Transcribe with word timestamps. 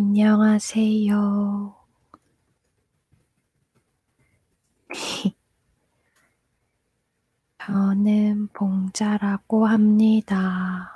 안녕하세요. 0.00 1.76
저는 7.58 8.48
봉자라고 8.54 9.66
합니다. 9.66 10.90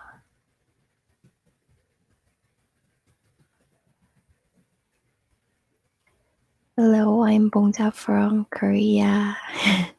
Hello, 6.78 7.26
I'm 7.26 7.50
봉자 7.50 7.88
from 7.88 8.46
Korea. 8.50 9.34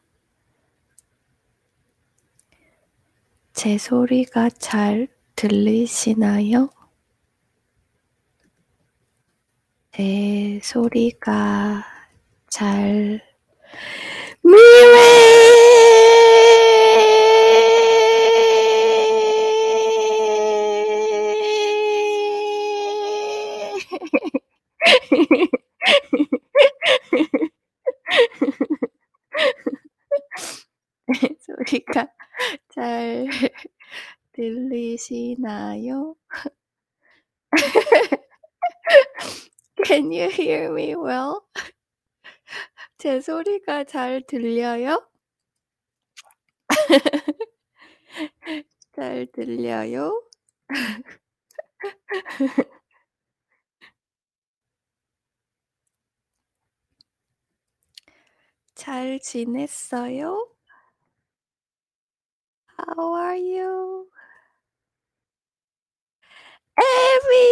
제 3.54 3.78
소리가 3.78 4.50
잘 4.50 5.08
들리시나요? 5.36 6.70
제 9.96 10.60
소리가 10.62 11.86
잘 12.50 13.22
소리가 31.40 32.08
잘 32.68 33.30
들리시나요? 34.34 36.18
Can 39.86 40.12
you 40.12 40.30
hear 40.32 40.74
me 40.74 40.96
well? 40.96 41.42
제 42.98 43.22
소리가 43.22 43.84
잘 43.84 44.22
들려요? 44.26 45.08
잘 48.96 49.28
들려요? 49.32 50.24
잘 58.76 59.20
지냈어요? 59.20 60.50
How 62.80 63.14
are 63.16 63.38
you? 63.38 64.10
Abby! 66.78 67.46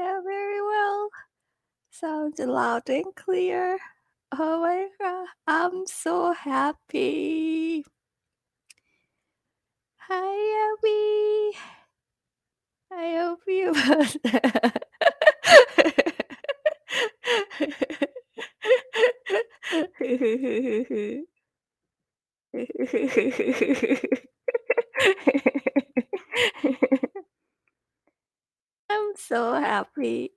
Yeah, 0.00 0.20
very 0.24 0.62
well. 0.62 1.10
Sounds 1.90 2.40
loud 2.40 2.90
and 2.90 3.14
clear. 3.16 3.78
Oh 4.32 4.60
my 4.62 4.88
god, 5.00 5.26
I'm 5.46 5.86
so 5.86 6.32
happy. 6.32 7.84
Hi, 10.08 10.72
Abby. 10.72 11.56
I 12.92 13.16
hope 13.16 13.40
you 13.48 13.74
I'm 29.09 29.13
so 29.15 29.53
happy. 29.53 30.29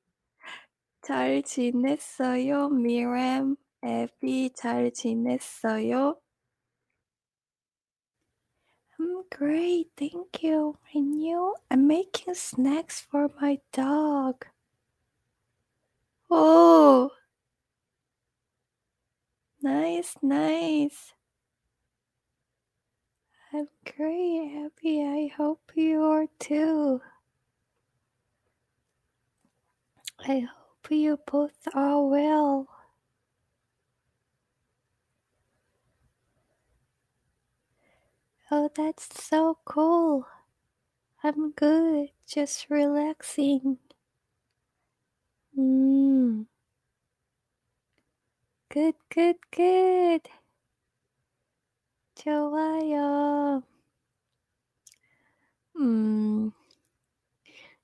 잘 1.02 1.42
지냈어요, 1.42 2.68
미람? 2.68 3.56
애비 3.82 4.50
잘 4.54 4.90
지냈어요? 4.90 6.20
I'm 8.98 9.24
great, 9.30 9.90
thank 9.96 10.42
you. 10.42 10.76
And 10.92 11.22
you? 11.22 11.54
I'm 11.70 11.86
making 11.86 12.34
snacks 12.34 13.00
for 13.00 13.28
my 13.40 13.60
dog. 13.72 14.46
Oh, 16.30 17.10
nice, 19.62 20.16
nice. 20.20 21.14
I'm 23.52 23.68
great, 23.96 24.48
happy. 24.52 25.02
I 25.02 25.32
hope 25.36 25.72
you 25.74 26.02
are 26.02 26.26
too. 26.38 27.00
I 30.26 30.40
hope 30.40 30.90
you 30.90 31.18
both 31.26 31.66
are 31.74 32.02
well. 32.06 32.68
Oh, 38.50 38.68
that's 38.74 39.08
so 39.24 39.58
cool. 39.64 40.26
I'm 41.22 41.52
good, 41.52 42.10
just 42.26 42.68
relaxing. 42.70 43.78
Mm. 45.56 46.46
Good, 48.70 48.94
good, 49.10 49.36
good. 49.50 50.28
좋아요. 52.16 53.62
Mm. 55.76 56.50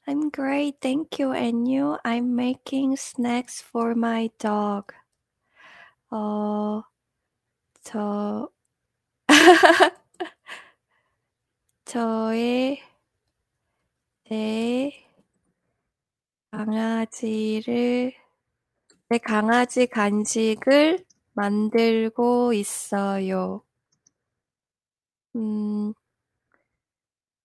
I'm 0.09 0.31
great, 0.31 0.81
thank 0.81 1.20
you. 1.20 1.34
And 1.34 1.68
you? 1.68 2.00
I'm 2.03 2.36
making 2.36 2.97
snacks 2.97 3.62
for 3.62 3.94
my 3.94 4.31
dog. 4.40 4.92
어, 6.09 6.81
저, 7.84 8.50
저의 11.86 12.81
제 14.28 14.92
강아지를 16.50 18.14
제 19.12 19.18
강아지 19.20 19.86
간식을 19.86 21.06
만들고 21.34 22.53
있어요. 22.53 23.62
음, 25.36 25.94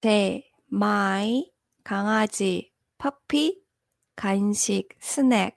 제 0.00 0.50
my 0.72 1.53
강아지 1.84 2.72
puppy 2.98 3.62
간식 4.16 4.88
스낵 5.00 5.54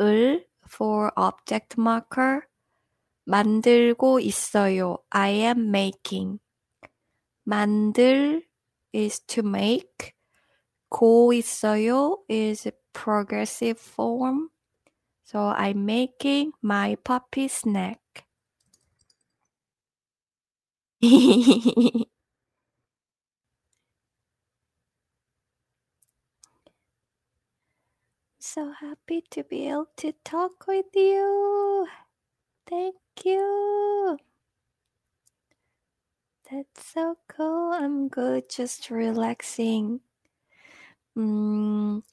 을 0.00 0.46
for 0.66 1.10
object 1.16 1.80
marker 1.80 2.42
만들고 3.24 4.20
있어요. 4.20 4.98
I 5.10 5.30
am 5.30 5.68
making. 5.68 6.40
만들 7.44 8.46
is 8.94 9.20
to 9.26 9.42
make. 9.46 10.12
고 10.90 11.32
있어요 11.32 12.22
is 12.28 12.70
progressive 12.92 13.80
form. 13.80 14.50
So 15.24 15.38
I'm 15.38 15.84
making 15.84 16.52
my 16.62 16.96
puppy 16.96 17.48
snack. 17.48 18.26
so 28.53 28.71
happy 28.79 29.23
to 29.31 29.43
be 29.43 29.67
able 29.69 29.87
to 29.97 30.13
talk 30.23 30.67
with 30.67 30.85
you. 30.93 31.87
Thank 32.67 32.95
you. 33.23 34.17
That's 36.51 36.85
so 36.93 37.17
cool. 37.27 37.73
I'm 37.73 38.07
good, 38.07 38.49
just 38.49 38.89
relaxing. 38.89 40.01
Mm, 41.17 42.03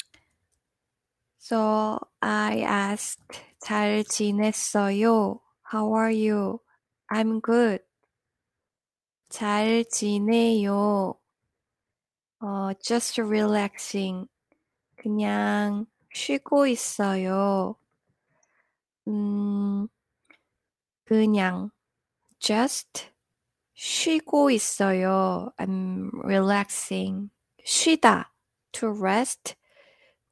so 1.39 2.09
I 2.21 2.61
asked, 2.61 3.41
잘 3.63 4.05
지냈어요? 4.05 5.41
How 5.63 5.93
are 5.95 6.11
you? 6.11 6.61
I'm 7.11 7.41
good. 7.41 7.81
잘 9.31 9.85
지내요. 9.85 11.19
어, 12.41 12.73
just 12.81 13.21
relaxing. 13.21 14.29
그냥 14.97 15.87
쉬고 16.13 16.67
있어요. 16.67 17.77
음, 19.09 19.89
그냥 21.05 21.71
just 22.39 23.11
쉬고 23.75 24.51
있어요. 24.51 25.53
I'm 25.59 26.11
relaxing. 26.25 27.31
쉬다 27.65 28.33
to 28.73 28.89
rest. 28.89 29.55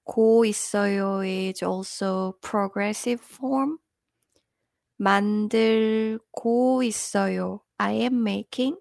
고 0.05 0.45
있어요 0.45 1.23
is 1.25 1.65
also 1.65 2.35
progressive 2.41 3.23
form. 3.23 3.79
만들고 4.97 6.83
있어요. 6.83 7.61
I 7.79 7.95
am 8.03 8.21
making. 8.27 8.79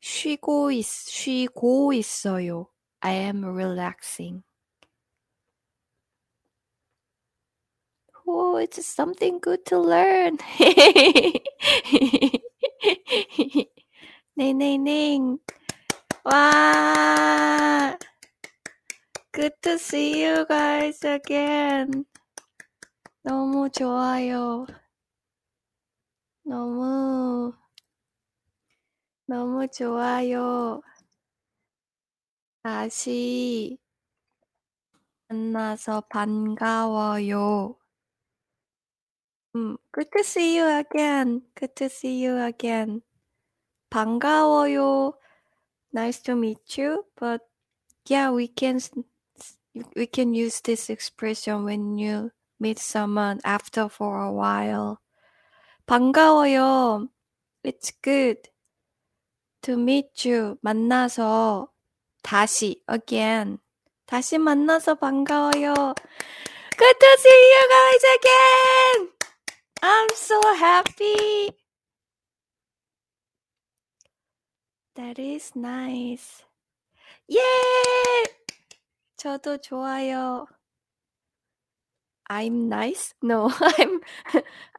쉬고 0.00 0.70
있, 0.70 0.84
쉬고 0.84 1.92
있어요. 1.92 2.68
I 3.00 3.14
am 3.14 3.44
relaxing. 3.44 4.42
Oh, 8.31 8.57
it's 8.57 8.85
something 8.85 9.39
good 9.39 9.65
to 9.65 9.79
learn. 9.79 10.37
ning. 14.37 15.39
Wow. 16.23 17.97
Good 19.33 19.53
to 19.63 19.79
see 19.79 20.21
you 20.21 20.45
guys 20.45 21.03
again. 21.03 22.05
너무 23.25 23.67
좋아요. 23.71 24.67
너무, 26.45 27.51
너무 29.25 29.65
좋아요. 29.73 30.83
다시 32.61 33.79
만나서 35.29 36.01
반가워요. 36.09 37.78
음, 39.56 39.76
good 39.92 40.10
to 40.10 40.24
see 40.24 40.56
you 40.56 40.66
again. 40.66 41.42
Good 41.54 41.76
to 41.76 41.86
see 41.86 42.18
you 42.18 42.36
again. 42.42 43.02
반가워요. 43.90 45.14
Nice 45.92 46.20
to 46.22 46.34
meet 46.34 46.76
you. 46.76 47.06
But 47.14 47.42
yeah, 48.08 48.30
we 48.30 48.48
can 48.48 48.80
we 49.94 50.06
can 50.06 50.34
use 50.34 50.60
this 50.60 50.90
expression 50.90 51.64
when 51.64 51.98
you 51.98 52.32
meet 52.58 52.80
someone 52.80 53.38
after 53.44 53.88
for 53.88 54.18
a 54.26 54.32
while. 54.32 54.98
반가워요. 55.86 57.08
It's 57.62 57.92
good 58.02 58.50
to 59.62 59.78
meet 59.78 60.26
you. 60.28 60.58
만나서 60.62 61.68
다시 62.22 62.82
again. 62.90 63.58
다시 64.06 64.38
만나서 64.38 64.96
반가워요. 64.96 65.94
Good 66.76 66.98
to 66.98 67.16
see 67.18 67.42
you 67.54 67.68
guys 67.70 68.04
again. 68.18 69.17
I'm 69.82 70.08
so 70.14 70.40
happy. 70.56 71.50
That 74.96 75.18
is 75.18 75.52
nice. 75.56 76.42
Yeah! 77.28 78.24
저도 79.16 79.58
좋아요. 79.58 80.46
I'm 82.28 82.68
nice? 82.68 83.14
No, 83.22 83.52
I'm 83.60 84.00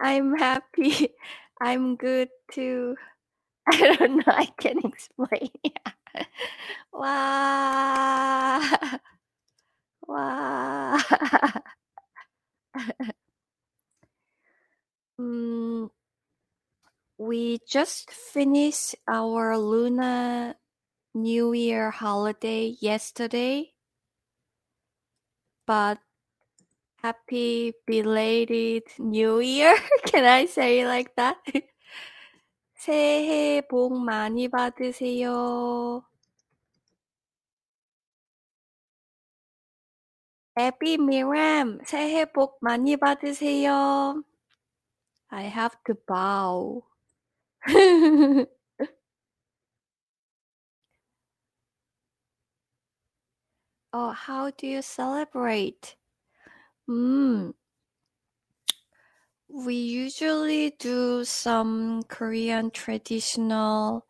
I'm 0.01 0.35
happy. 0.37 1.13
I'm 1.61 1.95
good 1.95 2.29
too. 2.51 2.95
I 3.67 3.77
don't 3.97 4.17
know. 4.17 4.23
I 4.33 4.47
can 4.59 4.79
explain. 4.85 5.51
wow. 6.93 8.61
Wow. 10.07 10.99
mm, 15.19 15.89
we 17.17 17.59
just 17.67 18.11
finished 18.11 18.95
our 19.07 19.57
Luna 19.57 20.55
New 21.13 21.53
Year 21.53 21.91
holiday 21.91 22.75
yesterday, 22.81 23.73
but 25.65 25.99
happy 27.01 27.73
belated 27.87 28.83
New 28.99 29.39
Year. 29.39 29.77
Can 30.05 30.25
I 30.25 30.45
say 30.45 30.85
like 30.85 31.15
that? 31.15 31.37
새해 32.75 33.61
복 33.61 33.97
많이 33.97 34.47
받으세요. 34.47 36.03
Happy 40.57 40.97
Miram, 40.97 41.79
새해 41.85 42.25
복 42.25 42.57
많이 42.61 42.95
받으세요. 42.97 44.23
I 45.31 45.43
have 45.43 45.75
to 45.85 45.97
bow. 46.07 46.85
oh, 53.93 54.11
how 54.11 54.51
do 54.51 54.67
you 54.67 54.81
celebrate? 54.81 55.95
Mm. 56.89 57.53
We 59.47 59.75
usually 59.75 60.71
do 60.71 61.23
some 61.23 62.03
Korean 62.03 62.71
traditional 62.71 64.05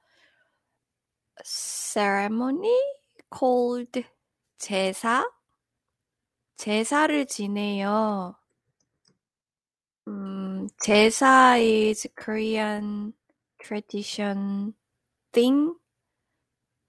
ceremony 1.44 2.80
called 3.30 4.04
제사. 4.60 5.24
제사를 6.58 7.26
지내요. 7.26 8.36
음, 10.61 10.69
제사 10.83 11.57
is 11.57 12.07
Korean 12.15 13.15
tradition 13.65 14.75
thing. 15.33 15.75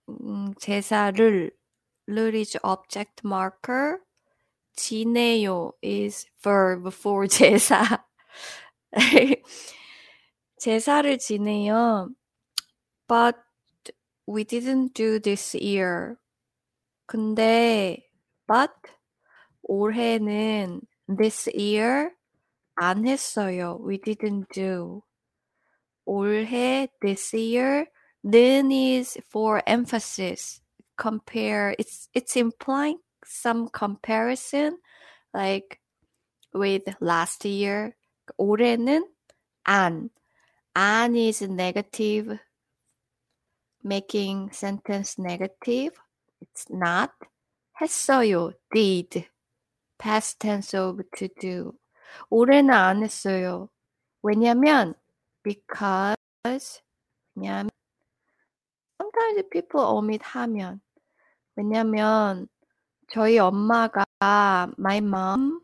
음, 0.10 0.54
제사를 0.60 1.52
를 2.06 2.36
is 2.36 2.58
object 2.64 3.22
marker. 3.24 4.00
지내요 4.76 5.72
is 5.82 6.28
verb 6.44 6.94
for 6.94 7.30
제사. 7.30 8.06
제사를 10.60 11.18
지내요. 11.18 12.10
But 13.08 13.38
we 14.28 14.44
didn't 14.44 14.94
do 14.94 15.18
this 15.18 15.56
year. 15.56 16.18
근데 17.08 18.04
but 18.48 18.74
올해는 19.64 20.82
this 21.08 21.50
year 21.56 22.12
안 22.81 23.07
했어요. 23.07 23.79
We 23.81 23.99
didn't 23.99 24.49
do. 24.53 25.03
올해 26.07 26.89
this 27.01 27.35
year 27.35 27.87
는 28.25 28.71
is 28.71 29.19
for 29.29 29.63
emphasis. 29.67 30.61
Compare 30.97 31.75
it's 31.79 32.09
it's 32.15 32.37
implying 32.37 32.99
some 33.25 33.69
comparison 33.69 34.79
like 35.35 35.81
with 36.55 36.83
last 37.01 37.45
year. 37.45 37.95
올해는 38.39 39.05
안. 39.67 40.11
안 40.75 41.17
is 41.17 41.43
negative 41.43 42.39
making 43.85 44.51
sentence 44.53 45.19
negative. 45.19 45.93
It's 46.41 46.67
not. 46.69 47.13
했어요. 47.81 48.53
did. 48.73 49.27
past 49.99 50.41
tense 50.41 50.75
of 50.75 51.01
to 51.17 51.29
do. 51.41 51.75
올해는 52.30 52.74
안 52.74 53.04
했어요. 53.04 53.70
왜냐면 54.22 54.94
because 55.44 56.82
왜냐면 57.36 57.70
sometimes 59.00 59.50
people 59.50 59.86
omit 59.86 60.24
하면 60.24 60.82
왜냐면 61.56 62.48
저희 63.10 63.38
엄마가 63.40 64.06
my 64.78 64.98
mom 64.98 65.62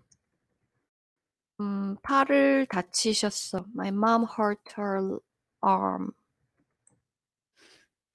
음, 1.60 1.96
팔을 2.04 2.68
다치셨어. 2.68 3.66
My 3.74 3.88
mom 3.90 4.26
hurt 4.38 4.62
her 4.78 5.20
arm. 5.62 6.12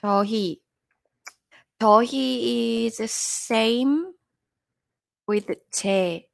저희 0.01 0.62
저희 1.79 2.87
is 2.87 3.03
same 3.03 4.15
with 5.29 5.53
제 5.71 6.29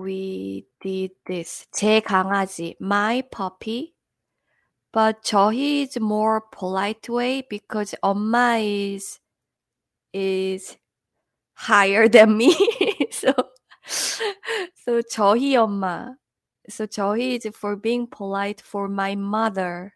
we 0.00 0.66
did 0.80 1.12
this. 1.26 1.66
제 1.72 2.00
강아지, 2.00 2.76
my 2.80 3.22
puppy. 3.30 3.94
But 4.92 5.22
저희 5.22 5.82
is 5.82 5.98
more 6.00 6.40
polite 6.52 7.08
way 7.08 7.42
because 7.50 7.94
엄마 8.02 8.58
is 8.60 9.20
is 10.12 10.76
higher 11.54 12.08
than 12.08 12.36
me. 12.36 12.54
so 13.10 13.34
so 13.86 15.02
저희 15.02 15.52
엄마. 15.56 16.14
So 16.68 16.86
저희 16.86 17.36
is 17.36 17.46
for 17.54 17.76
being 17.76 18.06
polite 18.06 18.60
for 18.60 18.88
my 18.88 19.14
mother. 19.14 19.92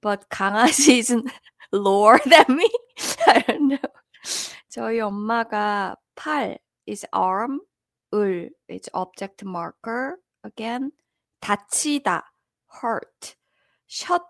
But 0.00 0.28
강아지 0.30 0.98
is 1.00 1.14
lower 1.72 2.18
than 2.24 2.56
me. 2.56 2.70
I 3.26 3.44
don't 3.46 3.68
know. 3.68 3.88
저희 4.70 5.00
엄마가 5.00 5.96
팔 6.16 6.58
is 6.86 7.04
arm. 7.12 7.60
을 8.14 8.50
is 8.68 8.88
object 8.94 9.44
marker 9.44 10.16
again. 10.42 10.92
다치다 11.40 12.22
hurt. 12.82 13.36
shut 13.86 14.22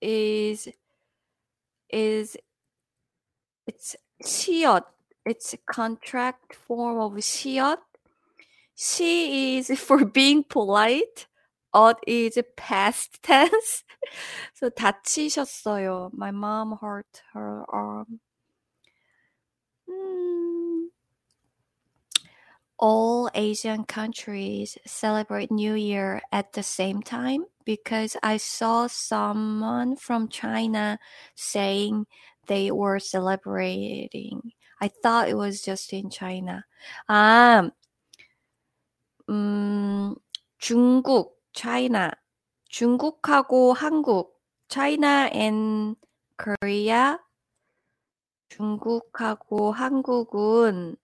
is 0.00 0.68
is 1.90 2.36
it's 3.66 3.96
시옷. 4.22 4.84
It's 5.26 5.54
contract 5.66 6.54
form 6.54 6.98
of 7.00 7.12
시옷. 7.14 7.78
She 8.74 9.56
is 9.56 9.70
for 9.80 10.04
being 10.04 10.44
polite. 10.44 11.26
ought 11.74 11.98
is 12.06 12.38
past 12.56 13.20
tense. 13.22 13.84
so 14.54 14.70
다치셨어요. 14.70 16.10
My 16.14 16.30
mom 16.30 16.78
hurt 16.80 17.22
her 17.32 17.64
arm. 17.68 18.20
Hmm. 19.90 20.67
All 22.78 23.30
Asian 23.34 23.84
countries 23.84 24.76
celebrate 24.84 25.50
New 25.50 25.74
Year 25.74 26.20
at 26.32 26.52
the 26.52 26.62
same 26.62 27.02
time 27.02 27.46
because 27.64 28.16
I 28.22 28.36
saw 28.36 28.88
someone 28.88 29.96
from 29.96 30.28
China 30.28 30.98
saying 31.36 32.06
they 32.46 32.70
were 32.70 32.98
celebrating. 32.98 34.52
I 34.80 34.88
thought 34.88 35.28
it 35.28 35.36
was 35.36 35.62
just 35.62 35.92
in 35.92 36.10
China. 36.10 36.64
아, 37.08 37.70
음, 39.30 40.14
중국, 40.58 41.40
China. 41.52 42.10
중국하고 42.68 43.72
한국, 43.72 44.40
China 44.68 45.30
and 45.32 45.96
Korea. 46.36 47.18
중국하고 48.48 49.72
한국은 49.72 50.96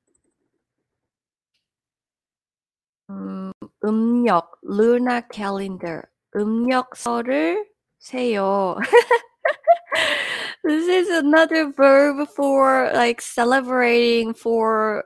음, 3.10 3.52
음력, 3.84 4.58
lunar 4.62 5.22
calendar, 5.32 6.02
음력설을 6.36 7.66
세요. 7.98 8.76
this 10.64 10.88
is 10.88 11.08
another 11.10 11.72
verb 11.72 12.28
for 12.28 12.90
like 12.94 13.20
celebrating 13.20 14.32
for 14.32 15.04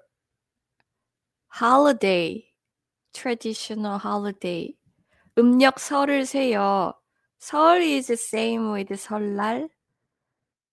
holiday, 1.48 2.44
traditional 3.12 3.98
holiday. 3.98 4.76
음력설을 5.38 6.26
세요. 6.26 6.94
설 7.40 7.82
is 7.82 8.06
the 8.08 8.16
same 8.16 8.72
with 8.72 8.92
설날. 8.96 9.68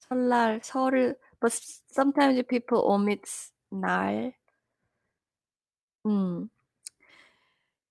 설날, 0.09 0.61
설을, 0.61 1.15
but 1.39 1.51
sometimes 1.89 2.41
people 2.47 2.83
omit 2.85 3.23
날. 3.71 4.33
음. 6.05 6.49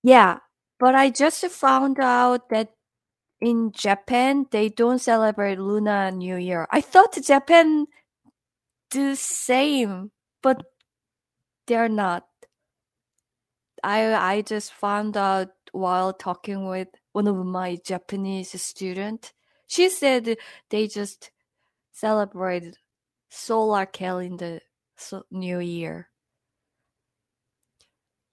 Yeah, 0.06 0.38
but 0.78 0.94
I 0.94 1.10
just 1.10 1.44
found 1.48 1.98
out 1.98 2.48
that 2.50 2.70
in 3.40 3.72
Japan 3.72 4.46
they 4.52 4.68
don't 4.68 5.00
celebrate 5.00 5.58
Lunar 5.58 6.12
New 6.12 6.36
Year. 6.36 6.68
I 6.70 6.80
thought 6.80 7.18
Japan 7.22 7.86
do 8.90 9.14
same, 9.14 10.10
but 10.42 10.62
they're 11.66 11.88
not. 11.88 12.26
I 13.82 14.14
I 14.14 14.42
just 14.42 14.72
found 14.74 15.16
out 15.16 15.48
while 15.72 16.12
talking 16.12 16.66
with 16.68 16.88
one 17.12 17.26
of 17.26 17.36
my 17.36 17.76
Japanese 17.82 18.60
student. 18.60 19.32
She 19.66 19.88
said 19.88 20.36
they 20.70 20.88
just 20.88 21.30
celebrate 21.92 22.78
solar 23.30 23.86
calendar 23.86 24.60
so 24.96 25.24
New 25.30 25.60
Year. 25.60 26.10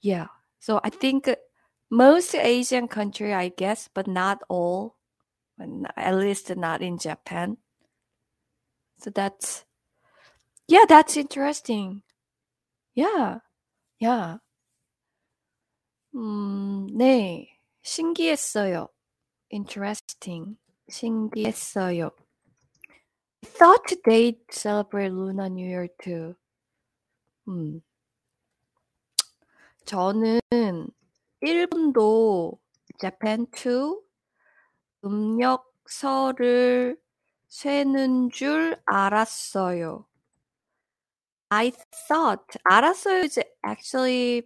Yeah. 0.01 0.27
So 0.60 0.80
I 0.84 0.89
think 0.89 1.30
most 1.92 2.35
Asian 2.35 2.88
country, 2.88 3.32
I 3.32 3.49
guess, 3.49 3.88
but 3.92 4.06
not 4.06 4.42
all, 4.49 4.97
at 5.97 6.14
least 6.14 6.54
not 6.56 6.82
in 6.82 6.99
Japan. 6.99 7.56
So 8.99 9.11
that's, 9.11 9.64
yeah, 10.66 10.85
that's 10.88 11.16
interesting. 11.16 12.02
Yeah, 12.94 13.38
yeah. 14.00 14.38
음, 16.14 16.88
네, 16.97 17.49
신기했어요. 17.82 18.88
Interesting. 19.50 20.56
신기했어요. 20.90 22.11
I 23.44 23.47
thought 23.47 23.92
they 24.04 24.38
celebrate 24.50 25.12
Lunar 25.12 25.49
New 25.49 25.66
Year 25.66 25.88
too. 26.02 26.35
음. 27.47 27.82
저는 29.85 30.40
일본도 31.42 32.58
Japan 33.00 33.47
too 33.52 34.02
음력설을 35.04 36.97
세는 37.49 38.30
줄 38.30 38.76
알았어요. 38.85 40.06
I 41.50 41.73
thought 42.08 42.58
알았어요 42.64 43.25
is 43.25 43.38
actually 43.64 44.42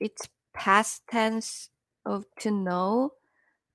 it's 0.00 0.28
past 0.54 1.02
tense 1.10 1.68
of 2.06 2.24
to 2.40 2.50
know, 2.50 3.12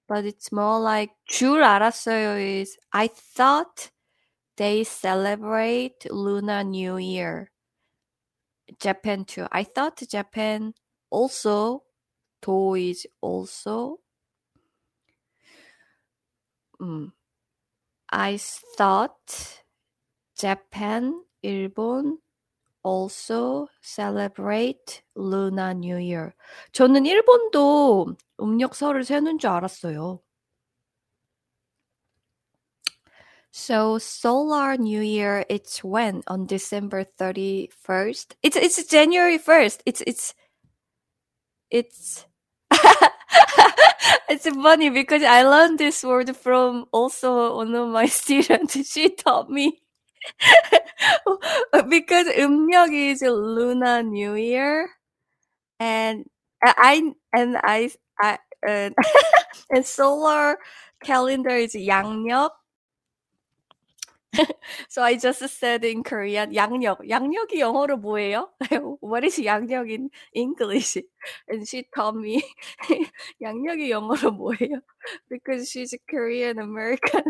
but 0.07 0.25
it's 0.25 0.51
more 0.51 0.79
like 0.79 1.13
줄 1.27 1.61
알았어요 1.61 2.39
is 2.39 2.77
I 2.91 3.07
thought 3.07 3.91
they 4.57 4.83
celebrate 4.83 6.07
Lunar 6.09 6.63
New 6.63 6.97
Year. 6.97 7.51
Japan 8.79 9.25
too. 9.25 9.45
I 9.51 9.63
thought 9.63 10.01
Japan 10.09 10.73
also 11.11 11.83
도 12.41 12.77
is 12.77 13.07
also 13.21 13.97
음, 16.81 17.11
I 18.09 18.37
thought 18.77 19.63
Japan, 20.35 21.23
일본 21.41 22.19
also 22.83 23.67
celebrate 23.81 25.01
Lunar 25.15 25.73
New 25.73 25.97
Year. 25.97 26.33
저는 26.71 27.05
일본도 27.05 28.15
음력설을 28.39 29.03
세는 29.03 29.39
줄 29.39 29.49
알았어요. 29.49 30.21
So 33.51 33.97
solar 33.97 34.75
new 34.77 35.01
year 35.01 35.45
it's 35.49 35.81
when 35.81 36.21
on 36.27 36.45
December 36.45 37.05
31st. 37.05 38.35
It's 38.43 38.57
it's 38.57 38.83
January 38.85 39.39
1st. 39.39 39.79
It's 39.85 40.01
it's 40.05 40.35
it's 41.71 42.25
it's 44.29 44.47
funny 44.47 44.89
because 44.89 45.23
I 45.23 45.43
learned 45.43 45.79
this 45.79 46.03
word 46.03 46.35
from 46.35 46.85
also 46.91 47.57
one 47.57 47.73
of 47.75 47.89
my 47.89 48.05
students. 48.07 48.75
She 48.91 49.09
taught 49.15 49.49
me 49.49 49.81
because 51.89 52.27
음력 52.37 52.89
is 52.91 53.21
Lunar 53.21 54.03
New 54.03 54.35
Year, 54.35 54.89
and 55.79 56.25
I 56.63 57.13
and 57.33 57.57
I 57.63 57.91
I 58.21 58.39
uh, 58.67 58.89
and 59.71 59.85
solar 59.85 60.57
calendar 61.03 61.51
is 61.55 61.75
양력. 61.75 62.51
so 64.89 65.01
I 65.01 65.17
just 65.17 65.47
said 65.47 65.85
in 65.85 66.03
Korean 66.03 66.53
양력. 66.53 67.07
양력이 67.09 67.59
영어로 67.59 67.97
뭐예요? 67.97 68.51
What 69.01 69.23
is 69.25 69.39
양력 69.39 69.89
in 69.89 70.09
English? 70.33 70.97
And 71.47 71.67
she 71.67 71.83
told 71.95 72.17
me 72.19 72.43
양력이 73.41 73.89
영어로 73.91 74.31
뭐예요? 74.31 74.81
Because 75.29 75.69
she's 75.69 75.95
Korean 76.09 76.59
American. 76.59 77.23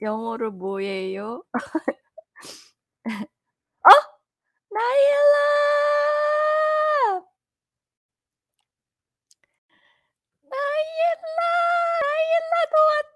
영어로 0.00 0.52
뭐예요? 0.52 1.42
어? 3.04 3.90
나일라! 4.70 5.38
나일라! 10.42 11.40
나일라도 12.00 12.76
왔다! 12.88 13.11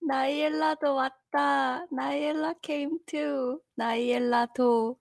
나이엘라도 0.00 0.94
왔다. 0.94 1.86
나이엘라 1.90 2.54
came 2.62 2.98
too. 3.06 3.60
나이엘라도. 3.74 4.98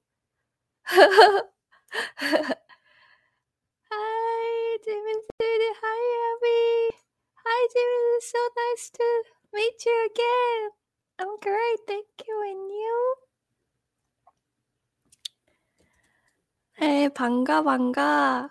Hi, 3.91 4.77
Jimin 4.83 5.21
City. 5.39 5.71
Hi, 5.81 6.01
Abby. 6.29 6.95
Hi, 7.45 7.61
Jimin. 7.73 8.17
It's 8.17 8.29
so 8.31 8.41
nice 8.57 8.89
to 8.91 9.07
meet 9.53 9.85
you 9.85 9.97
again. 10.11 10.71
I'm 11.19 11.39
great. 11.39 11.79
Thank 11.87 12.27
you. 12.27 12.41
And 12.43 12.71
you? 12.71 13.15
네, 16.79 17.09
반가, 17.09 17.61
반가. 17.63 18.49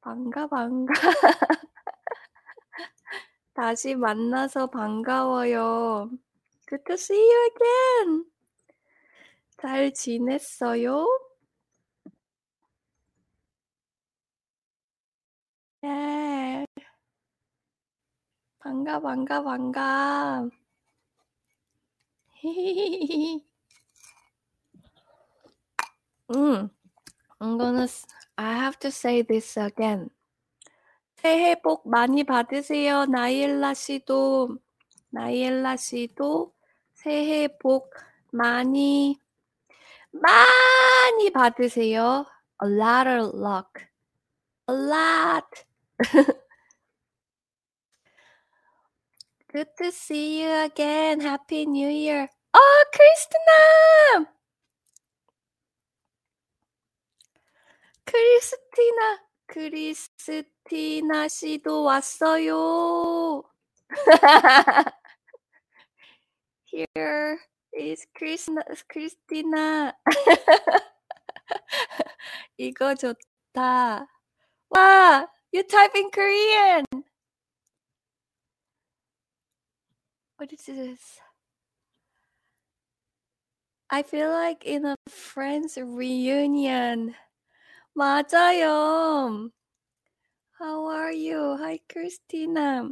반가, 0.00 0.46
반가. 0.48 0.92
다시 3.54 3.94
만나서 3.94 4.66
반가워요. 4.66 6.10
Good 6.68 6.84
to 6.86 6.94
see 6.94 7.16
you 7.16 7.50
again. 7.54 8.24
잘 9.60 9.92
지냈어요? 9.92 11.06
네. 15.82 16.66
반가, 18.58 19.00
반가, 19.00 19.42
반가. 19.42 20.50
mm, 26.28 26.70
I'm 27.40 27.58
gonna. 27.58 27.88
I 28.36 28.54
have 28.56 28.78
to 28.80 28.90
say 28.90 29.22
this 29.22 29.56
again. 29.56 30.10
새해 31.24 31.54
복 31.54 31.88
많이 31.88 32.22
받으세요. 32.22 33.06
나이엘라 33.06 33.72
씨도 33.72 34.58
나이엘라 35.08 35.76
씨도 35.78 36.52
새해 36.92 37.48
복 37.48 37.94
많이 38.30 39.18
많이 40.10 41.30
받으세요. 41.30 42.26
A 42.62 42.68
lot 42.68 43.08
of 43.08 43.34
luck. 43.34 43.70
A 44.68 44.74
lot. 44.74 45.64
Good 49.48 49.70
to 49.78 49.88
see 49.92 50.42
you 50.42 50.50
again. 50.66 51.22
Happy 51.22 51.62
New 51.64 51.88
Year. 51.88 52.28
어, 52.52 52.58
크리스티나! 52.92 54.26
크리스티나, 58.04 59.24
크리스티나 59.53 61.27
씨도 61.27 61.83
왔어요. 61.83 63.43
Here 66.65 67.37
is 67.73 68.05
Christina, 68.15 68.61
크리스티나. 68.87 69.93
이거 72.57 72.93
좋다. 72.95 74.07
와, 74.69 75.27
you 75.51 75.63
type 75.63 75.95
in 75.95 76.11
Korean. 76.11 76.85
What 80.37 80.53
is 80.53 80.65
this? 80.65 81.19
I 83.89 84.03
feel 84.03 84.29
like 84.29 84.63
in 84.63 84.85
a 84.85 84.95
friends 85.09 85.75
reunion. 85.77 87.15
맞아요. 87.93 89.51
How 90.59 90.85
are 90.87 91.11
you? 91.13 91.57
Hi, 91.57 91.79
Christina. 91.87 92.89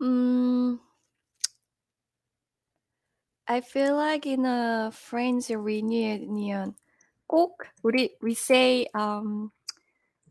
음, 0.00 0.78
I 3.46 3.60
feel 3.60 3.96
like 3.96 4.26
in 4.26 4.44
a 4.46 4.90
friends 4.92 5.50
reunion. 5.50 6.76
꼭 7.26 7.62
우리 7.82 8.16
we 8.22 8.32
say 8.32 8.86
um, 8.94 9.50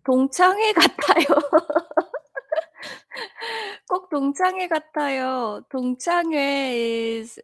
동창회 0.05 0.74
같아요. 0.74 1.27
꼭 3.89 4.09
동창회 4.09 4.67
같아요. 4.69 5.62
동창회 5.69 7.19
is 7.19 7.39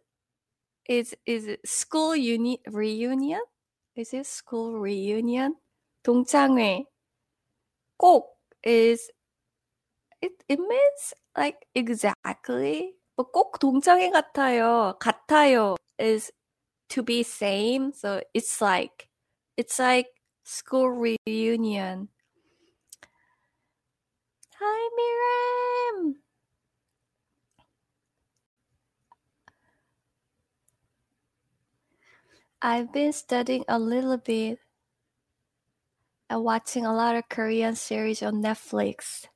is 0.88 1.14
is 1.26 1.58
school 1.64 2.16
uni 2.16 2.60
reunion? 2.72 3.42
Is 3.96 4.12
it 4.12 4.26
school 4.26 4.78
reunion? 4.78 5.56
동창회 6.04 6.84
꼭 7.98 8.36
is 8.62 9.10
it 10.20 10.32
it 10.48 10.60
means 10.60 11.14
like 11.36 11.66
exactly 11.74 12.94
but 13.16 13.32
꼭 13.32 13.58
동창회 13.58 14.10
같아요. 14.10 14.98
같아요 15.00 15.76
is 15.98 16.30
to 16.88 17.02
be 17.02 17.22
same. 17.22 17.92
So 17.92 18.20
it's 18.34 18.60
like 18.60 19.08
it's 19.56 19.78
like 19.78 20.08
school 20.44 20.90
reunion. 20.90 22.08
Hi 24.60 24.82
Miriam. 24.96 26.19
I've 32.63 32.93
been 32.93 33.11
studying 33.11 33.65
a 33.67 33.79
little 33.79 34.17
bit 34.17 34.59
and 36.29 36.43
watching 36.43 36.85
a 36.85 36.93
lot 36.93 37.15
of 37.15 37.27
Korean 37.27 37.75
series 37.75 38.21
on 38.21 38.43
Netflix. 38.43 39.27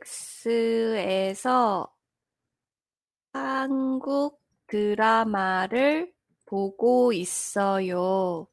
한국 3.34 4.40
드라마를 4.68 6.14
보고 6.46 7.12
있어요. 7.12 8.48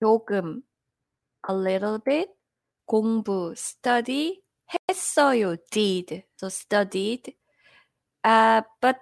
조금 0.00 0.62
a 1.47 1.53
little 1.53 1.99
bit 1.99 2.29
공부 2.87 3.53
study 3.55 4.41
했어요 4.89 5.55
did 5.71 6.23
so 6.37 6.49
studied 6.49 7.33
uh 8.23 8.61
but 8.81 8.99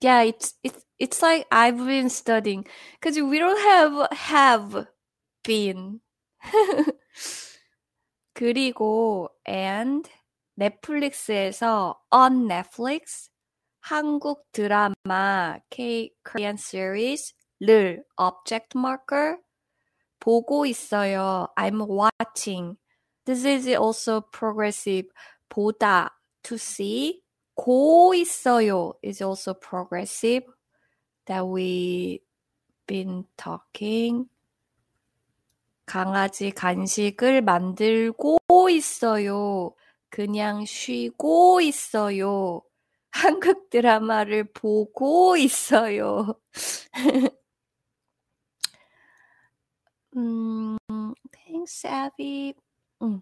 yeah 0.00 0.22
it's 0.22 0.54
it's 0.62 0.84
it's 0.98 1.22
like 1.22 1.46
I've 1.50 1.78
been 1.78 2.10
studying 2.10 2.64
because 3.00 3.18
we 3.18 3.38
don't 3.38 3.58
have 3.58 4.08
have 4.12 4.86
been 5.42 6.00
그리고 8.34 9.28
and 9.46 10.08
넷플릭스에서 10.56 11.96
on 12.10 12.46
Netflix 12.46 13.30
한국 13.80 14.44
드라마 14.52 15.58
K 15.70 16.10
Korean 16.24 16.56
series를 16.56 18.04
object 18.16 18.76
marker 18.76 19.38
보고 20.19 20.65
있어요. 20.65 21.47
I'm 21.55 21.87
watching. 21.87 22.77
This 23.25 23.45
is 23.45 23.67
also 23.67 24.21
progressive. 24.21 25.09
보다 25.49 26.09
to 26.43 26.55
see. 26.55 27.21
고 27.55 28.13
있어요 28.13 28.93
is 29.03 29.23
also 29.23 29.53
progressive 29.53 30.45
that 31.25 31.43
we 31.45 32.19
been 32.85 33.25
talking. 33.35 34.29
강아지 35.85 36.51
간식을 36.51 37.41
만들고 37.41 38.37
있어요. 38.69 39.73
그냥 40.09 40.65
쉬고 40.65 41.61
있어요. 41.61 42.61
한국 43.11 43.69
드라마를 43.69 44.43
보고 44.53 45.37
있어요. 45.37 46.35
음, 50.17 50.77
thanks, 51.31 51.85
Abby. 51.85 52.53
음. 53.01 53.21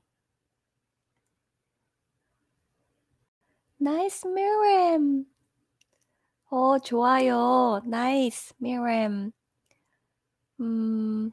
Nice, 3.80 4.26
Miriam. 4.26 5.26
어, 6.50 6.80
좋아요. 6.80 7.82
Nice, 7.86 8.54
Miriam. 8.62 9.32
음, 10.62 11.32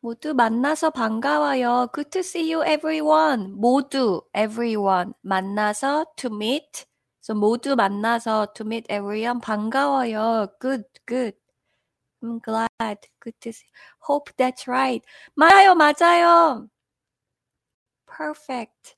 모두 0.00 0.34
만나서 0.34 0.90
반가워요. 0.90 1.88
Good 1.92 2.10
to 2.10 2.20
see 2.20 2.52
you, 2.52 2.64
everyone. 2.64 3.52
모두, 3.54 4.22
everyone. 4.34 5.12
만나서 5.22 6.06
to 6.16 6.30
meet. 6.34 6.86
So 7.20 7.34
모두 7.34 7.76
만나서 7.76 8.52
to 8.54 8.66
meet 8.66 8.86
everyone. 8.90 9.40
반가워요. 9.40 10.48
Good, 10.58 10.84
good. 11.06 11.41
I'm 12.21 12.39
glad. 12.39 12.97
Good 13.19 13.35
to 13.41 13.53
see. 13.53 13.65
Hope 13.99 14.29
that's 14.37 14.67
right. 14.67 15.03
맞아요, 15.37 15.75
맞아요. 15.75 16.69
Perfect. 18.07 18.95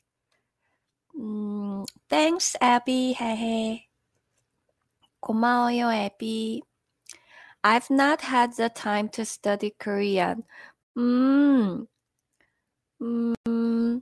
음, 1.15 1.83
thanks, 2.07 2.55
Abby. 2.61 3.13
헤헤. 3.15 3.85
고마워요, 5.21 5.89
Abby. 5.91 6.61
I've 7.63 7.89
not 7.89 8.21
had 8.21 8.55
the 8.55 8.69
time 8.69 9.09
to 9.09 9.25
study 9.25 9.71
Korean. 9.77 10.43
음, 10.97 11.87
음, 13.01 14.01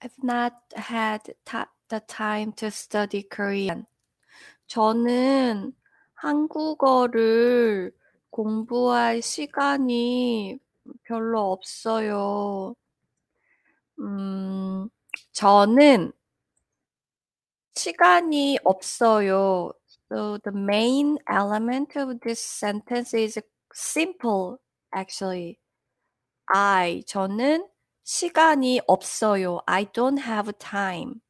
I've 0.00 0.18
not 0.22 0.54
had 0.74 1.34
ta- 1.44 1.70
the 1.88 2.00
time 2.00 2.52
to 2.54 2.70
study 2.72 3.22
Korean. 3.22 3.86
저는 4.68 5.74
한국어를 6.17 7.91
공부할 8.31 9.21
시간이 9.21 10.59
별로 11.03 11.51
없어요. 11.51 12.75
음, 13.99 14.89
저는 15.31 16.11
시간이 17.75 18.59
없어요. 18.63 19.71
So 20.11 20.37
the 20.39 20.55
main 20.55 21.17
element 21.29 21.97
of 21.99 22.19
this 22.21 22.39
sentence 22.39 23.13
is 23.13 23.39
simple, 23.73 24.57
actually. 24.93 25.59
I, 26.47 27.03
저는 27.05 27.67
시간이 28.03 28.81
없어요. 28.87 29.59
I 29.67 29.85
don't 29.85 30.19
have 30.19 30.51
time. 30.59 31.21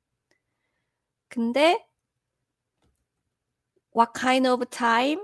근데 1.30 1.87
what 3.98 4.14
kind 4.14 4.46
of 4.46 4.64
time? 4.70 5.18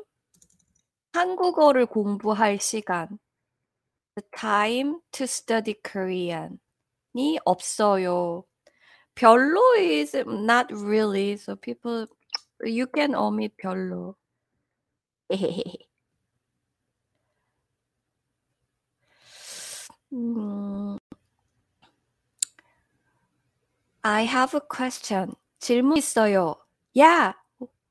한국어를 1.13 1.85
공부할 1.85 2.59
시간. 2.59 3.19
The 4.15 4.23
time 4.35 4.99
to 5.11 5.25
study 5.25 5.75
Korean이 5.83 7.37
없어요. 7.45 8.45
별로 9.13 9.61
is 9.77 10.15
not 10.25 10.71
really. 10.71 11.37
So 11.37 11.55
people, 11.55 12.07
you 12.63 12.87
can 12.91 13.13
omit 13.13 13.55
별로. 13.61 14.15
음, 20.11 20.97
I 24.01 24.25
have 24.25 24.55
a 24.55 24.61
question. 24.67 25.35
질문 25.59 25.97
있어요. 25.97 26.55
Yeah. 26.95 27.33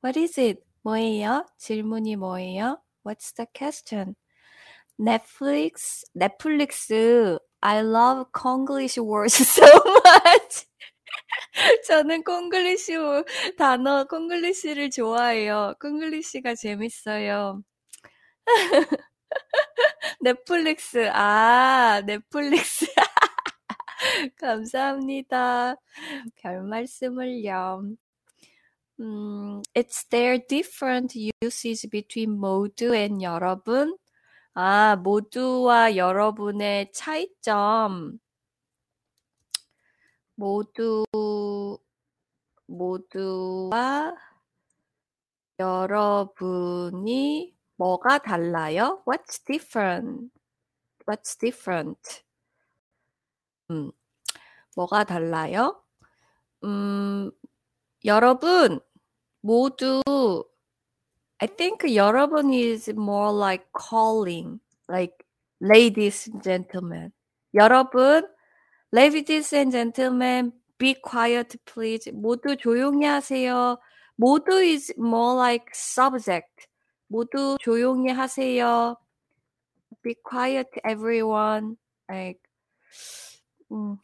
What 0.02 0.16
is 0.18 0.36
it? 0.38 0.71
뭐예요? 0.82 1.46
질문이 1.58 2.16
뭐예요? 2.16 2.78
What's 3.04 3.34
the 3.34 3.46
question? 3.56 4.16
Netflix, 4.98 6.04
Netflix. 6.14 6.92
I 7.62 7.82
love 7.82 8.26
Konglish 8.32 8.98
words 8.98 9.34
so 9.48 9.64
much. 10.04 10.66
저는 11.86 12.24
콩글리시 12.24 12.96
단어 13.58 14.04
콩글리시를 14.04 14.90
좋아해요. 14.90 15.74
콩글리시가 15.80 16.54
재밌어요. 16.54 17.62
넷플릭스. 20.20 21.08
아, 21.12 22.02
넷플릭스. 22.06 22.86
감사합니다. 24.38 25.76
별 26.36 26.62
말씀을요. 26.62 27.82
음, 29.02 29.62
it's 29.74 30.04
their 30.10 30.38
different 30.46 31.12
usage 31.42 31.90
between 31.90 32.38
모두 32.38 32.94
and 32.94 33.20
여러분. 33.20 33.96
아, 34.54 34.94
모두와 34.96 35.96
여러분의 35.96 36.92
차이점. 36.92 38.20
모두, 40.36 41.04
모두와 42.66 44.14
여러분이 45.58 47.56
뭐가 47.76 48.18
달라요? 48.18 49.02
What's 49.04 49.44
different? 49.44 50.30
What's 51.06 51.36
different? 51.40 52.22
음, 53.70 53.90
뭐가 54.76 55.02
달라요? 55.04 55.82
음, 56.62 57.32
여러분 58.04 58.80
모두 59.41 60.01
I 61.39 61.47
think 61.47 61.83
여러분 61.83 62.51
is 62.51 62.89
more 62.89 63.31
like 63.31 63.65
calling, 63.71 64.59
like 64.89 65.23
ladies 65.61 66.27
and 66.27 66.41
gentlemen. 66.41 67.13
여러분, 67.53 68.23
ladies 68.91 69.53
and 69.53 69.71
gentlemen, 69.71 70.51
be 70.79 70.95
quiet 70.95 71.55
please. 71.65 72.09
모두 72.11 72.55
조용히 72.57 73.05
하세요. 73.05 73.77
모두 74.19 74.63
is 74.63 74.91
more 74.97 75.35
like 75.37 75.69
subject. 75.73 76.67
모두 77.07 77.57
조용히 77.59 78.11
하세요. 78.11 78.97
Be 80.01 80.15
quiet 80.23 80.69
everyone. 80.83 81.77
Like 82.09 82.41
음, 83.71 83.99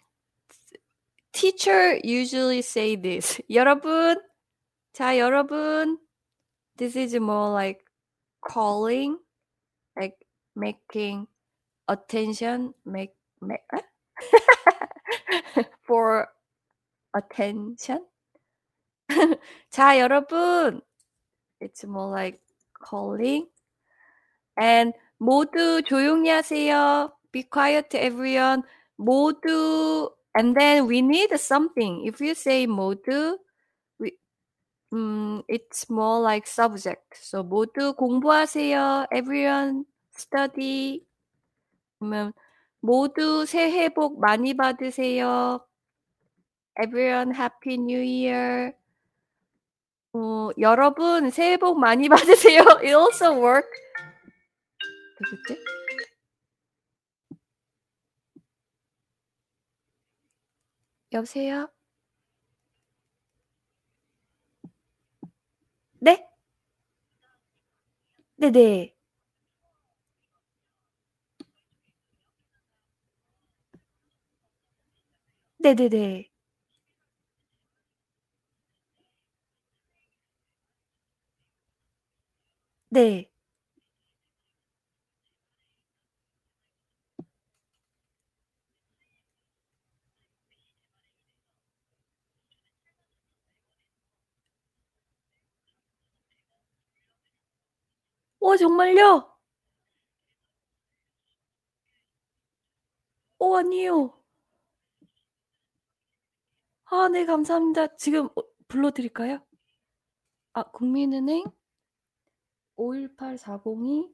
teacher 1.32 2.00
usually 2.04 2.60
say 2.60 2.96
this. 2.96 3.42
여러분, 3.50 4.18
자 4.98 5.18
여러분, 5.18 5.98
this 6.78 6.96
is 6.96 7.16
more 7.16 7.52
like 7.52 7.84
calling, 8.42 9.18
like 9.96 10.16
making 10.56 11.28
attention, 11.88 12.74
make, 12.86 13.16
make 13.42 13.64
for 15.82 16.28
attention. 17.14 18.06
자 19.70 19.98
여러분, 20.00 20.82
it's 21.60 21.84
more 21.86 22.10
like 22.10 22.40
calling, 22.80 23.48
and 24.58 24.94
모두 25.20 25.82
조용히 25.84 26.30
하세요. 26.30 27.12
Be 27.32 27.44
quiet, 27.44 27.96
everyone. 27.96 28.64
모두 29.00 30.12
and 30.36 30.56
then 30.56 30.88
we 30.88 31.02
need 31.02 31.32
something. 31.40 32.06
If 32.06 32.22
you 32.22 32.34
say 32.34 32.66
모두, 32.66 33.38
we, 33.38 33.38
um, 34.93 35.43
it's 35.49 35.91
more 35.91 36.21
like 36.21 36.47
subject. 36.47 37.17
So 37.21 37.43
모두 37.43 37.95
공부하세요. 37.95 39.07
Everyone 39.13 39.85
study. 40.17 41.05
그러면 41.99 42.33
모두 42.81 43.45
새해 43.47 43.89
복 43.89 44.21
많이 44.21 44.55
받으세요. 44.55 45.61
Everyone 46.81 47.35
happy 47.35 47.75
new 47.75 48.01
year. 48.01 48.73
어, 50.15 50.51
여러분 50.59 51.31
새해 51.31 51.57
복 51.57 51.79
많이 51.79 52.09
받으세요. 52.09 52.63
It 52.83 52.95
also 52.95 53.35
work. 53.35 53.69
누구지? 55.21 55.59
여보세요? 61.13 61.69
네? 66.01 66.29
네네. 68.37 68.95
네네네. 75.61 76.29
네. 82.91 83.29
오, 98.41 98.57
정말요? 98.57 99.33
오, 103.41 103.57
아니요. 103.57 104.13
아, 106.91 107.09
네, 107.09 107.25
감사합니다. 107.25 107.97
지금 107.97 108.27
어, 108.27 108.43
불러드릴까요? 108.67 109.41
아, 110.53 110.63
국민은행 110.65 111.45
518-402 112.77 114.13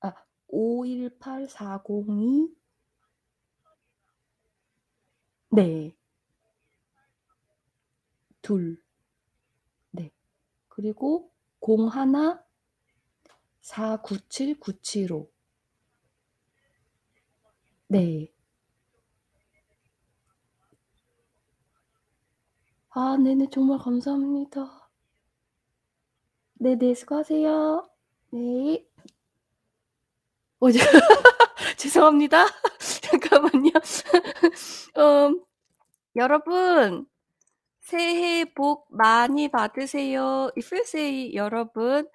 아, 0.00 0.14
518-402 0.48 2.56
네. 5.50 5.96
둘. 8.42 8.78
네. 10.76 10.82
그리고 10.82 11.30
01 11.60 12.38
497-975 13.62 15.28
네. 17.88 18.30
아, 22.90 23.16
네네. 23.16 23.48
정말 23.50 23.78
감사합니다. 23.78 24.88
네네. 26.54 26.94
수고하세요. 26.94 27.88
네. 28.32 28.86
어, 30.60 30.68
죄송합니다. 31.76 32.46
잠깐만요. 33.02 33.70
음, 34.98 35.44
여러분, 36.16 37.06
새해 37.86 38.44
복 38.44 38.86
많이 38.90 39.48
받으세요. 39.48 40.50
If 40.56 40.74
you 40.74 40.82
say 40.84 41.32
여러분, 41.34 42.08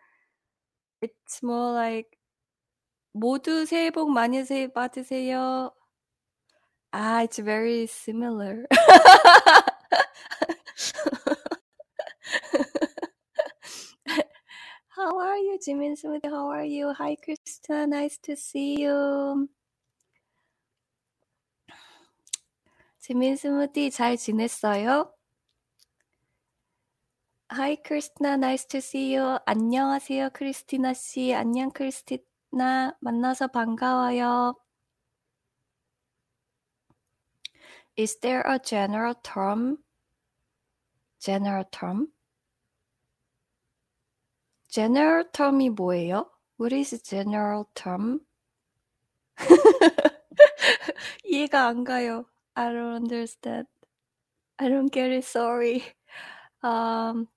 it's 1.02 1.42
more 1.42 1.72
like 1.74 2.10
모두 3.14 3.66
새해 3.66 3.90
복 3.90 4.12
많이 4.12 4.44
받으세요. 4.74 5.72
Ah, 6.92 7.24
it's 7.24 7.40
very 7.40 7.88
similar. 7.88 8.68
How 14.90 15.18
are 15.20 15.38
you, 15.38 15.58
Jimin 15.58 15.96
Smoothie? 15.96 16.30
How 16.30 16.50
are 16.52 16.66
you? 16.66 16.92
Hi, 16.94 17.16
Krista. 17.16 17.88
Nice 17.88 18.18
to 18.24 18.36
see 18.36 18.82
you. 18.84 19.48
지민 23.00 23.38
스무디 23.38 23.90
잘 23.90 24.18
지냈어요? 24.18 25.21
Hi, 27.54 27.76
Christina. 27.76 28.38
Nice 28.38 28.64
to 28.68 28.78
see 28.78 29.14
you. 29.14 29.38
안녕하세요, 29.46 30.30
크리스티나 30.32 30.94
씨. 30.94 31.34
안녕, 31.34 31.70
크리스티나. 31.70 32.96
만나서 33.02 33.48
반가워요. 33.48 34.56
Is 37.98 38.18
there 38.22 38.42
a 38.48 38.58
general 38.58 39.16
term? 39.22 39.80
General 41.20 41.66
term? 41.70 42.08
General 44.70 45.30
term이 45.34 45.72
뭐예요? 45.72 46.32
What 46.58 46.74
is 46.74 47.04
general 47.04 47.66
term? 47.74 48.22
이해가 51.26 51.68
안 51.68 51.84
가요. 51.84 52.24
I 52.56 52.72
don't 52.72 52.96
understand. 52.96 53.68
I 54.58 54.70
don't 54.70 54.90
get 54.90 55.12
it. 55.12 55.26
Sorry. 55.26 55.84
Um, 56.64 57.28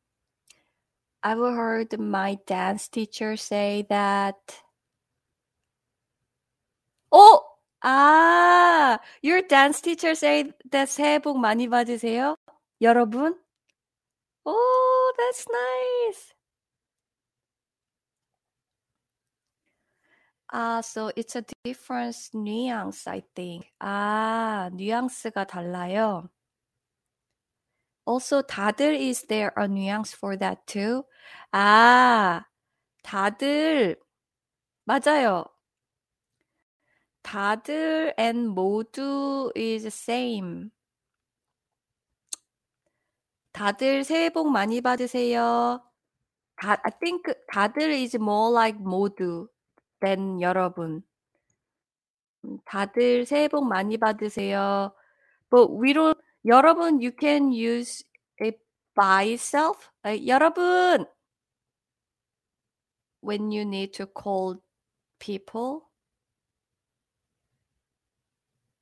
I've 1.23 1.38
heard 1.39 1.99
my 1.99 2.38
dance 2.47 2.88
teacher 2.88 3.36
say 3.38 3.86
that. 3.89 4.36
어! 7.12 7.41
아, 7.82 8.99
your 9.23 9.41
dance 9.47 9.82
teacher 9.82 10.12
say 10.12 10.51
that 10.71 10.89
새해 10.89 11.19
복 11.19 11.38
많이 11.39 11.67
받으세요? 11.69 12.36
여러분? 12.82 13.36
Oh, 14.45 15.13
that's 15.17 15.45
nice. 15.49 16.34
아, 20.51 20.79
so 20.84 21.12
it's 21.15 21.36
a 21.36 21.43
different 21.63 22.15
nuance, 22.34 23.08
I 23.08 23.21
think. 23.36 23.67
아, 23.79 24.69
뉘앙스가 24.73 25.45
달라요. 25.45 26.29
Also, 28.05 28.41
다들 28.41 28.95
is 28.95 29.27
there 29.27 29.51
a 29.55 29.67
nuance 29.67 30.13
for 30.13 30.36
that 30.38 30.65
too? 30.65 31.05
아, 31.52 32.44
다들 33.02 33.96
맞아요. 34.84 35.44
다들 37.22 38.14
and 38.18 38.48
모두 38.54 39.50
is 39.56 39.87
same. 39.87 40.70
다들 43.52 44.04
새해 44.04 44.30
복 44.30 44.50
많이 44.50 44.80
받으세요. 44.80 45.80
다, 46.56 46.76
I 46.82 46.90
think 47.00 47.22
다들 47.52 47.90
is 47.92 48.16
more 48.16 48.52
like 48.52 48.78
모두 48.82 49.48
than 50.00 50.40
여러분. 50.40 51.02
다들 52.64 53.24
새해 53.26 53.48
복 53.48 53.66
많이 53.66 53.96
받으세요. 53.96 54.92
But 55.50 55.72
we 55.72 55.94
don't 55.94 56.18
여러분, 56.44 57.00
you 57.00 57.10
can 57.18 57.52
use 57.52 58.04
by 58.95 59.23
itself. 59.23 59.89
Like, 60.03 60.21
여러분, 60.21 61.05
when 63.21 63.51
you 63.51 63.65
need 63.65 63.93
to 63.93 64.05
call 64.05 64.62
people. 65.19 65.89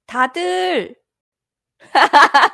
다들. 0.08 0.95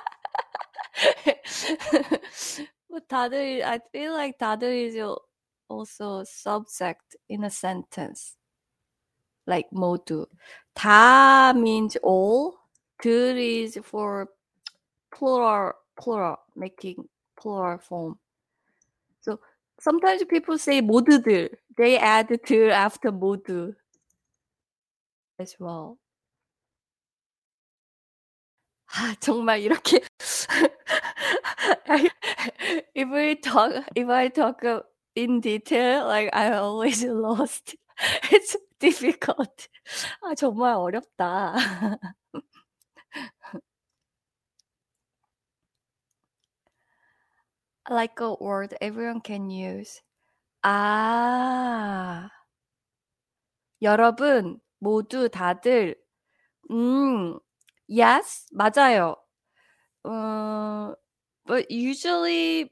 다들, 3.08 3.64
I 3.64 3.80
feel 3.92 4.14
like 4.14 4.38
다들 4.38 4.88
is 4.88 4.98
also 5.68 6.24
subject 6.24 7.16
in 7.30 7.44
a 7.44 7.50
sentence. 7.50 8.38
Like 9.46 9.70
모두. 9.72 10.26
다 10.74 11.54
means 11.54 11.98
all. 12.02 12.58
들 13.02 13.38
is 13.38 13.78
for 13.84 14.30
plural 15.12 15.74
plural 15.96 16.38
making 16.56 17.10
plural 17.38 17.78
form. 17.80 18.20
So 19.22 19.40
sometimes 19.80 20.24
people 20.26 20.58
say 20.58 20.82
모두들. 20.82 21.50
They 21.78 21.98
add 21.98 22.28
들 22.46 22.72
after 22.72 23.12
모두 23.12 23.74
as 25.40 25.56
well. 25.60 25.98
아, 28.96 29.16
정말 29.20 29.62
이렇게 29.62 30.02
if 32.96 33.10
we 33.10 33.36
talk 33.42 33.84
if 33.96 34.08
I 34.10 34.30
talk 34.30 34.62
in 35.16 35.42
detail 35.42 36.06
like 36.08 36.30
I 36.34 36.54
always 36.54 37.04
lost. 37.04 37.76
It's 38.32 38.56
difficult. 38.80 39.68
아, 40.22 40.36
정말 40.36 40.74
어렵다. 40.76 41.56
like 47.90 48.20
a 48.20 48.34
word 48.36 48.76
everyone 48.82 49.22
can 49.22 49.50
use. 49.50 50.02
아. 50.64 52.30
여러분, 53.82 54.60
모두 54.80 55.30
다들, 55.30 55.96
음, 56.72 57.38
yes, 57.90 58.46
맞아요. 58.54 59.16
어, 60.06 60.96
but 61.46 61.66
usually, 61.70 62.70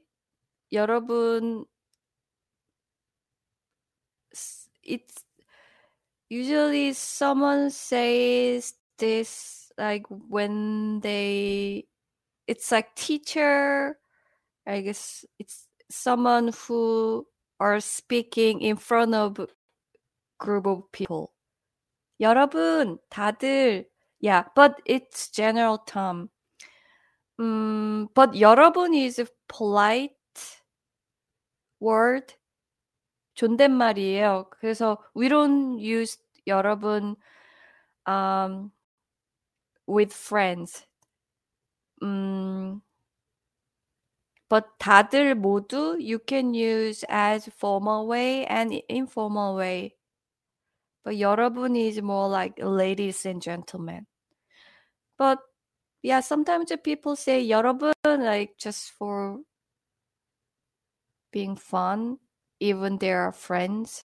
여러분, 0.72 1.66
it's 4.82 5.24
usually 6.30 6.92
someone 6.94 7.70
says 7.70 8.74
this 8.98 9.70
like 9.78 10.06
when 10.08 11.00
they, 11.00 11.86
it's 12.46 12.72
like 12.72 12.94
teacher, 12.96 13.98
I 14.66 14.80
guess 14.80 15.24
it's 15.38 15.68
someone 15.90 16.52
who 16.66 17.26
are 17.60 17.80
speaking 17.80 18.60
in 18.60 18.76
front 18.76 19.14
of 19.14 19.38
group 20.38 20.66
of 20.66 20.90
people. 20.92 21.32
여러분, 22.20 22.98
다들, 23.10 23.86
yeah, 24.20 24.44
but 24.54 24.80
it's 24.86 25.28
general 25.30 25.78
term. 25.78 26.30
Um, 27.38 28.08
but 28.14 28.34
여러분 28.34 28.94
is 28.94 29.20
polite 29.48 30.12
word. 31.80 32.34
존댓말이에요. 33.34 34.50
그래서 34.50 34.98
we 35.14 35.28
don't 35.28 35.78
use 35.78 36.18
여러분 36.46 37.16
um, 38.06 38.70
with 39.86 40.12
friends. 40.12 40.86
음, 42.02 42.82
but 44.52 44.76
다들 44.78 45.34
모두 45.34 45.96
you 45.98 46.18
can 46.18 46.52
use 46.52 47.04
as 47.08 47.48
formal 47.56 48.06
way 48.06 48.44
and 48.44 48.82
informal 48.86 49.56
way. 49.56 49.96
But 51.02 51.16
여러분 51.16 51.74
is 51.74 52.02
more 52.02 52.28
like 52.28 52.54
ladies 52.58 53.24
and 53.24 53.40
gentlemen. 53.40 54.06
But 55.16 55.38
yeah, 56.02 56.20
sometimes 56.20 56.70
people 56.84 57.16
say 57.16 57.48
여러분 57.48 57.94
like 58.04 58.58
just 58.58 58.90
for 58.92 59.40
being 61.32 61.56
fun, 61.56 62.18
even 62.60 62.98
they 62.98 63.12
are 63.12 63.32
friends. 63.32 64.04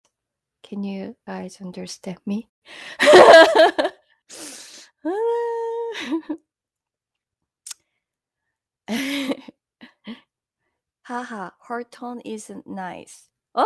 Can 0.64 0.82
you 0.82 1.14
guys 1.24 1.60
understand 1.60 2.18
me? 2.26 2.48
Haha, 11.07 11.51
her 11.69 11.85
tone 11.85 12.19
isn't 12.25 12.67
nice. 12.67 13.29
어? 13.55 13.63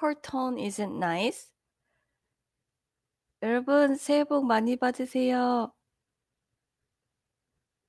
Her 0.00 0.14
tone 0.14 0.56
isn't 0.56 0.96
nice? 0.96 1.50
여러분, 3.42 3.96
새해 3.96 4.24
복 4.24 4.46
많이 4.46 4.74
받으세요. 4.76 5.70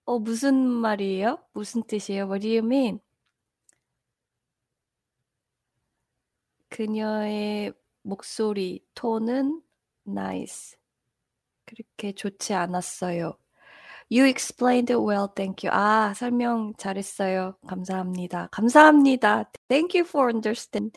어, 0.04 0.20
무슨 0.20 0.68
말이에요? 0.68 1.38
무슨 1.54 1.82
뜻이에요? 1.84 2.26
What 2.26 2.42
do 2.42 2.50
you 2.50 2.60
mean? 2.60 3.00
그녀의 6.68 7.72
목소리, 8.02 8.86
톤은 8.96 9.62
nice. 10.06 10.78
그렇게 11.66 12.12
좋지 12.12 12.54
않았어요. 12.54 13.38
You 14.09 14.27
explained 14.27 14.91
it 14.91 15.01
well. 15.01 15.29
Thank 15.29 15.63
you. 15.63 15.71
아, 15.73 16.13
설명 16.15 16.75
잘했어요. 16.77 17.55
감사합니다. 17.69 18.49
감사합니다. 18.51 19.51
Thank 19.69 19.95
you 19.95 20.05
for 20.05 20.29
understanding 20.29 20.93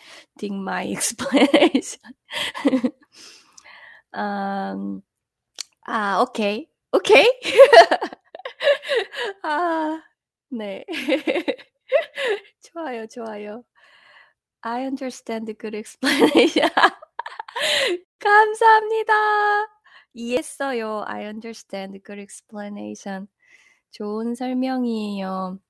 my 0.64 0.90
explanation. 0.92 2.02
um, 4.14 5.04
아, 5.86 6.22
오케이. 6.22 6.68
오케이. 6.92 7.28
아, 9.44 10.02
네. 10.50 10.84
좋아요, 12.64 13.06
좋아요. 13.08 13.64
I 14.62 14.86
understand 14.86 15.46
the 15.46 15.56
good 15.56 15.76
explanation. 15.76 16.70
감사합니다. 18.20 19.14
이해했어요. 20.19 21.05
I 21.07 21.27
understand. 21.27 22.03
Good 22.05 22.21
explanation. 22.21 23.29
좋은 23.93 24.35
설명이에요. 24.35 25.61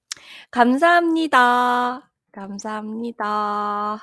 감사합니다. 0.50 2.10
감사합니다. 2.32 4.00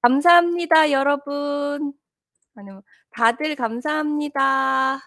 감사합니다, 0.00 0.90
여러분. 0.90 1.92
아니면 2.54 2.82
다들 3.10 3.54
감사합니다. 3.54 5.00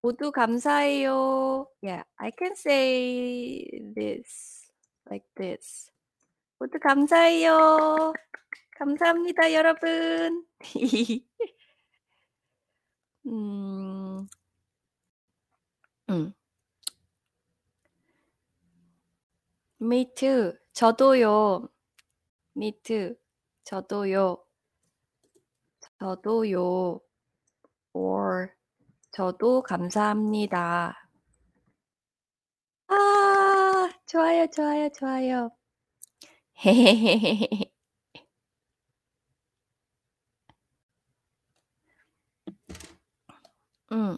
모두 0.00 0.30
감사해요. 0.30 1.66
Yeah, 1.82 2.04
I 2.16 2.30
can 2.38 2.52
say 2.52 3.68
this 3.96 4.70
like 5.10 5.26
this. 5.34 5.90
모두 6.60 6.78
감사해요. 6.78 8.12
감사합니다, 8.78 9.52
여러분. 9.54 10.46
음, 13.26 14.26
음. 16.10 16.34
Me 19.80 20.12
too. 20.14 20.52
저도요. 20.72 21.68
Me 22.56 22.72
too. 22.82 23.16
저도요. 23.64 24.44
저도요. 25.98 27.00
or 27.94 28.50
저도 29.12 29.62
감사합니다. 29.62 30.94
아, 32.88 33.90
좋아요, 34.06 34.46
좋아요, 34.48 34.88
좋아요. 34.90 35.50
음. 43.93 44.17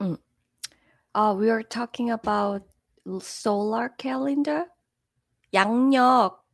음. 0.00 0.16
Uh, 1.14 1.34
we 1.34 1.50
are 1.50 1.62
talking 1.62 2.10
about 2.10 2.62
solar 3.20 3.88
calendar. 3.96 4.66
양력. 5.54 6.44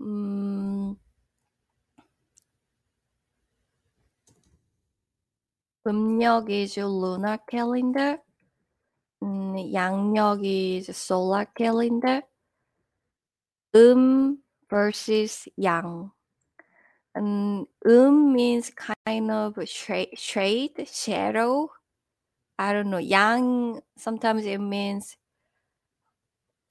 음, 0.00 0.69
음력 5.86 6.50
is 6.50 6.78
lunar 6.78 7.38
calendar. 7.48 8.18
음, 9.22 9.54
양력 9.72 10.44
is 10.44 10.90
solar 10.90 11.46
calendar. 11.54 12.22
음 13.74 14.38
versus 14.68 15.48
양. 15.58 16.10
Um, 17.14 17.66
um 17.86 18.32
means 18.32 18.70
kind 18.70 19.30
of 19.30 19.56
shade, 19.66 20.10
shade, 20.18 20.86
shadow. 20.86 21.70
I 22.58 22.72
don't 22.72 22.90
know. 22.90 22.98
Yang 22.98 23.80
sometimes 23.96 24.44
it 24.44 24.58
means 24.58 25.16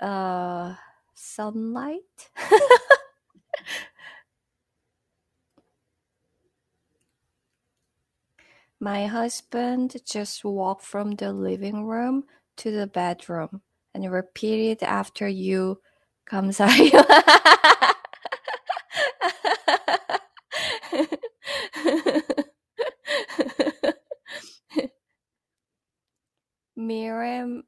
uh 0.01 0.75
sunlight. 1.15 2.29
My 8.79 9.05
husband 9.07 9.95
just 10.05 10.43
walked 10.43 10.83
from 10.83 11.15
the 11.15 11.31
living 11.31 11.85
room 11.85 12.25
to 12.57 12.71
the 12.71 12.87
bedroom 12.87 13.61
and 13.93 14.11
repeated 14.11 14.83
after 14.83 15.27
you 15.27 15.79
감사해요. 16.29 17.03
Miriam 26.75 27.63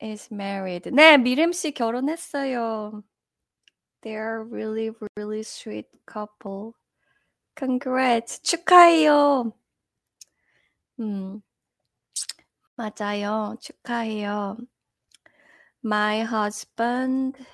is 0.00 0.30
married. 0.32 0.84
네, 0.90 1.18
미림 1.18 1.52
씨 1.52 1.72
결혼했어요. 1.72 3.02
They 4.02 4.14
are 4.14 4.42
really, 4.44 4.90
really 5.16 5.42
sweet 5.42 5.86
couple. 6.06 6.74
Congrats. 7.56 8.40
축하해요. 8.40 9.52
음, 11.03 11.41
맞아요. 12.75 13.57
축하해요. 13.59 14.57
My 15.83 16.21
husband 16.21 17.45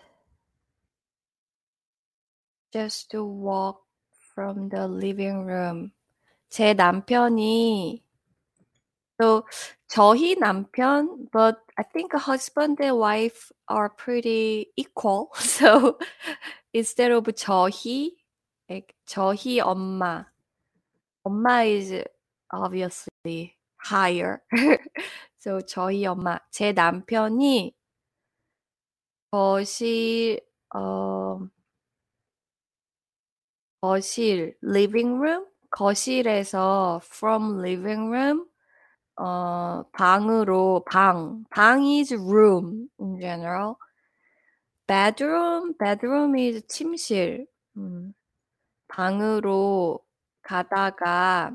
just 2.71 3.11
walk 3.17 3.81
from 4.35 4.69
the 4.69 4.87
living 4.87 5.45
room. 5.47 5.91
제 6.49 6.75
남편이 6.75 8.03
so 9.19 9.43
저희 9.87 10.35
남편, 10.35 11.27
but 11.31 11.57
I 11.75 11.83
think 11.83 12.13
husband 12.13 12.79
and 12.79 12.97
wife 12.97 13.51
are 13.67 13.89
pretty 13.89 14.71
equal. 14.77 15.31
So 15.39 15.97
instead 16.73 17.11
of 17.11 17.25
저희, 17.35 18.11
like 18.69 18.93
저희 19.07 19.59
엄마, 19.59 20.27
엄마 21.25 21.65
is 21.65 22.03
obviously 22.51 23.55
higher. 23.77 24.41
so 25.37 25.61
저희 25.61 26.05
엄마, 26.05 26.39
제 26.51 26.71
남편이 26.73 27.73
거실, 29.31 30.39
어, 30.75 31.39
거실, 33.81 34.57
living 34.63 35.19
room? 35.19 35.45
거실에서 35.71 36.99
from 37.03 37.59
living 37.59 38.09
room 38.09 38.45
어, 39.19 39.83
방으로 39.91 40.83
방. 40.89 41.43
방 41.49 41.83
is 41.83 42.13
room 42.15 42.87
in 42.99 43.19
general. 43.19 43.75
bedroom, 44.87 45.73
bedroom 45.77 46.35
is 46.35 46.65
침실. 46.67 47.45
음, 47.77 48.13
방으로 48.87 49.99
가다가 50.41 51.53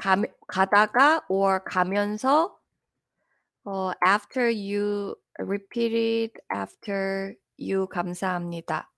가, 0.00 0.16
가다가 0.48 1.22
or 1.28 1.60
가면서 1.62 2.56
어, 3.64 3.92
after 4.02 4.48
you 4.48 5.14
repeated 5.38 6.32
after 6.50 7.34
you 7.58 7.86
감사합니다. 7.86 8.90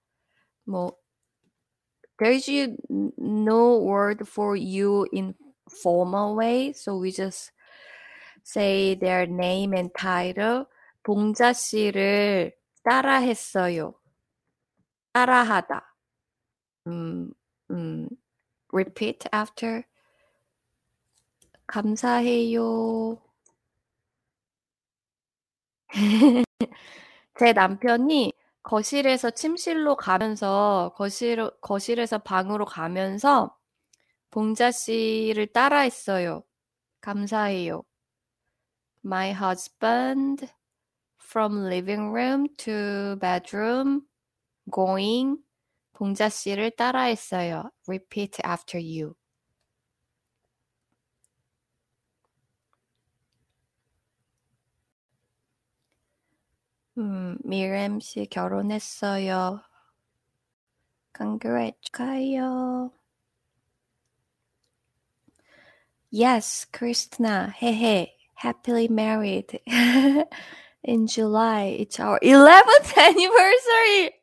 뭐 0.64 0.96
there's 2.18 2.46
no 3.18 3.78
word 3.78 4.28
for 4.28 4.54
you 4.56 5.08
in 5.12 5.34
formal 5.82 6.36
way, 6.36 6.72
so 6.72 6.96
we 6.96 7.10
just 7.10 7.50
say 8.44 8.94
their 8.94 9.26
name 9.26 9.74
and 9.74 9.90
title. 9.98 10.66
봉자 11.02 11.52
씨를 11.52 12.54
따라했어요. 12.84 13.94
따라하다. 15.12 15.96
음, 16.86 17.32
음, 17.72 18.08
repeat 18.72 19.26
after. 19.34 19.82
감사해요. 21.72 23.16
제 27.38 27.52
남편이 27.54 28.34
거실에서 28.62 29.30
침실로 29.30 29.96
가면서 29.96 30.92
거실 30.96 31.50
거실에서 31.62 32.18
방으로 32.18 32.66
가면서 32.66 33.56
봉자 34.30 34.70
씨를 34.70 35.46
따라했어요. 35.46 36.44
감사해요. 37.00 37.82
My 39.04 39.32
husband 39.32 40.46
from 41.24 41.64
living 41.66 42.10
room 42.10 42.48
to 42.58 43.16
bedroom 43.18 44.02
going 44.70 45.38
봉자 45.94 46.28
씨를 46.28 46.72
따라했어요. 46.72 47.70
Repeat 47.88 48.42
after 48.46 48.78
you. 48.78 49.14
음, 56.97 57.37
미렘 57.43 57.99
씨 57.99 58.25
결혼했어요. 58.25 59.61
Congrats 61.15 61.79
축하해요. 61.81 62.91
Yes, 66.11 66.65
Christina. 66.71 67.53
헤헤. 67.61 68.13
Happily 68.35 68.87
married. 68.87 69.59
In 70.83 71.07
July. 71.07 71.75
It's 71.79 71.99
our 71.99 72.19
11th 72.21 72.97
anniversary. 72.97 74.13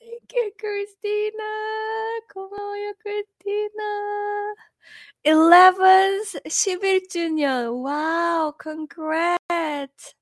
Thank 0.00 0.32
you, 0.34 0.52
Christina. 0.58 1.52
고마워요, 2.32 2.94
Christina. 3.02 4.54
11 5.23 6.23
11th 6.43 6.43
11주년. 6.45 7.81
Wow, 7.83 8.53
congrats. 8.57 10.13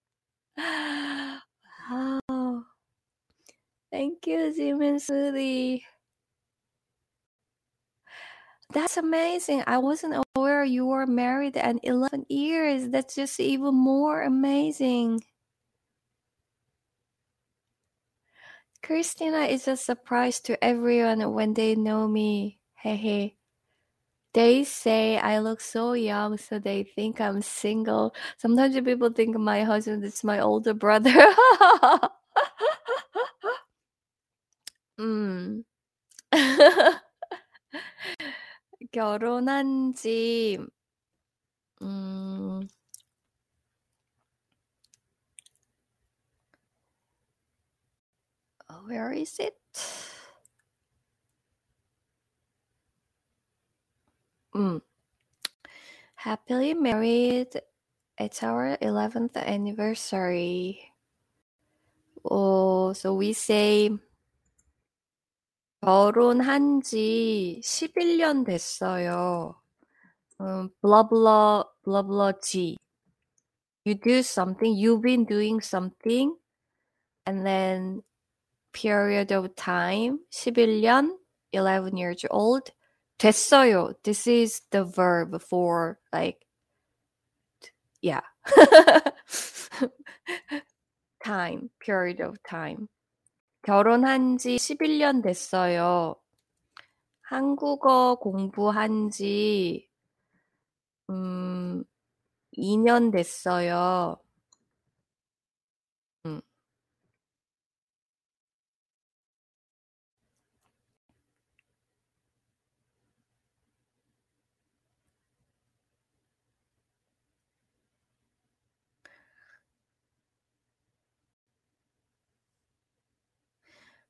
Wow. 1.87 2.65
Thank 3.91 4.25
you, 4.25 4.51
Jim 4.55 4.81
and 4.81 4.99
Sudi. 4.99 5.83
That's 8.73 8.97
amazing. 8.97 9.63
I 9.67 9.77
wasn't 9.77 10.23
aware 10.35 10.63
you 10.65 10.85
were 10.87 11.05
married 11.05 11.55
and 11.57 11.79
11 11.83 12.25
years. 12.27 12.89
That's 12.89 13.15
just 13.15 13.39
even 13.39 13.75
more 13.75 14.23
amazing. 14.23 15.21
Christina 18.83 19.45
is 19.45 19.67
a 19.67 19.77
surprise 19.77 20.39
to 20.41 20.63
everyone 20.63 21.33
when 21.33 21.53
they 21.53 21.75
know 21.75 22.07
me. 22.07 22.59
Hey, 22.75 22.95
hey. 22.97 23.35
They 24.34 24.62
say 24.64 25.18
I 25.18 25.38
look 25.40 25.60
so 25.60 25.92
young, 25.94 26.38
so 26.38 26.58
they 26.60 26.84
think 26.84 27.20
I'm 27.20 27.42
single. 27.42 28.14
Sometimes 28.38 28.78
people 28.80 29.10
think 29.10 29.36
my 29.36 29.64
husband 29.64 30.04
is 30.04 30.22
my 30.24 30.40
older 30.40 30.74
brother. 30.74 31.12
음. 34.98 35.64
결혼한 38.92 39.92
지, 39.94 40.58
음, 41.82 42.68
where 48.86 49.12
is 49.12 49.38
it? 49.38 49.54
Mm. 54.54 54.82
Happily 56.14 56.74
married. 56.74 57.60
It's 58.18 58.42
our 58.42 58.76
11th 58.82 59.36
anniversary. 59.36 60.92
Oh, 62.24 62.92
so 62.92 63.14
we 63.14 63.32
say 63.32 63.90
결혼한 65.82 66.82
지 66.82 67.60
11년 67.64 68.44
됐어요. 68.44 69.54
음, 70.40 70.68
blah 70.82 71.02
blah 71.02 71.64
blah 71.82 72.02
blah 72.02 72.32
G. 72.42 72.76
You 73.84 73.94
do 73.94 74.22
something, 74.22 74.76
you've 74.76 75.00
been 75.00 75.24
doing 75.24 75.60
something, 75.62 76.36
and 77.24 77.46
then 77.46 78.02
period 78.74 79.32
of 79.32 79.56
time, 79.56 80.20
11년, 80.30 81.16
11 81.52 81.96
years 81.96 82.24
old. 82.30 82.70
됐어요. 83.17 83.93
This 84.03 84.27
is 84.27 84.61
the 84.71 84.83
verb 84.83 85.41
for 85.41 85.99
like, 86.11 86.45
yeah. 88.01 88.21
time, 91.23 91.69
period 91.79 92.21
of 92.21 92.37
time. 92.43 92.87
결혼한 93.63 94.37
지 94.37 94.57
11년 94.57 95.23
됐어요. 95.23 96.15
한국어 97.21 98.15
공부한 98.15 99.09
지, 99.09 99.89
음, 101.09 101.83
2년 102.57 103.11
됐어요. 103.11 104.17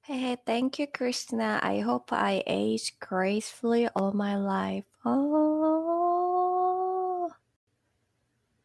Hey, 0.05 0.37
thank 0.47 0.79
you, 0.79 0.87
Christina. 0.89 1.61
I 1.63 1.81
hope 1.81 2.13
I 2.13 2.43
age 2.47 2.99
gracefully 3.01 3.89
all 3.97 4.13
my 4.13 4.37
life. 4.37 4.85
Oh, 5.05 5.31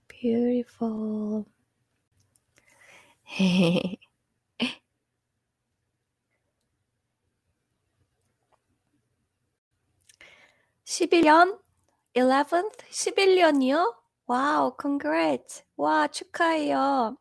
beautiful. 0.08 1.48
11년? 10.86 11.60
11th? 12.16 12.78
11년이요? 12.92 13.96
와우, 14.28 14.76
congrats. 14.82 15.64
와, 15.78 16.08
축하해요. 16.08 17.18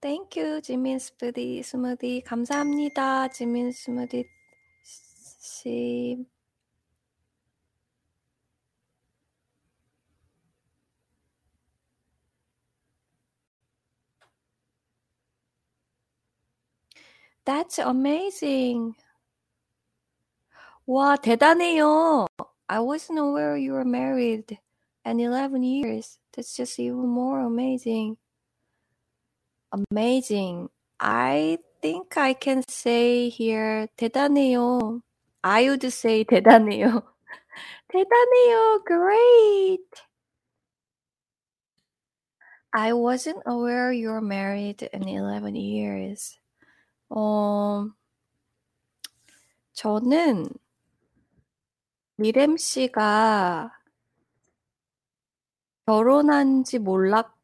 Thank 0.00 0.36
you, 0.36 0.60
지민 0.60 0.98
스무디, 0.98 1.62
스무디. 1.62 2.20
감사합니다, 2.26 3.28
지민 3.28 3.72
스무디 3.72 4.26
씨. 4.84 6.26
That's 17.44 17.78
amazing. 17.78 18.94
와, 20.86 21.16
대단해요. 21.16 22.26
I 22.68 22.80
wasn't 22.80 23.18
aware 23.18 23.56
you 23.56 23.72
were 23.72 23.84
married 23.84 24.58
and 25.04 25.20
11 25.20 25.62
years. 25.62 26.18
That's 26.32 26.54
just 26.54 26.78
even 26.78 27.08
more 27.08 27.40
amazing. 27.40 28.16
Amazing. 29.72 30.68
I 31.00 31.58
think 31.82 32.16
I 32.16 32.34
can 32.34 32.62
say 32.68 33.28
here 33.28 33.88
대단해요. 33.98 35.02
I 35.42 35.68
would 35.68 35.84
say 35.84 36.24
대단해요. 36.24 37.02
대단해요. 37.92 38.84
Great. 38.86 40.02
I 42.72 42.92
wasn't 42.92 43.42
aware 43.46 43.92
you 43.92 44.08
were 44.10 44.20
married 44.20 44.88
in 44.92 45.06
11 45.06 45.54
years. 45.54 46.38
어, 47.08 47.86
저는 49.74 50.48
미렘 52.16 52.56
씨가 52.56 53.70
결혼한지 55.86 56.78
몰랐고 56.78 57.34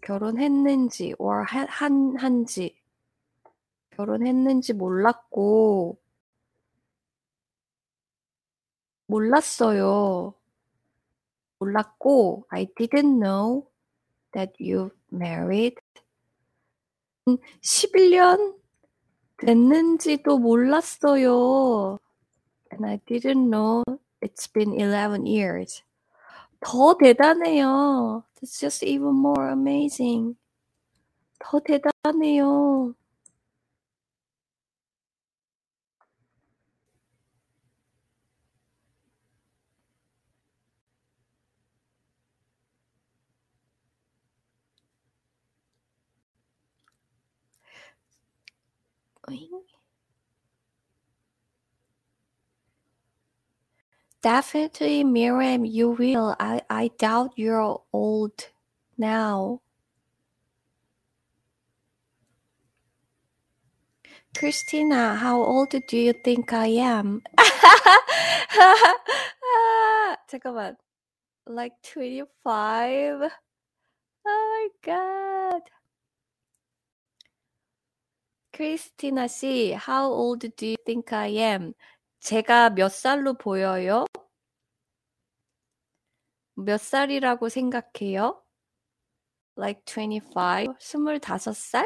결혼했는지 0.00 1.14
or 1.18 1.44
한 1.44 2.16
한지 2.16 2.74
결혼했는지 3.90 4.72
몰랐고 4.72 5.98
몰랐어요. 9.06 10.34
몰랐고 11.58 12.46
I 12.48 12.66
didn't 12.76 13.18
know 13.20 13.68
that 14.32 14.52
you 14.60 14.90
married. 15.12 15.76
11년 17.26 18.56
됐는지도 19.38 20.38
몰랐어요. 20.38 21.98
And 22.72 22.86
I 22.86 22.98
didn't 23.06 23.50
know 23.50 23.82
it's 24.20 24.46
been 24.52 24.72
11 24.78 25.26
years. 25.26 25.82
더 26.61 26.95
대단해요. 26.97 28.23
That's 28.41 28.59
just 28.59 28.83
even 28.85 29.13
more 29.15 29.49
amazing. 29.49 30.35
더 31.39 31.59
대단해요. 31.59 32.95
Definitely, 54.25 55.03
Miriam, 55.03 55.65
you 55.65 55.91
will. 55.91 56.35
I, 56.39 56.61
I 56.69 56.91
doubt 56.99 57.33
you're 57.37 57.81
old 57.91 58.49
now. 58.97 59.61
Christina, 64.37 65.15
how 65.15 65.41
old 65.43 65.71
do 65.87 65.97
you 65.97 66.13
think 66.13 66.53
I 66.53 66.67
am? 66.67 67.21
잠깐만. 70.29 70.77
Like 71.47 71.73
25? 71.83 73.31
Oh 74.25 74.25
my 74.25 74.69
god. 74.83 75.61
Christina 78.53 79.27
C, 79.29 79.71
how 79.71 80.11
old 80.11 80.45
do 80.55 80.65
you 80.67 80.77
think 80.85 81.13
I 81.13 81.27
am? 81.27 81.75
제가 82.26 82.70
몇 82.70 82.90
살로 82.90 83.34
보여요? 83.34 84.04
몇 86.54 86.80
살이라고 86.80 87.48
생각해요? 87.48 88.42
Like 89.56 89.84
25? 89.84 90.74
25살? 90.80 91.84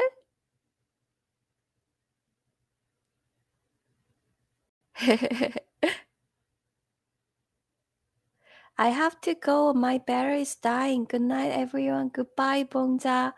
I 8.77 8.89
have 8.89 9.21
to 9.21 9.35
go. 9.35 9.73
My 9.75 9.99
battery 9.99 10.41
is 10.41 10.55
dying. 10.59 11.05
Good 11.07 11.21
night, 11.21 11.51
everyone. 11.53 12.09
Goodbye, 12.11 12.65
봉자. 12.65 13.35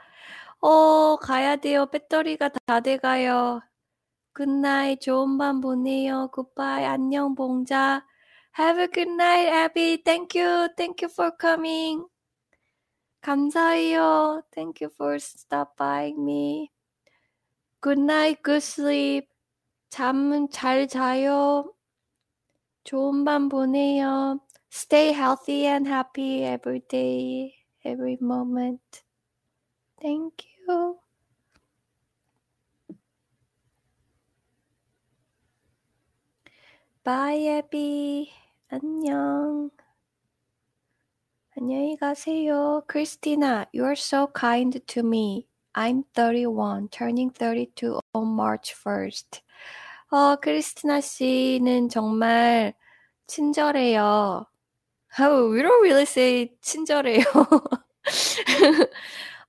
어, 0.61 1.17
가야 1.17 1.57
돼요. 1.57 1.85
배터리가 1.87 2.49
다 2.65 2.79
돼가요. 2.79 3.61
Night. 4.41 5.05
좋은 5.05 5.37
밤 5.37 5.61
보내요. 5.61 6.29
Goodbye. 6.33 6.85
안녕, 6.85 7.35
봉자. 7.35 8.05
Have 8.57 8.81
a 8.81 8.87
good 8.87 9.11
night, 9.11 9.49
Abby. 9.49 10.01
Thank 10.03 10.39
you. 10.39 10.69
Thank 10.75 11.03
you 11.03 11.09
for 11.11 11.31
coming. 11.39 12.05
감사해요. 13.21 14.41
Thank 14.51 14.83
you 14.83 14.89
for 14.95 15.15
stop 15.15 15.75
by 15.77 16.13
me. 16.17 16.69
Good 17.81 17.99
night. 17.99 18.41
Good 18.43 18.63
sleep. 18.63 19.29
잠은 19.89 20.49
잘 20.49 20.87
자요. 20.87 21.73
좋은 22.83 23.23
밤 23.23 23.49
보내요. 23.49 24.39
Stay 24.71 25.13
healthy 25.13 25.67
and 25.67 25.87
happy 25.87 26.43
every 26.43 26.81
day, 26.89 27.53
every 27.85 28.17
moment. 28.19 29.03
Thank 30.01 30.47
you. 30.67 31.02
Bye, 37.05 37.49
Abby. 37.49 38.31
안녕. 38.69 39.69
안녕히 41.57 41.97
가세요. 41.97 42.81
Christina, 42.89 43.67
you're 43.73 43.97
so 43.97 44.27
kind 44.27 44.79
to 44.87 45.03
me. 45.03 45.45
I'm 45.75 46.05
31, 46.15 46.87
turning 46.87 47.29
32 47.31 47.99
on 48.13 48.27
March 48.27 48.73
1st. 48.73 49.41
어, 50.11 50.37
크리스티나 50.37 51.01
씨는 51.01 51.89
정말 51.89 52.73
친절해요. 53.27 54.45
Oh, 55.19 55.51
we 55.51 55.61
don't 55.61 55.81
really 55.83 56.05
say 56.05 56.55
친절해요. 56.61 57.25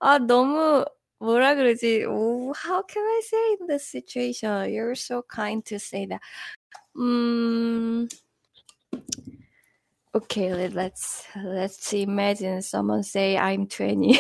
아, 0.00 0.18
너무 0.18 0.84
뭐라 1.20 1.54
그러지? 1.54 2.04
Oh, 2.08 2.52
how 2.52 2.82
can 2.82 3.04
I 3.04 3.20
say 3.22 3.56
in 3.60 3.66
this 3.68 3.86
situation? 3.86 4.70
You're 4.72 4.96
so 4.96 5.22
kind 5.22 5.64
to 5.66 5.78
say 5.78 6.06
that. 6.06 6.20
음, 6.96 8.08
okay, 10.14 10.68
let's 10.68 11.24
let's 11.36 11.92
imagine 11.92 12.62
someone 12.62 13.02
say 13.02 13.36
I'm 13.36 13.66
20. 13.66 14.16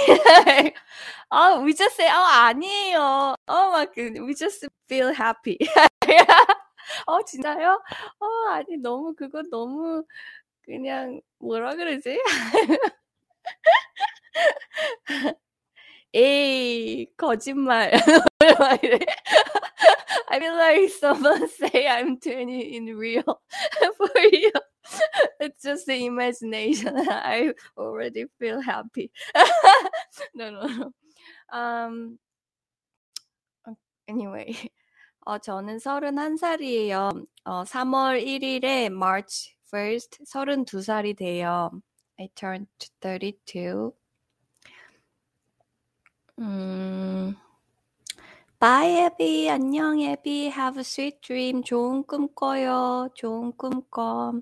oh, 1.30 1.62
we 1.64 1.74
just 1.74 1.96
say 1.96 2.08
oh 2.10 2.30
아니에요. 2.52 3.36
Oh 3.48 3.72
my 3.72 3.86
god, 3.86 4.20
we 4.26 4.34
just 4.34 4.64
feel 4.88 5.12
happy. 5.12 5.58
어 7.06 7.22
진짜요? 7.24 7.80
어 8.20 8.26
아니 8.52 8.76
너무 8.78 9.14
그거 9.14 9.42
너무 9.50 10.04
그냥 10.64 11.20
뭐라 11.40 11.74
그러지? 11.76 12.18
에이 16.13 17.07
거짓말 17.17 17.91
I 20.31 20.39
feel 20.39 20.55
like 20.55 20.89
someone 20.91 21.47
say 21.47 21.87
I'm 21.87 22.19
20 22.19 22.75
in 22.75 22.97
real 22.97 23.23
for 23.97 24.19
you. 24.31 24.51
It's 25.39 25.63
just 25.63 25.85
the 25.85 26.05
imagination. 26.05 26.95
I 26.97 27.53
already 27.77 28.25
feel 28.39 28.61
happy. 28.61 29.11
no, 30.35 30.49
no, 30.51 30.67
no. 30.67 30.91
Um. 31.51 32.19
Anyway, 34.07 34.55
어, 35.25 35.37
저는 35.37 35.77
31살이에요. 35.77 37.25
어, 37.45 37.63
3월 37.63 38.23
1일에 38.23 38.85
March 38.87 39.55
1st 39.71 40.25
32살이 40.25 41.15
돼요. 41.15 41.69
I 42.19 42.29
turned 42.33 42.67
32. 43.01 43.93
음, 46.38 47.36
Bye, 48.60 49.04
Abby. 49.04 49.48
안녕, 49.50 50.00
Abby. 50.00 50.46
Have 50.50 50.78
a 50.78 50.84
sweet 50.84 51.20
dream. 51.20 51.62
좋은 51.62 52.02
꿈 52.06 52.28
꿔요. 52.34 53.08
좋은 53.14 53.52
꿈 53.56 53.82
꿔. 53.90 54.40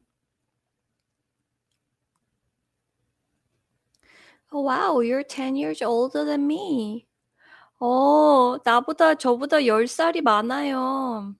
Oh, 4.52 4.62
wow, 4.62 5.00
you're 5.00 5.24
10 5.24 5.56
years 5.56 5.82
older 5.82 6.24
than 6.24 6.46
me. 6.46 7.06
어, 7.80 8.58
나보다, 8.64 9.14
저보다 9.16 9.64
10살이 9.66 10.22
많아요. 10.22 11.34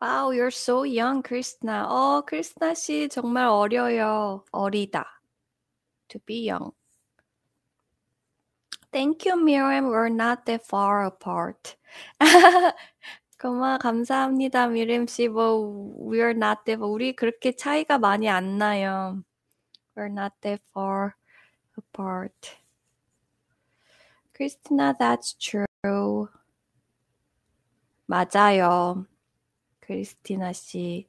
Wow, 0.00 0.30
you're 0.30 0.50
so 0.50 0.84
young, 0.84 1.22
크리스나. 1.22 1.86
어, 1.88 2.22
크리스나 2.26 2.74
씨 2.74 3.08
정말 3.08 3.46
어려요. 3.46 4.44
어리다. 4.52 5.06
To 6.08 6.18
be 6.20 6.48
young. 6.50 6.72
Thank 8.92 9.24
you, 9.26 9.36
Miriam. 9.42 9.86
We're 9.86 10.08
not 10.08 10.44
that 10.44 10.66
far 10.66 11.06
apart. 11.06 11.76
고마, 13.38 13.78
감사합니다, 13.78 14.68
미림 14.68 15.06
씨. 15.08 15.28
뭐, 15.28 15.96
we're 15.98 16.36
not 16.36 16.64
that, 16.66 16.82
우리 16.82 17.14
그렇게 17.14 17.52
차이가 17.52 17.98
많이 17.98 18.28
안 18.28 18.58
나요. 18.58 19.22
We're 19.96 20.10
not 20.10 20.34
that 20.42 20.62
far 20.74 21.14
apart. 21.78 22.56
Christina, 24.34 24.94
that's 24.98 25.34
true. 25.38 26.28
맞아요. 28.06 29.06
크리스티나 29.85 30.53
씨. 30.53 31.07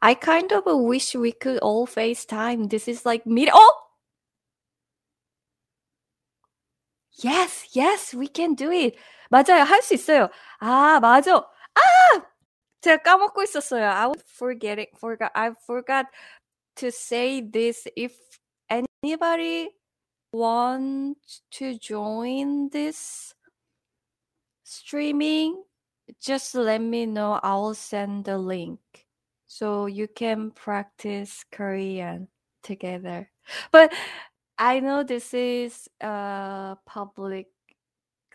I 0.00 0.14
kind 0.14 0.52
of 0.52 0.64
wish 0.66 1.14
we 1.14 1.32
could 1.32 1.58
all 1.60 1.86
FaceTime. 1.86 2.68
This 2.68 2.88
is 2.88 3.04
like 3.06 3.26
meet. 3.26 3.48
Oh! 3.52 3.80
Yes, 7.22 7.68
yes, 7.74 8.12
we 8.14 8.26
can 8.26 8.54
do 8.54 8.70
it. 8.72 8.96
맞아요. 9.30 9.64
할 9.64 9.82
수 9.82 9.94
있어요. 9.94 10.28
아, 10.58 10.98
맞아. 11.00 11.36
아! 11.36 11.80
제가 12.80 13.02
까먹고 13.02 13.42
있었어요. 13.42 13.88
I 13.88 14.06
was 14.08 14.22
forgetting, 14.26 14.88
forgot, 14.98 15.30
I 15.34 15.52
forgot 15.66 16.06
to 16.76 16.88
say 16.90 17.40
this. 17.40 17.86
If 17.96 18.12
anybody 18.68 19.70
wants 20.32 21.42
to 21.52 21.78
join 21.78 22.68
this 22.70 23.32
streaming, 24.64 25.62
just 26.21 26.55
let 26.55 26.81
me 26.81 27.05
know. 27.05 27.39
I'll 27.43 27.73
send 27.73 28.25
the 28.25 28.37
link 28.37 28.79
so 29.47 29.85
you 29.87 30.07
can 30.07 30.51
practice 30.51 31.43
Korean 31.51 32.27
together. 32.63 33.29
But 33.71 33.93
I 34.57 34.79
know 34.79 35.03
this 35.03 35.33
is 35.33 35.89
a 36.01 36.77
public 36.85 37.47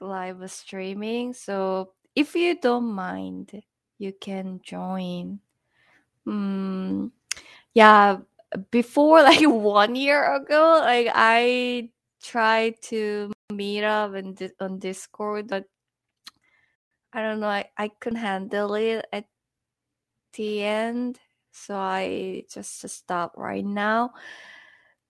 live 0.01 0.51
streaming, 0.51 1.33
so 1.33 1.93
if 2.15 2.35
you 2.35 2.59
don't 2.61 2.93
mind, 2.93 3.63
you 3.99 4.13
can 4.13 4.61
join. 4.63 5.41
Mm, 6.27 7.11
yeah, 7.75 8.19
before 8.71 9.23
like 9.31 9.47
one 9.47 9.95
year 9.95 10.35
ago, 10.35 10.81
like 10.83 11.09
I 11.15 11.91
tried 12.23 12.81
to 12.83 13.33
meet 13.53 13.85
up 13.85 14.15
in, 14.15 14.37
on 14.61 14.79
Discord, 14.79 15.49
but 15.49 15.65
I 17.15 17.23
don't 17.23 17.39
know, 17.39 17.49
I, 17.49 17.67
I 17.79 17.89
couldn't 17.89 18.19
handle 18.19 18.75
it 18.75 19.07
at 19.13 19.27
the 20.37 20.65
end. 20.65 21.21
So 21.53 21.77
I 21.77 22.43
just 22.53 22.87
stop 22.89 23.35
right 23.37 23.65
now. 23.65 24.15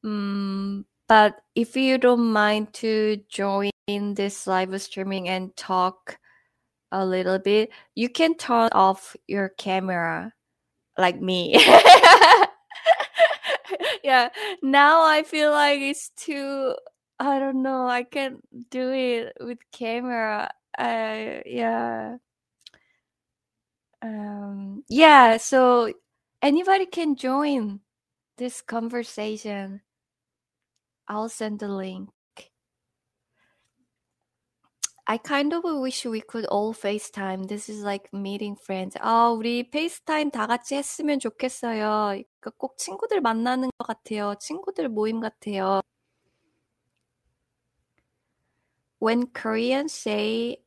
Mm, 0.05 0.85
but 1.09 1.41
if 1.55 1.77
you 1.77 1.97
don't 1.97 2.31
mind 2.31 2.75
to 2.75 3.19
join 3.31 3.71
this 3.87 4.47
live 4.47 4.81
streaming 4.83 5.31
and 5.31 5.57
talk 5.57 6.19
a 6.93 7.05
little 7.07 7.39
bit, 7.39 7.71
you 7.95 8.11
can 8.11 8.37
turn 8.37 8.69
off 8.73 9.17
your 9.27 9.49
camera 9.49 10.35
like 10.99 11.19
me. 11.21 11.55
yeah, 14.05 14.29
now 14.63 15.03
I 15.03 15.23
feel 15.23 15.51
like 15.51 15.81
it's 15.81 16.11
too 16.11 16.75
I 17.19 17.39
don't 17.39 17.63
know, 17.63 17.87
I 17.87 18.03
can't 18.03 18.41
do 18.71 18.91
it 18.93 19.33
with 19.41 19.59
camera. 19.73 20.51
Uh, 20.78 21.42
yeah. 21.46 22.18
Um, 24.02 24.84
yeah, 24.88 25.38
so 25.38 25.92
anybody 26.42 26.86
can 26.86 27.16
join 27.16 27.82
this 28.38 28.62
conversation. 28.62 29.82
I'll 31.08 31.30
send 31.30 31.60
the 31.60 31.68
link. 31.68 32.10
I 35.10 35.18
kind 35.18 35.54
of 35.54 35.64
wish 35.64 36.06
we 36.06 36.22
could 36.22 36.46
all 36.46 36.72
FaceTime. 36.72 37.48
This 37.48 37.68
is 37.68 37.82
like 37.82 38.14
meeting 38.14 38.56
friends. 38.56 38.96
아, 39.02 39.30
우리 39.32 39.68
페이스타임 39.68 40.30
다 40.30 40.46
같이 40.46 40.76
했으면 40.76 41.20
좋겠어요. 41.20 42.22
그러니까 42.40 42.52
꼭 42.58 42.78
친구들 42.78 43.20
만나는 43.20 43.72
것 43.80 43.88
같아요. 43.88 44.36
친구들 44.40 44.88
모임 44.88 45.20
같아요. 45.20 45.82
When 49.02 49.28
Koreans 49.34 49.94
say 49.94 50.58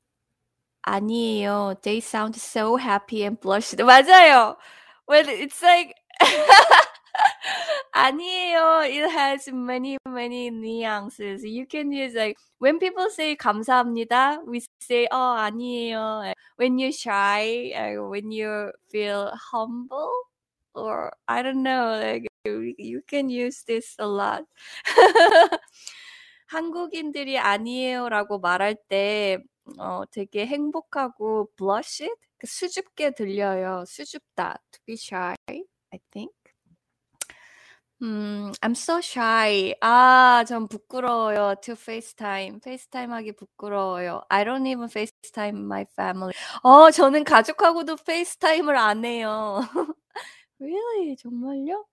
아니에요, 0.86 1.80
they 1.82 2.00
sound 2.00 2.36
so 2.36 2.76
happy 2.76 3.24
and 3.24 3.40
blushed. 3.40 3.78
맞아요. 3.78 4.56
When 5.06 5.28
it's 5.28 5.62
like 5.62 5.94
아니에요. 7.94 8.88
It 8.88 9.10
has 9.10 9.48
many 9.52 9.98
many 10.08 10.50
nuances. 10.50 11.44
You 11.44 11.66
can 11.66 11.92
use 11.92 12.14
like 12.14 12.36
when 12.58 12.78
people 12.78 13.10
say 13.10 13.36
감사합니다, 13.36 14.40
we 14.46 14.62
say 14.80 15.06
어 15.12 15.36
아니에요. 15.36 16.32
When 16.56 16.78
you're 16.78 16.92
shy, 16.92 17.72
when 18.08 18.32
you 18.32 18.72
feel 18.90 19.30
humble, 19.52 20.12
or 20.74 21.12
I 21.28 21.42
don't 21.42 21.62
know, 21.62 22.00
like 22.00 22.26
you 22.44 23.02
can 23.06 23.28
use 23.28 23.62
this 23.66 23.94
a 23.98 24.06
lot. 24.06 24.44
한국인들이 26.46 27.38
아니에요라고 27.38 28.38
말할 28.38 28.76
때 28.88 29.38
어, 29.79 30.03
되게 30.11 30.45
행복하고 30.45 31.49
blush 31.57 32.03
it 32.03 32.15
수줍게 32.45 33.11
들려요. 33.11 33.83
수줍다. 33.87 34.57
To 34.71 34.81
be 34.85 34.93
shy, 34.95 35.35
I 35.49 35.99
think. 36.11 36.33
음, 38.03 38.51
I'm 38.61 38.71
so 38.71 38.99
shy. 38.99 39.73
아, 39.81 40.43
전 40.47 40.67
부끄러워요. 40.67 41.55
To 41.63 41.73
FaceTime. 41.73 42.57
FaceTime 42.63 43.11
하기 43.11 43.31
부끄러워요. 43.33 44.21
I 44.29 44.43
don't 44.45 44.67
even 44.67 44.85
FaceTime 44.85 45.57
my 45.65 45.85
family. 45.93 46.33
어, 46.63 46.91
저는 46.91 47.23
가족하고도 47.23 47.97
FaceTime을 47.99 48.77
안 48.77 49.03
해요. 49.03 49.61
really? 50.59 51.15
정말요? 51.17 51.85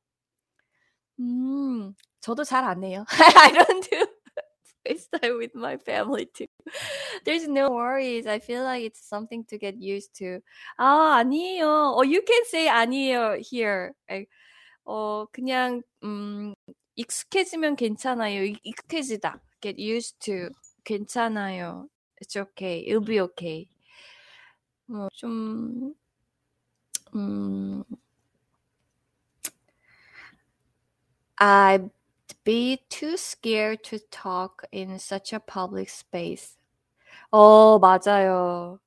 음, 1.20 1.95
저도 2.20 2.45
잘 2.45 2.64
안 2.64 2.85
해요. 2.85 3.05
I 3.39 3.53
don't 3.53 3.89
do 3.89 4.14
FaceTime 4.86 5.38
with 5.38 5.55
my 5.55 5.78
family 5.78 6.26
too. 6.34 6.47
There's 7.26 7.47
no 7.47 7.70
worries. 7.70 8.28
I 8.28 8.39
feel 8.39 8.64
like 8.64 8.84
it's 8.84 9.07
something 9.07 9.43
to 9.45 9.57
get 9.57 9.76
used 9.78 10.14
to. 10.20 10.39
아, 10.80 11.18
아니에요. 11.20 11.95
Oh, 11.95 12.03
you 12.03 12.22
can 12.26 12.43
say 12.45 12.68
아니에요 12.68 13.38
here. 13.41 13.93
어, 14.86 15.26
그냥, 15.32 15.82
음, 16.03 16.53
익숙해지면 16.95 17.76
괜찮아요. 17.76 18.55
익숙해지다. 18.64 19.39
Get 19.62 19.78
used 19.80 20.20
to. 20.22 20.49
괜찮아요. 20.84 21.88
It's 22.22 22.36
okay. 22.36 22.86
It'll 22.88 23.05
be 23.05 23.20
okay. 23.22 23.68
뭐, 24.88 25.07
좀, 25.14 25.93
음, 27.14 27.84
I'd 31.38 31.89
be 32.45 32.84
too 32.88 33.16
scared 33.16 33.82
to 33.84 33.99
talk 34.11 34.64
in 34.72 34.99
such 34.99 35.32
a 35.32 35.40
public 35.40 35.88
space. 35.88 36.57
어, 37.30 37.78
맞아요. 37.78 38.78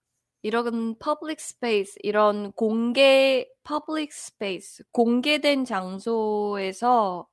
이런 0.43 0.95
public 0.99 1.41
space, 1.41 1.95
이런 2.03 2.51
공개 2.53 3.47
public 3.63 4.09
space, 4.13 4.83
공개된 4.91 5.65
장소에서 5.65 7.27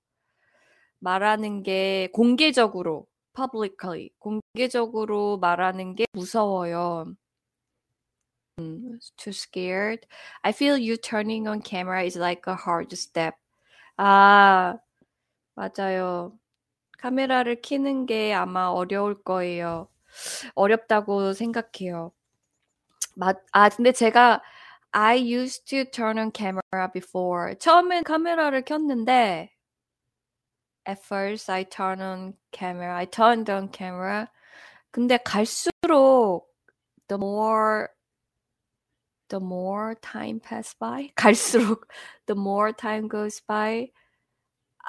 말하는 0.99 1.63
게 1.63 2.09
공개적으로 2.13 3.07
publicly, 3.35 4.11
공개적으로 4.19 5.39
말하는 5.39 5.95
게 5.95 6.07
무서워요. 6.13 7.15
too 9.17 9.33
scared. 9.33 10.07
I 10.45 10.53
feel 10.53 10.79
you 10.79 10.97
turning 10.97 11.49
on 11.49 11.61
camera 11.61 12.05
is 12.05 12.17
like 12.17 12.47
a 12.47 12.55
hard 12.55 12.93
step. 12.97 13.35
아, 13.99 14.79
맞아요. 15.55 16.39
카메라를 16.99 17.61
켜는 17.63 18.07
게 18.07 18.33
아마 18.33 18.67
어려울 18.69 19.23
거예요. 19.23 19.89
어렵다고 20.55 21.33
생각해요. 21.33 22.13
맞, 23.17 23.39
아, 23.53 23.69
근데 23.69 23.93
제가 23.93 24.43
I 24.93 25.19
used 25.19 25.67
to 25.67 25.85
turn 25.91 26.19
on 26.19 26.31
camera 26.33 26.91
before. 26.93 27.57
처음엔 27.59 28.05
카메라를 28.05 28.63
켰는데 28.65 29.51
at 30.87 31.01
first 31.03 31.51
I 31.51 31.65
turn 31.65 32.01
on 32.01 32.35
camera. 32.53 32.97
I 32.97 33.07
turned 33.07 33.51
on 33.51 33.71
camera. 33.73 34.29
근데 34.91 35.17
갈수록 35.19 36.47
the 37.09 37.19
more 37.19 37.89
the 39.29 39.43
more 39.43 39.95
time 40.01 40.39
pass 40.39 40.77
by 40.79 41.11
갈수록 41.17 41.89
the 42.27 42.39
more 42.39 42.73
time 42.73 43.09
goes 43.09 43.41
by 43.45 43.91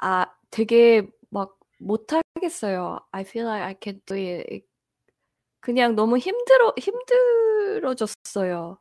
아 0.00 0.26
되게 0.50 1.08
막 1.30 1.58
못하겠어요. 1.78 3.00
I 3.12 3.22
feel 3.22 3.46
like 3.46 3.62
I 3.64 3.74
can't 3.74 4.04
do 4.06 4.16
it. 4.16 4.66
그냥 5.60 5.94
너무 5.94 6.18
힘들어 6.18 6.74
힘들어졌어요. 6.78 8.78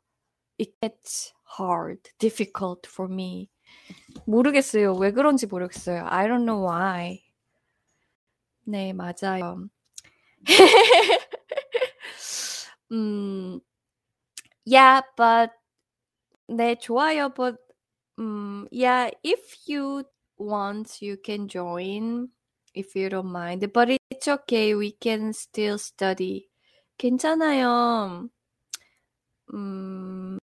It 0.59 0.73
gets 0.81 1.33
hard, 1.59 2.11
difficult 2.19 2.87
for 2.87 3.11
me. 3.11 3.49
모르겠어요. 4.25 4.93
왜 4.95 5.11
그런지 5.11 5.47
모르겠어요. 5.47 6.05
I 6.07 6.27
don't 6.27 6.45
know 6.45 6.65
why. 6.65 7.21
네, 8.63 8.93
맞아요. 8.93 9.67
음, 12.91 13.59
yeah, 14.65 15.01
but 15.17 15.51
네, 16.47 16.75
좋아요. 16.75 17.33
But 17.33 17.57
um, 18.17 18.67
yeah, 18.71 19.09
if 19.23 19.67
you 19.67 20.03
want, 20.38 21.02
you 21.02 21.16
can 21.16 21.48
join 21.48 22.28
if 22.74 22.94
you 22.94 23.08
don't 23.08 23.32
mind. 23.32 23.72
But 23.72 23.90
it's 24.10 24.28
okay. 24.28 24.74
We 24.74 24.92
can 24.92 25.32
still 25.32 25.78
study. 25.78 26.48
괜찮아요. 26.98 28.28
음, 29.52 30.38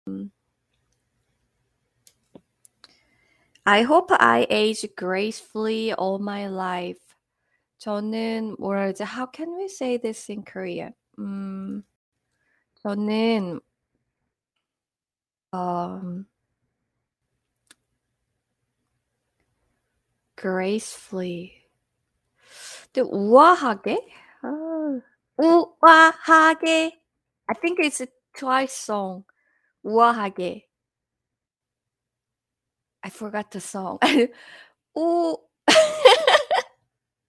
I 3.65 3.82
hope 3.84 4.11
I 4.19 4.45
age 4.49 4.86
gracefully 4.95 5.93
all 5.93 6.19
my 6.19 6.47
life. 6.47 6.99
저는 7.80 8.55
뭐라 8.59 8.93
그러지? 8.93 9.03
How 9.03 9.26
can 9.26 9.57
we 9.57 9.65
say 9.67 9.97
this 9.97 10.30
in 10.30 10.43
Korean? 10.43 10.93
음, 11.17 11.84
저는 12.84 13.59
um, 15.53 16.26
gracefully. 20.38 21.51
근데 22.93 23.09
우아하게? 23.11 23.99
아, 24.41 25.01
우아하게. 25.38 26.99
I 27.47 27.55
think 27.61 27.80
it's 27.80 28.01
a 28.01 28.07
Twice 28.34 28.74
song. 28.74 29.26
우아하게. 29.84 30.67
I 33.03 33.09
forgot 33.09 33.51
the 33.51 33.61
song. 33.61 33.99
우 34.95 35.38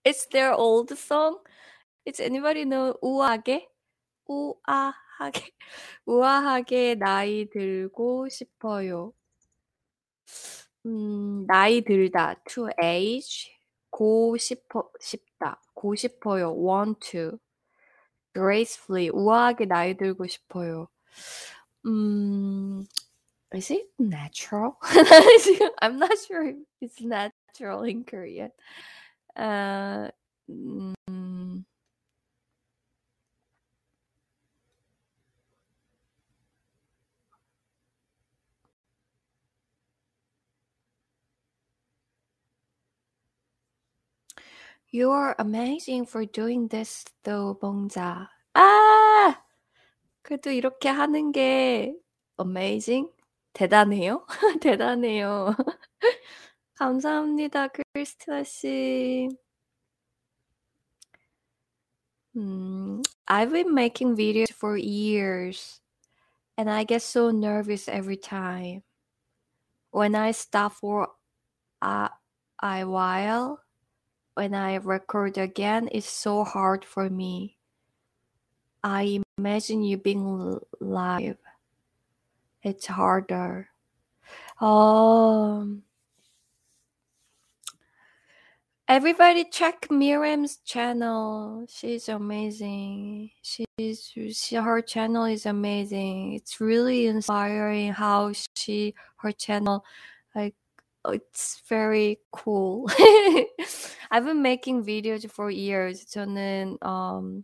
It's 0.05 0.27
their 0.31 0.53
old 0.53 0.93
song. 0.97 1.39
It's 2.05 2.21
anybody 2.21 2.65
know 2.65 2.95
우아하게? 3.03 3.69
우아하게. 4.27 5.53
우아하게 6.07 6.95
나이 6.97 7.47
들고 7.51 8.29
싶어요. 8.29 9.13
음, 10.87 11.47
나이 11.47 11.83
들다. 11.83 12.35
To 12.49 12.69
age. 12.83 13.53
고 13.91 14.37
싶어, 14.37 14.91
싶다. 15.01 15.61
고 15.75 15.95
싶어요. 15.95 16.53
Want 16.53 17.01
to. 17.13 17.39
gracefully 18.35 19.09
우아하게 19.11 19.67
나이 19.67 19.97
들고 19.97 20.27
싶어요. 20.27 20.89
음, 21.87 22.85
is 23.55 23.73
it 23.73 23.87
natural? 23.99 24.77
I'm 25.81 25.99
not 25.99 26.19
sure 26.19 26.49
if 26.49 26.57
it's 26.81 27.01
natural 27.01 27.85
in 27.85 28.05
Korean. 28.05 28.51
Uh, 29.37 30.11
mm, 30.51 31.65
You 44.91 45.11
are 45.11 45.35
amazing 45.39 46.07
for 46.07 46.25
doing 46.25 46.69
this, 46.69 47.05
though, 47.25 47.59
봉자. 47.59 48.29
아! 48.55 49.43
그래도 50.23 50.51
이렇게 50.51 50.89
하는 50.89 51.33
게 51.33 51.95
amazing? 52.41 53.11
대단해요? 53.53 54.27
대단해요. 54.61 55.55
감사합니다, 56.75 57.69
크리스티나 57.69 58.45
씨. 58.45 59.29
Mm, 62.37 63.03
I've 63.29 63.53
been 63.53 63.73
making 63.73 64.17
videos 64.17 64.53
for 64.53 64.77
years 64.77 65.81
and 66.59 66.69
I 66.69 66.85
get 66.85 67.03
so 67.03 67.31
nervous 67.31 67.89
every 67.89 68.17
time. 68.17 68.83
When 69.91 70.17
I 70.17 70.33
stop 70.33 70.73
for 70.73 71.09
a, 71.81 72.11
a 72.61 72.85
while, 72.85 73.61
when 74.40 74.54
I 74.54 74.76
record 74.76 75.38
again, 75.38 75.90
it's 75.92 76.08
so 76.08 76.46
hard 76.46 76.86
for 76.86 77.10
me. 77.10 77.58
I 78.82 79.20
imagine 79.38 79.84
you 79.84 79.98
being 79.98 80.58
live. 80.80 81.36
It's 82.64 82.86
harder. 82.86 83.68
Um, 84.62 85.84
everybody 88.88 89.44
check 89.44 89.92
Miriam's 89.92 90.56
channel. 90.64 91.66
She's 91.68 92.08
amazing. 92.08 93.32
She's 93.42 94.08
she, 94.08 94.56
her 94.56 94.82
channel 94.82 95.26
is 95.26 95.46
amazing. 95.46 96.36
It's 96.36 96.62
really 96.62 97.08
inspiring 97.08 97.92
how 97.92 98.32
she 98.56 98.96
her 99.18 99.34
channel 99.34 99.84
like 100.34 100.56
it's 101.12 101.62
very 101.68 102.20
cool. 102.32 102.88
I've 104.12 104.26
been 104.26 104.42
making 104.42 104.84
videos 104.84 105.26
for 105.30 105.52
years. 105.52 106.06
저는 106.06 106.78
um 106.82 107.44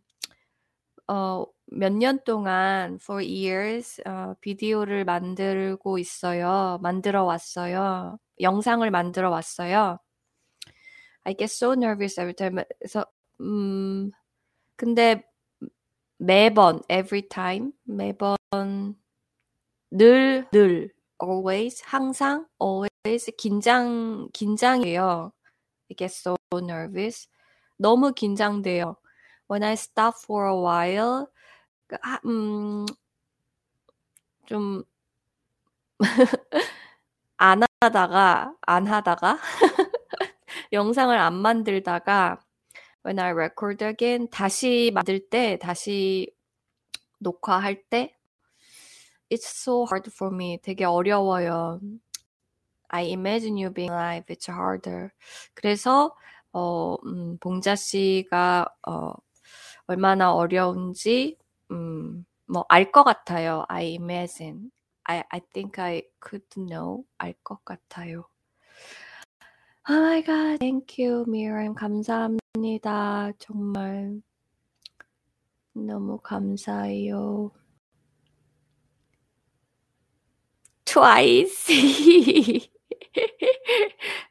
어몇년 1.07 2.23
동안 2.25 2.97
for 3.01 3.21
years 3.21 4.01
어 4.05 4.35
비디오를 4.41 5.05
만들고 5.05 5.97
있어요. 5.99 6.79
만들어 6.81 7.23
왔어요. 7.23 8.17
영상을 8.41 8.89
만들어 8.91 9.29
왔어요. 9.29 9.99
I 11.25 11.33
get 11.35 11.51
so 11.51 11.73
nervous 11.73 12.19
every 12.19 12.33
time. 12.33 12.63
그래서 12.79 13.05
음 13.41 14.11
근데 14.77 15.23
매번 16.17 16.81
every 16.89 17.21
time 17.29 17.71
매번 17.83 18.37
늘 19.91 20.47
늘 20.51 20.94
always 21.19 21.81
항상 21.83 22.45
always 22.59 23.31
긴장 23.37 24.29
긴장해요. 24.33 25.31
I 25.89 25.95
get 25.95 26.11
so 26.11 26.35
nervous. 26.53 27.27
너무 27.77 28.13
긴장돼요. 28.13 28.97
When 29.47 29.63
I 29.63 29.73
stop 29.73 30.15
for 30.23 30.47
a 30.47 30.55
while 30.55 31.27
음, 32.25 32.85
좀, 34.45 34.83
안 37.37 37.61
하다가, 37.81 38.55
안 38.61 38.87
하다가, 38.87 39.39
영상을 40.73 41.17
안 41.17 41.33
만들다가, 41.33 42.39
when 43.05 43.19
I 43.19 43.31
record 43.31 43.83
again, 43.85 44.29
다시 44.29 44.91
만들 44.93 45.29
때, 45.29 45.57
다시 45.59 46.31
녹화할 47.19 47.83
때, 47.89 48.14
it's 49.29 49.47
so 49.47 49.85
hard 49.85 50.09
for 50.11 50.31
me. 50.33 50.59
되게 50.61 50.85
어려워요. 50.85 51.79
I 52.89 53.11
imagine 53.11 53.57
you 53.57 53.71
being 53.71 53.91
live, 53.91 54.25
it's 54.29 54.47
harder. 54.47 55.11
그래서, 55.55 56.15
어, 56.53 56.95
음, 57.05 57.37
봉자 57.39 57.75
씨가, 57.75 58.67
어, 58.87 59.13
얼마나 59.87 60.33
어려운지, 60.33 61.37
음, 61.71 62.25
뭐알 62.47 62.91
것 62.91 63.03
같아요. 63.03 63.65
I 63.69 63.95
imagine. 63.95 64.71
I, 65.05 65.23
I 65.29 65.41
think 65.53 65.81
I 65.81 66.03
could 66.21 66.45
know. 66.55 67.05
알 67.19 67.33
것 67.43 67.63
같아요. 67.65 68.25
Oh 69.87 70.01
my 70.01 70.21
god, 70.21 70.59
thank 70.59 70.97
you, 70.99 71.25
Miriam. 71.27 71.75
감사합니다. 71.75 73.31
정말 73.39 74.21
너무 75.73 76.17
감사해요. 76.19 77.51
트와이스. 80.95 81.73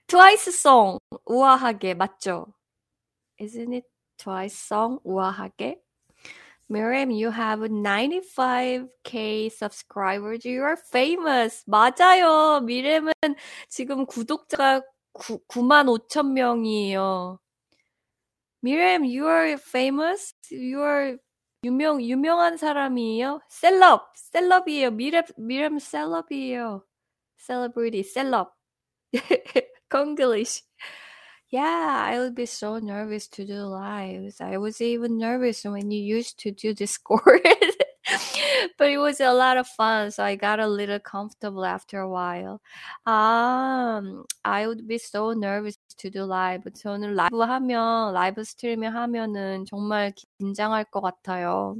트와이스 0.06 0.50
송 0.50 0.98
우아하게 1.26 1.92
맞죠? 1.92 2.46
Isn't 3.38 3.74
it 3.74 3.86
Twice 4.16 4.56
song 4.56 4.98
우아하게? 5.04 5.78
Miriam, 6.70 7.10
you 7.10 7.30
have 7.30 7.60
95k 7.60 9.52
subscribers. 9.52 10.46
You 10.46 10.62
are 10.62 10.78
famous. 10.90 11.62
맞아요. 11.66 12.60
미렘은 12.64 13.12
지금 13.68 14.06
구독자가 14.06 14.80
9, 15.12 15.40
9만 15.46 15.86
5천 15.86 16.32
명이에요. 16.32 17.40
미렘, 18.60 19.02
you 19.02 19.26
are 19.28 19.52
famous. 19.58 20.32
You 20.50 20.80
are 20.80 21.18
유명 21.63 22.01
유명한 22.01 22.57
사람이에요. 22.57 23.41
셀럽, 23.49 24.11
셀럽이에요. 24.15 24.91
미렘 24.91 25.23
미렘 25.37 25.79
셀럽이에요. 25.79 26.83
Celebrity, 27.37 28.03
셀럽. 28.03 28.55
Konglish. 29.89 30.63
Yeah, 31.51 32.05
I 32.05 32.19
would 32.19 32.35
be 32.35 32.45
so 32.45 32.77
nervous 32.77 33.27
to 33.29 33.45
do 33.45 33.65
lives. 33.65 34.39
I 34.39 34.57
was 34.57 34.81
even 34.81 35.17
nervous 35.17 35.65
when 35.65 35.89
you 35.89 35.99
used 35.99 36.37
to 36.39 36.51
do 36.51 36.73
Discord. 36.73 37.41
but 38.78 38.90
it 38.90 38.98
was 38.98 39.20
a 39.20 39.32
lot 39.32 39.56
of 39.56 39.66
fun, 39.66 40.10
so 40.10 40.24
I 40.24 40.36
got 40.36 40.60
a 40.60 40.66
little 40.66 40.98
comfortable 40.98 41.64
after 41.64 42.00
a 42.00 42.08
while. 42.08 42.60
Um, 43.06 44.24
I 44.44 44.66
would 44.66 44.86
be 44.86 44.98
so 44.98 45.32
nervous 45.32 45.78
to 45.98 46.10
do 46.10 46.24
live. 46.24 46.62
저는 46.64 47.14
라이브 47.14 47.38
하면, 47.38 48.12
라이브 48.14 48.44
스트리밍 48.44 48.94
하면은 48.94 49.64
정말 49.66 50.12
긴장할 50.38 50.84
것 50.84 51.00
같아요. 51.00 51.76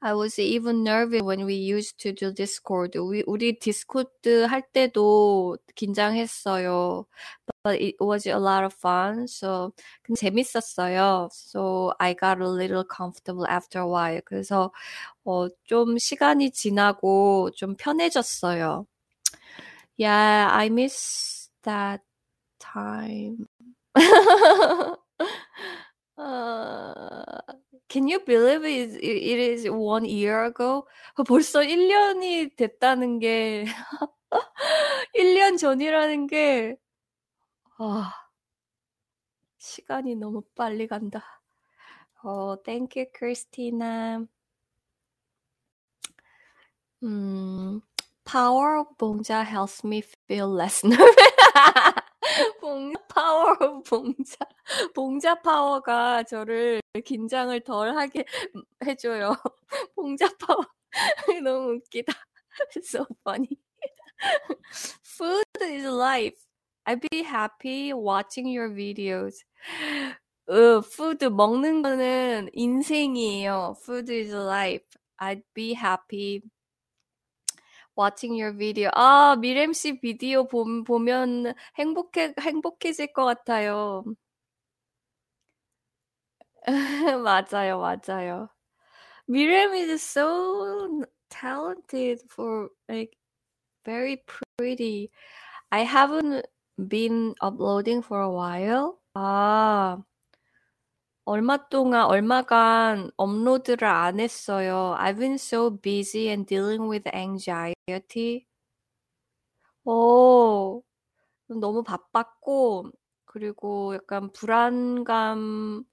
I 0.00 0.12
was 0.12 0.38
even 0.38 0.84
nervous 0.84 1.22
when 1.22 1.46
we 1.46 1.54
used 1.54 1.98
to 2.00 2.12
do 2.12 2.30
Discord. 2.30 2.98
우리, 2.98 3.22
우리 3.26 3.58
디스코드 3.58 4.44
할 4.44 4.60
때도 4.60 5.56
긴장했어요. 5.74 7.06
But 7.64 7.80
it 7.80 7.96
was 7.98 8.26
a 8.26 8.36
lot 8.36 8.62
of 8.62 8.74
fun. 8.74 9.26
So 9.26 9.72
재밌었어요. 10.06 11.32
So 11.32 11.94
I 11.98 12.12
got 12.12 12.40
a 12.40 12.46
little 12.48 12.84
comfortable 12.84 13.46
after 13.46 13.80
a 13.80 13.88
while. 13.88 14.20
그래서 14.20 14.70
어, 15.24 15.48
좀 15.64 15.96
시간이 15.96 16.50
지나고 16.50 17.50
좀 17.56 17.74
편해졌어요. 17.76 18.86
Yeah, 19.96 20.50
I 20.52 20.66
miss 20.68 21.48
that 21.62 22.02
time. 22.60 23.48
uh, 26.18 27.24
can 27.88 28.08
you 28.08 28.20
believe 28.26 28.64
it, 28.64 28.90
it 29.02 29.38
is 29.38 29.66
one 29.70 30.04
year 30.04 30.44
ago? 30.44 30.86
벌써 31.26 31.62
1년이 31.62 32.56
됐다는 32.56 33.20
게 33.20 33.64
1년 35.14 35.56
전이라는 35.56 36.26
게 36.26 36.76
아, 37.76 38.12
시간이 39.58 40.14
너무 40.14 40.42
빨리 40.54 40.86
간다. 40.86 41.42
어, 42.22 42.62
thank 42.62 43.00
you, 43.02 43.10
크리스티나. 43.12 44.26
음, 47.02 47.80
power 48.24 48.80
of 48.80 48.96
봉자 48.96 49.42
helps 49.42 49.84
me 49.84 50.02
feel 50.28 50.54
less 50.56 50.86
nervous. 50.86 51.14
봉 52.60 52.92
파워 53.08 53.54
봉자 53.82 54.36
봉자 54.94 55.34
파워가 55.42 56.22
저를 56.24 56.80
긴장을 57.04 57.58
덜 57.60 57.96
하게 57.96 58.24
해줘요. 58.84 59.34
봉자 59.94 60.28
파워 60.38 60.64
너무 61.42 61.74
웃기다. 61.74 62.12
so 62.82 63.04
funny. 63.26 63.58
Food 65.02 65.44
is 65.60 65.84
life. 65.86 66.43
I'd 66.85 67.01
be 67.11 67.23
happy 67.23 67.93
watching 67.93 68.47
your 68.47 68.69
videos. 68.69 69.43
어, 70.49 70.81
food 70.81 71.23
먹는 71.29 71.83
거는 71.83 72.49
인생이에요. 72.53 73.75
Food 73.83 74.11
is 74.11 74.33
life. 74.33 74.85
I'd 75.19 75.43
be 75.53 75.73
happy 75.73 76.41
watching 77.95 78.33
your 78.33 78.51
video. 78.57 78.89
아, 78.95 79.35
미렘 79.39 79.73
씨 79.73 79.99
비디오 79.99 80.47
보, 80.47 80.65
보면 80.83 81.53
행복해, 81.77 82.33
행복해질 82.39 83.13
것 83.13 83.25
같아요. 83.25 84.03
맞아요, 87.23 87.79
맞아요. 87.79 88.49
미렘 89.27 89.75
is 89.75 90.01
so 90.01 91.03
talented 91.29 92.21
for 92.31 92.69
like 92.87 93.15
very 93.85 94.23
pretty. 94.25 95.11
I 95.71 95.83
haven't 95.83 96.45
been 96.76 97.34
uploading 97.40 98.02
for 98.02 98.20
a 98.20 98.30
while. 98.30 98.98
아, 99.14 100.02
얼마 101.24 101.68
동안, 101.68 102.04
얼마간 102.06 103.10
업로드를 103.16 103.88
안 103.88 104.20
했어요. 104.20 104.94
I've 104.98 105.18
been 105.18 105.34
so 105.34 105.70
busy 105.70 106.28
and 106.28 106.46
dealing 106.46 106.88
with 106.88 107.08
anxiety. 107.14 108.46
오, 109.84 110.82
너무 111.48 111.82
바빴고, 111.82 112.90
그리고 113.24 113.94
약간 113.94 114.32
불안감, 114.32 115.84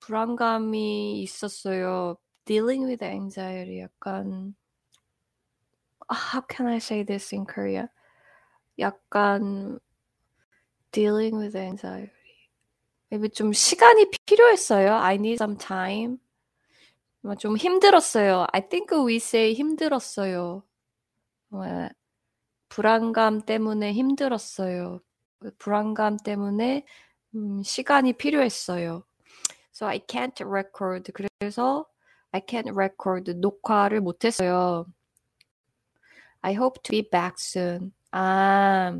불안감이 0.00 1.22
있었어요. 1.22 2.16
Dealing 2.44 2.86
with 2.86 3.04
anxiety 3.04 3.80
약간 3.80 4.54
how 6.08 6.40
can 6.42 6.66
I 6.66 6.78
say 6.78 7.02
this 7.02 7.32
in 7.32 7.44
Korea? 7.46 7.90
약간 8.78 9.78
dealing 10.92 11.38
with 11.38 11.56
anxiety. 11.56 12.12
maybe 13.10 13.28
좀 13.28 13.52
시간이 13.52 14.10
필요했어요. 14.26 14.94
I 14.94 15.14
need 15.14 15.34
some 15.34 15.56
time. 15.56 16.18
좀 17.38 17.56
힘들었어요. 17.56 18.46
I 18.52 18.68
think 18.68 18.96
we 18.96 19.16
say 19.16 19.52
힘들었어요. 19.52 20.62
불안감 22.68 23.40
때문에 23.40 23.92
힘들었어요. 23.92 25.00
불안감 25.58 26.16
때문에 26.16 26.84
음, 27.34 27.62
시간이 27.62 28.14
필요했어요. 28.14 29.04
So 29.74 29.86
I 29.86 30.00
can't 30.00 30.40
record. 30.40 31.12
그래서 31.12 31.86
I 32.32 32.40
can't 32.40 32.70
record. 32.74 33.32
녹화를 33.34 34.00
못했어요. 34.00 34.86
I 36.42 36.54
hope 36.54 36.82
to 36.82 36.90
be 36.90 37.02
back 37.02 37.36
soon. 37.38 37.92
아, 38.18 38.98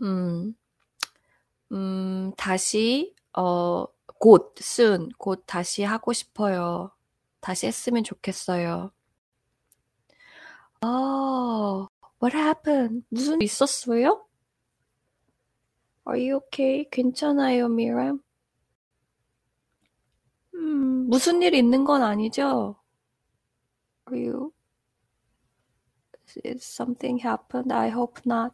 음, 0.00 0.54
음, 1.72 2.32
다시, 2.38 3.14
어, 3.36 3.84
곧, 4.18 4.54
soon, 4.58 5.10
곧 5.18 5.44
다시 5.46 5.82
하고 5.82 6.14
싶어요. 6.14 6.90
다시 7.40 7.66
했으면 7.66 8.02
좋겠어요. 8.02 8.92
Oh, 10.82 11.86
what 12.22 12.34
happened? 12.34 13.04
무슨 13.10 13.42
일 13.42 13.42
있었어요? 13.42 14.24
Are 16.08 16.18
you 16.18 16.36
okay? 16.46 16.88
괜찮아요, 16.90 17.68
미람? 17.68 18.20
음, 20.54 21.10
무슨 21.10 21.42
일 21.42 21.54
있는 21.54 21.84
건 21.84 22.02
아니죠? 22.02 22.76
Are 24.10 24.18
you? 24.18 24.52
Is 26.44 26.64
something 26.64 27.18
happened? 27.18 27.72
I 27.72 27.88
hope 27.88 28.20
not. 28.24 28.52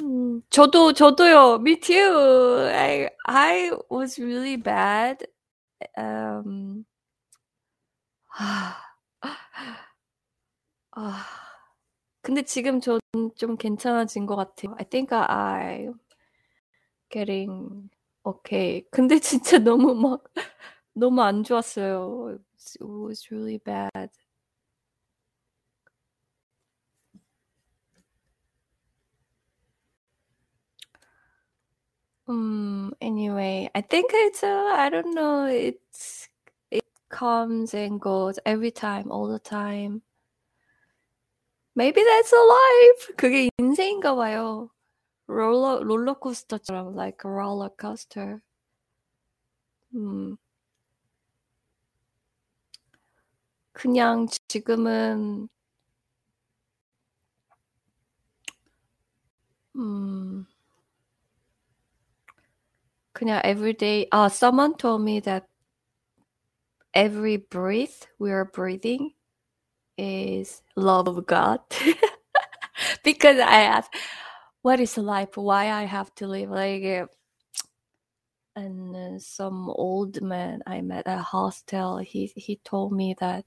음, 0.00 0.42
저도 0.50 0.92
저도요. 0.92 1.56
Me 1.60 1.78
too. 1.78 2.68
I 2.72 3.08
I 3.26 3.72
was 3.90 4.18
really 4.20 4.56
bad. 4.56 5.26
Um, 5.96 6.84
아, 8.38 8.76
아, 10.92 11.24
근데 12.22 12.42
지금 12.42 12.80
전 12.80 13.00
좀 13.36 13.56
괜찮아진 13.56 14.26
것 14.26 14.36
같아요. 14.36 14.74
I 14.78 14.84
think 14.88 15.10
I'm 15.14 15.94
getting 17.10 17.90
okay. 18.24 18.82
근데 18.90 19.18
진짜 19.20 19.58
너무 19.58 19.94
막 19.94 20.24
너무 20.94 21.22
안 21.22 21.42
좋았어요. 21.44 22.38
It 22.56 22.84
was 22.84 23.30
really 23.30 23.58
bad. 23.58 24.10
Um, 32.31 32.93
anyway, 33.01 33.69
I 33.73 33.81
think 33.81 34.11
it's 34.13 34.43
uh, 34.43 34.73
I 34.75 34.89
don't 34.89 35.15
know, 35.15 35.45
it's 35.45 36.27
it 36.71 36.83
comes 37.09 37.73
and 37.73 38.01
goes 38.01 38.39
every 38.45 38.71
time, 38.71 39.11
all 39.11 39.27
the 39.27 39.39
time. 39.39 40.01
Maybe 41.75 42.01
that's 42.03 42.33
a 42.33 42.37
life. 42.37 43.15
그게 43.17 43.49
인생인가 43.59 44.15
봐요. 44.15 44.69
롤러 45.27 45.83
롤러코스터처럼 45.83 46.95
like 46.95 47.23
a 47.25 47.29
roller 47.31 47.69
coaster. 47.79 48.41
음. 49.93 50.37
그냥 53.73 54.27
지금은 54.47 55.49
음. 59.75 60.47
그냥 63.14 63.40
everyday. 63.44 64.06
Uh, 64.12 64.28
someone 64.28 64.74
told 64.76 65.02
me 65.02 65.20
that 65.20 65.46
every 66.94 67.36
breath 67.36 68.06
we 68.18 68.30
are 68.30 68.44
breathing 68.44 69.12
is 69.96 70.62
love 70.76 71.08
of 71.08 71.26
God. 71.26 71.60
because 73.04 73.38
I 73.38 73.62
asked, 73.62 73.94
what 74.62 74.80
is 74.80 74.96
life? 74.96 75.36
Why 75.36 75.70
I 75.70 75.84
have 75.84 76.14
to 76.16 76.26
live? 76.26 76.50
Like, 76.50 77.08
and 78.54 78.94
uh, 78.96 79.18
some 79.18 79.70
old 79.70 80.20
man 80.22 80.62
I 80.66 80.80
met 80.80 81.06
at 81.06 81.20
hostel, 81.20 81.98
he 81.98 82.32
he 82.36 82.56
told 82.64 82.92
me 82.92 83.14
that 83.18 83.44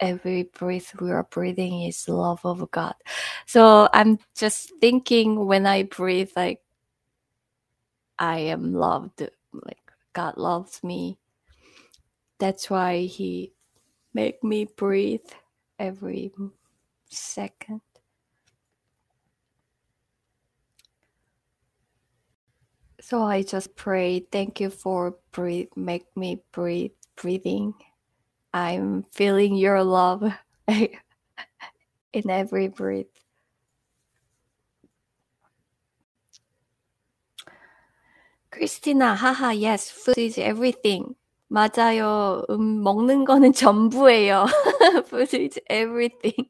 every 0.00 0.44
breath 0.44 0.98
we 1.00 1.10
are 1.10 1.24
breathing 1.24 1.82
is 1.82 2.08
love 2.08 2.44
of 2.44 2.70
God. 2.70 2.94
So 3.46 3.88
I'm 3.92 4.18
just 4.34 4.72
thinking 4.80 5.46
when 5.46 5.66
I 5.66 5.84
breathe, 5.84 6.30
like 6.36 6.60
I 8.18 8.38
am 8.38 8.72
loved. 8.72 9.28
Like 9.52 9.92
God 10.12 10.36
loves 10.36 10.82
me. 10.82 11.18
That's 12.38 12.70
why 12.70 13.00
He 13.00 13.52
make 14.14 14.42
me 14.42 14.66
breathe 14.76 15.28
every 15.78 16.32
second. 17.10 17.80
So 23.00 23.22
I 23.22 23.42
just 23.42 23.76
pray, 23.76 24.20
thank 24.32 24.58
you 24.58 24.70
for 24.70 25.16
breathe, 25.32 25.68
make 25.76 26.06
me 26.16 26.42
breathe, 26.52 26.92
breathing. 27.14 27.74
I'm 28.52 29.04
feeling 29.12 29.54
your 29.54 29.84
love 29.84 30.24
in 30.68 30.88
every 32.14 32.68
breath. 32.68 33.06
크리스티나, 38.56 39.12
하하, 39.12 39.52
yes, 39.52 39.92
food 39.92 40.18
is 40.18 40.40
everything. 40.40 41.14
맞아요. 41.48 42.42
음, 42.48 42.82
먹는 42.82 43.26
거는 43.26 43.52
전부예요. 43.52 44.46
food 45.06 45.36
is 45.36 45.60
everything. 45.68 46.48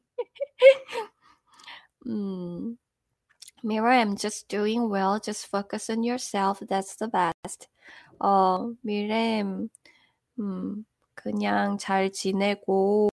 음, 2.07 2.79
Mira, 3.65 3.97
I'm 3.99 4.17
just 4.17 4.47
doing 4.49 4.89
well. 4.89 5.19
Just 5.19 5.49
focus 5.49 5.91
on 5.91 6.05
yourself. 6.05 6.61
That's 6.61 6.95
the 6.97 7.09
best. 7.09 7.67
어, 8.21 8.73
미렘, 8.83 9.69
음, 10.39 10.85
그냥 11.15 11.77
잘 11.77 12.13
지내고, 12.13 13.09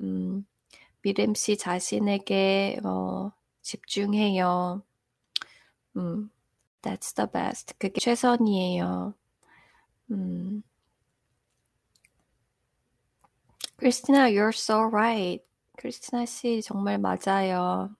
음, 0.00 0.46
미렘 1.02 1.34
씨 1.34 1.58
자신에게, 1.58 2.80
어, 2.84 3.32
집중해요. 3.60 4.82
음, 5.98 6.30
That's 6.82 7.12
the 7.14 7.26
best. 7.26 7.74
그게 7.78 8.00
최선이에요. 8.00 9.14
음. 10.10 10.62
Christina, 13.78 14.28
you're 14.28 14.52
so 14.52 14.82
right. 14.82 15.42
크리스티나 15.76 16.26
씨 16.26 16.62
정말 16.62 16.98
맞아요. 16.98 17.96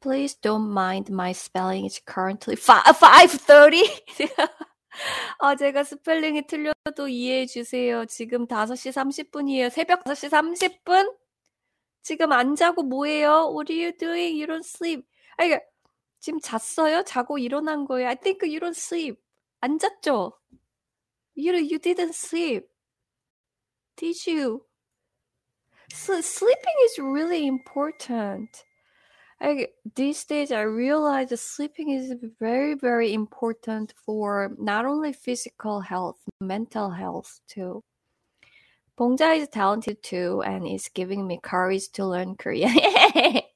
Please 0.00 0.34
don't 0.40 0.70
mind 0.70 1.10
my 1.10 1.30
spelling. 1.32 1.84
It's 1.84 2.00
currently 2.00 2.56
5.30. 2.56 3.82
아, 5.40 5.54
제가 5.56 5.84
스펠링이 5.84 6.46
틀려도 6.46 7.08
이해해 7.08 7.46
주세요. 7.46 8.04
지금 8.06 8.46
5시 8.46 8.92
30분이에요. 8.92 9.70
새벽 9.70 10.04
5시 10.04 10.30
30분? 10.30 11.14
지금 12.02 12.32
안 12.32 12.54
자고 12.54 12.82
뭐해요? 12.82 13.52
What 13.52 13.72
are 13.72 13.84
you 13.84 13.96
doing? 13.96 14.36
You 14.36 14.46
don't 14.46 14.64
sleep. 14.64 15.04
아니, 15.37 15.55
지금 16.19 16.39
잤어요? 16.39 17.03
자고 17.03 17.37
일어난 17.37 17.85
거예요? 17.85 18.07
I 18.07 18.15
think 18.15 18.43
you 18.43 18.59
don't 18.59 18.77
sleep. 18.77 19.19
안 19.61 19.79
잤죠? 19.79 20.33
You, 21.35 21.53
you 21.55 21.79
didn't 21.79 22.13
sleep. 22.13 22.67
Did 23.95 24.27
you? 24.27 24.65
So 25.91 26.21
sleeping 26.21 26.75
is 26.85 26.99
really 26.99 27.45
important. 27.45 28.65
I, 29.41 29.67
these 29.95 30.23
days, 30.23 30.51
I 30.51 30.61
realize 30.61 31.29
that 31.29 31.39
sleeping 31.39 31.89
is 31.89 32.13
very, 32.39 32.75
very 32.75 33.13
important 33.13 33.93
for 34.05 34.55
not 34.57 34.85
only 34.85 35.11
physical 35.11 35.81
health, 35.81 36.17
mental 36.39 36.89
health 36.89 37.41
too. 37.47 37.83
Bongja 38.97 39.37
is 39.37 39.49
talented 39.49 40.01
too 40.03 40.41
and 40.45 40.67
is 40.67 40.87
giving 40.93 41.27
me 41.27 41.39
courage 41.43 41.89
to 41.93 42.05
learn 42.05 42.35
Korean. 42.35 42.71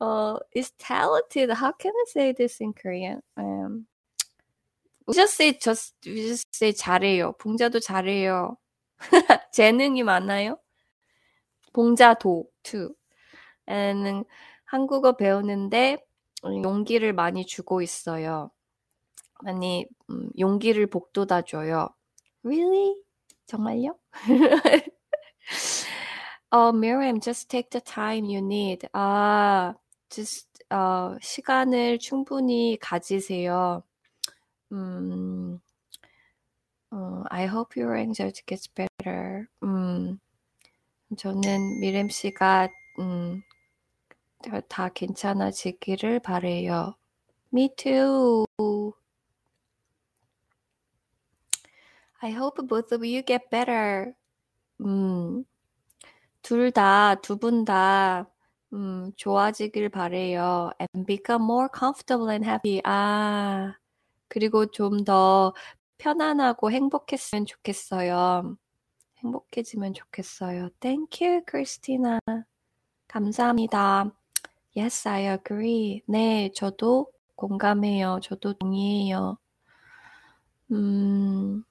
uh, 0.00 0.38
is 0.52 0.70
talented. 0.78 1.50
How 1.50 1.72
can 1.72 1.92
I 1.94 2.04
say 2.08 2.32
this 2.32 2.60
in 2.60 2.72
Korean? 2.72 3.22
Um, 3.36 3.86
we 5.06 5.14
just 5.14 5.36
say 5.36 5.52
just 5.52 5.94
we 6.04 6.28
just 6.28 6.46
say 6.52 6.72
잘해요. 6.72 7.32
봉자도 7.38 7.80
잘해요. 7.80 8.56
재능이 9.52 10.02
많아요. 10.02 10.58
봉자도 11.72 12.44
too. 12.62 12.94
And 13.68 14.24
한국어 14.64 15.16
배우는데 15.16 15.98
용기를 16.44 17.12
많이 17.12 17.44
주고 17.46 17.82
있어요. 17.82 18.50
많이 19.42 19.86
음, 20.10 20.30
용기를 20.38 20.86
복돋아 20.88 21.42
줘요. 21.42 21.88
Really? 22.44 22.96
정말요? 23.46 23.96
어, 26.50 26.72
Miriam, 26.72 27.20
just 27.20 27.48
take 27.50 27.68
the 27.70 27.80
time 27.80 28.24
you 28.24 28.38
need. 28.38 28.88
아, 28.94 29.74
just 30.08 30.48
어, 30.70 31.16
시간을 31.20 31.98
충분히 31.98 32.78
가지세요. 32.80 33.82
음, 34.72 35.60
어, 36.90 37.22
I 37.30 37.46
hope 37.46 37.78
your 37.80 37.98
anxiety 37.98 38.42
gets 38.46 38.68
better. 38.74 39.46
음, 39.62 40.18
저는 41.16 41.80
미렘 41.80 42.08
씨가 42.08 42.68
음, 42.98 43.42
다 44.68 44.88
괜찮아지기를 44.88 46.20
바래요. 46.20 46.94
Me 47.52 47.68
too. 47.76 48.46
I 52.20 52.30
hope 52.32 52.66
both 52.66 52.92
of 52.92 53.04
you 53.04 53.22
get 53.22 53.50
better. 53.50 54.14
음, 54.80 55.44
둘 56.48 56.72
다, 56.72 57.14
두 57.16 57.36
분 57.36 57.66
다, 57.66 58.26
음, 58.72 59.12
좋아지길 59.16 59.90
바래요. 59.90 60.70
And 60.80 61.06
become 61.06 61.44
more 61.44 61.68
comfortable 61.78 62.30
and 62.32 62.46
happy. 62.48 62.80
아, 62.84 63.74
그리고 64.28 64.64
좀 64.70 65.04
더 65.04 65.52
편안하고 65.98 66.70
행복했으면 66.70 67.44
좋겠어요. 67.44 68.56
행복해지면 69.18 69.92
좋겠어요. 69.92 70.70
Thank 70.80 71.26
you, 71.28 71.42
크리스티나. 71.44 72.18
감사합니다. 73.08 74.10
Yes, 74.74 75.06
I 75.06 75.26
agree. 75.34 76.02
네, 76.06 76.50
저도 76.54 77.08
공감해요. 77.36 78.20
저도 78.22 78.54
동의해요. 78.54 79.36
음, 80.72 81.62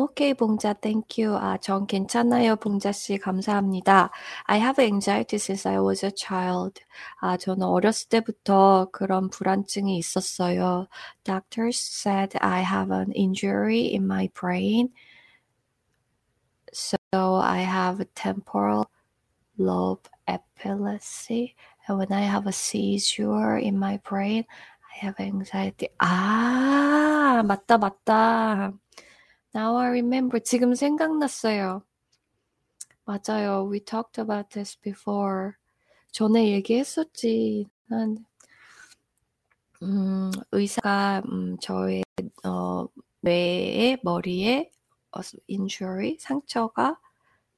오케이, 0.00 0.32
봉자, 0.32 0.74
thank 0.74 1.24
you. 1.24 1.36
아, 1.36 1.56
전 1.58 1.86
괜찮아요, 1.86 2.54
봉자 2.56 2.92
씨. 2.92 3.18
감사합니다. 3.18 4.10
I 4.44 4.60
have 4.60 4.80
anxiety 4.84 5.36
since 5.36 5.68
I 5.68 5.78
was 5.80 6.04
a 6.04 6.12
child. 6.16 6.80
아, 7.20 7.36
저는 7.36 7.66
어렸을 7.66 8.08
때부터 8.08 8.88
그런 8.92 9.28
불안증이 9.28 9.98
있었어요. 9.98 10.86
Doctors 11.24 11.78
said 11.78 12.38
I 12.40 12.62
have 12.62 12.94
an 12.94 13.12
injury 13.16 13.92
in 13.92 14.04
my 14.04 14.28
brain. 14.38 14.90
So 16.72 16.96
I 17.42 17.62
have 17.62 18.04
temporal 18.14 18.86
lobe 19.58 20.08
epilepsy. 20.28 21.56
And 21.88 21.98
when 21.98 22.12
I 22.12 22.22
have 22.22 22.46
a 22.46 22.52
seizure 22.52 23.58
in 23.58 23.76
my 23.76 23.98
brain, 24.08 24.44
I 24.94 25.06
have 25.06 25.18
anxiety. 25.18 25.88
아, 25.98 27.42
맞다, 27.44 27.78
맞다. 27.78 28.72
Now 29.54 29.76
I 29.76 29.88
remember. 29.88 30.40
지금 30.40 30.74
생각났어요. 30.74 31.82
맞아요. 33.04 33.68
We 33.70 33.80
talked 33.80 34.20
about 34.20 34.50
this 34.50 34.76
before. 34.80 35.52
전에 36.12 36.52
얘기했었지. 36.52 37.66
난, 37.86 38.18
음, 39.82 40.30
의사가, 40.52 41.22
음, 41.30 41.56
저의, 41.60 42.02
어, 42.44 42.86
뇌에, 43.20 43.98
머리에, 44.02 44.70
어, 45.12 45.20
injury, 45.50 46.16
상처가 46.18 46.98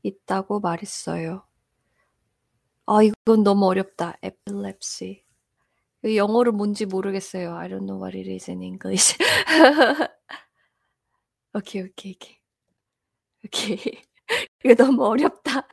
있다고 0.03 0.61
말했어요. 0.61 1.43
아, 2.87 3.03
이건 3.03 3.43
너무 3.45 3.67
어렵다. 3.67 4.17
epilepsy. 4.23 5.25
영어로 6.05 6.53
뭔지 6.53 6.87
모르겠어요. 6.87 7.57
I 7.57 7.69
don't 7.69 7.87
know 7.87 8.03
what 8.03 8.17
it 8.17 8.31
is 8.31 8.51
in 8.51 8.63
English. 8.63 9.17
오케이, 11.55 11.83
오케이, 11.83 12.15
오케이. 12.15 12.37
오케이. 13.45 14.03
이거 14.65 14.75
너무 14.75 15.05
어렵다. 15.07 15.67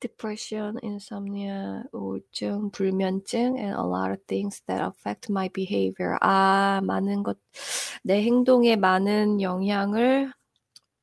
depression, 0.00 0.78
insomnia, 0.82 1.84
우울증, 1.92 2.70
불면증, 2.72 3.56
and 3.58 3.74
a 3.74 3.82
lot 3.82 4.10
of 4.10 4.18
things 4.26 4.60
that 4.66 4.82
affect 4.82 5.30
my 5.30 5.48
behavior. 5.48 6.18
아, 6.20 6.80
많은 6.84 7.22
것, 7.22 7.38
내 8.02 8.22
행동에 8.22 8.76
많은 8.76 9.40
영향을 9.40 10.32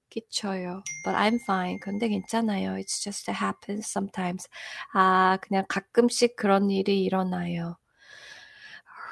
끼쳐요. 0.09 0.83
But 1.03 1.15
I'm 1.15 1.39
fine. 1.41 1.79
근데 1.79 2.09
괜찮아요. 2.09 2.77
It's 2.77 3.01
just 3.03 3.29
happens 3.31 3.87
sometimes. 3.89 4.47
아, 4.93 5.37
그냥 5.41 5.65
가끔씩 5.69 6.35
그런 6.35 6.69
일이 6.69 7.03
일어나요. 7.03 7.77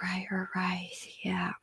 Alright, 0.04 0.28
alright, 0.32 1.10
yeah. 1.26 1.54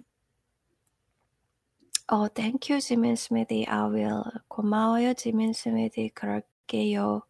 어, 2.08 2.28
thank 2.34 2.72
you, 2.72 2.82
지민 2.82 3.16
스미디. 3.16 3.66
I 3.68 3.90
will. 3.90 4.24
고마워요, 4.48 5.14
지민 5.14 5.54
스미디. 5.54 6.10
그럴게요. 6.16 7.22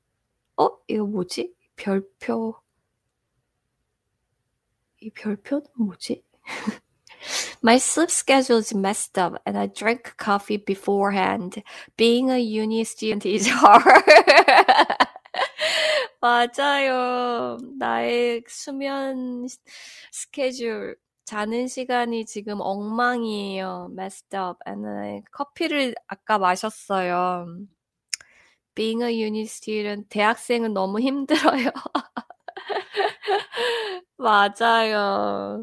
어? 0.58 0.70
이거 0.88 1.06
뭐지? 1.06 1.54
별표. 1.76 2.56
이 5.02 5.10
별표는 5.12 5.66
뭐지? 5.78 6.24
My 7.62 7.76
sleep 7.76 8.10
schedule 8.10 8.60
is 8.60 8.74
messed 8.74 9.18
up 9.18 9.42
and 9.46 9.58
I 9.58 9.68
drank 9.68 10.16
coffee 10.18 10.58
beforehand. 10.58 11.62
Being 11.98 12.30
a 12.30 12.40
uni 12.40 12.82
student 12.82 13.26
is 13.26 13.48
hard. 13.48 13.84
맞아요. 16.22 17.58
나의 17.78 18.44
수면 18.48 19.48
스케줄 20.12 20.96
자는 21.25 21.69
시간이 21.69 22.27
지금 22.27 22.61
엉망이에요. 22.61 23.89
messed 23.93 24.37
up. 24.37 24.59
And 24.67 24.87
I 24.87 25.23
커피를 25.33 25.95
아까 26.07 26.39
마셨어요. 26.39 27.47
Being 28.75 29.03
a 29.05 29.11
uni 29.13 29.43
student, 29.43 30.09
대학생은 30.09 30.75
너무 30.75 31.01
힘들어요. 31.01 31.71
맞아요. 34.19 35.63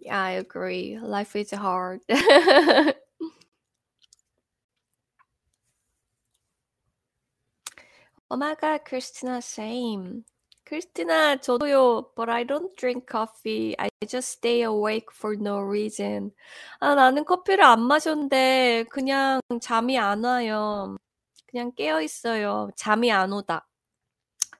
yeah, 0.00 0.18
I 0.18 0.32
agree. 0.32 0.98
Life 0.98 1.36
is 1.36 1.50
hard. 1.50 2.00
Oh 8.32 8.36
my 8.36 8.54
god, 8.54 8.84
Christina, 8.84 9.42
same. 9.42 10.24
Christina, 10.64 11.36
저도요. 11.36 12.14
But 12.14 12.28
I 12.28 12.44
don't 12.44 12.70
drink 12.76 13.10
coffee. 13.10 13.74
I 13.76 13.88
just 14.06 14.30
stay 14.38 14.62
awake 14.62 15.10
for 15.12 15.34
no 15.34 15.58
reason. 15.58 16.30
아, 16.78 16.94
나는 16.94 17.24
커피를 17.24 17.64
안 17.64 17.80
마셨는데 17.82 18.84
그냥 18.88 19.40
잠이 19.60 19.98
안 19.98 20.22
와요. 20.22 20.96
그냥 21.48 21.72
깨어 21.74 22.02
있어요. 22.02 22.70
잠이 22.76 23.10
안 23.10 23.32
오다. 23.32 23.66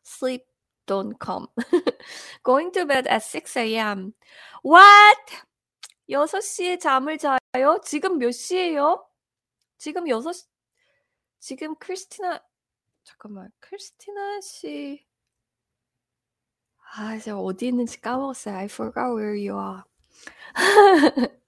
Sleep 0.04 0.44
don't 0.86 1.14
come. 1.24 1.46
Going 2.42 2.72
to 2.72 2.84
bed 2.84 3.06
at 3.06 3.22
6 3.22 3.56
a.m. 3.56 4.14
What? 4.64 5.46
6시에 6.08 6.80
잠을 6.80 7.18
자요? 7.18 7.78
지금 7.84 8.18
몇 8.18 8.32
시예요? 8.32 9.06
지금 9.78 10.06
6시, 10.06 10.44
지금 11.38 11.76
크리스티나, 11.76 12.40
잠깐만, 13.10 13.50
크리스티나 13.60 14.40
씨. 14.40 15.04
아, 16.92 17.18
제가 17.18 17.38
어디 17.40 17.68
있는지 17.68 18.00
까먹었어요. 18.00 18.56
I 18.56 18.64
forgot 18.66 19.14
where 19.14 19.36
you 19.36 19.58
are. 19.58 19.82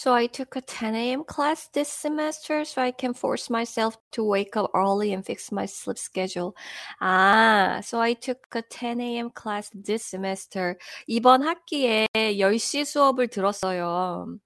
So 0.00 0.14
I 0.14 0.28
took 0.28 0.56
a 0.56 0.62
10 0.62 0.94
a.m. 0.94 1.24
class 1.24 1.68
this 1.74 1.92
semester 1.92 2.64
so 2.64 2.80
I 2.80 2.90
can 2.90 3.12
force 3.12 3.50
myself 3.50 3.98
to 4.12 4.24
wake 4.24 4.56
up 4.56 4.70
early 4.72 5.12
and 5.12 5.22
fix 5.22 5.52
my 5.52 5.66
sleep 5.66 5.98
schedule. 5.98 6.54
아, 7.02 7.84
so 7.84 8.00
I 8.00 8.14
took 8.14 8.38
a 8.54 8.62
10 8.62 8.98
a.m. 9.02 9.30
class 9.30 9.68
this 9.74 10.02
semester. 10.02 10.78
이번 11.06 11.42
학기에 11.42 12.06
10시 12.14 12.86
수업을 12.86 13.28
들었어요. 13.28 14.38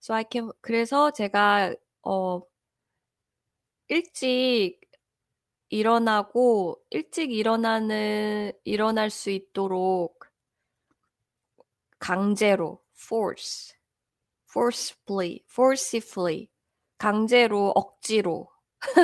So 0.00 0.14
I 0.14 0.24
can, 0.32 0.50
그래서 0.62 1.10
제가, 1.10 1.74
어, 2.02 2.40
일찍 3.88 4.80
일어나고, 5.68 6.80
일찍 6.88 7.30
일어나는, 7.30 8.52
일어날 8.64 9.10
수 9.10 9.28
있도록 9.28 10.24
강제로, 11.98 12.80
force. 12.96 13.75
Forcefully, 14.56 15.44
forcefully, 15.46 16.48
강제로, 16.98 17.72
억지로, 17.76 18.48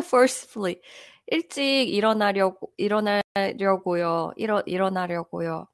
forcefully, 0.03 0.81
일찍 1.27 1.89
일어나려고 1.93 2.73
일어나려고요. 2.79 4.33
일어 4.37 4.63
일어나려고요. 4.65 5.67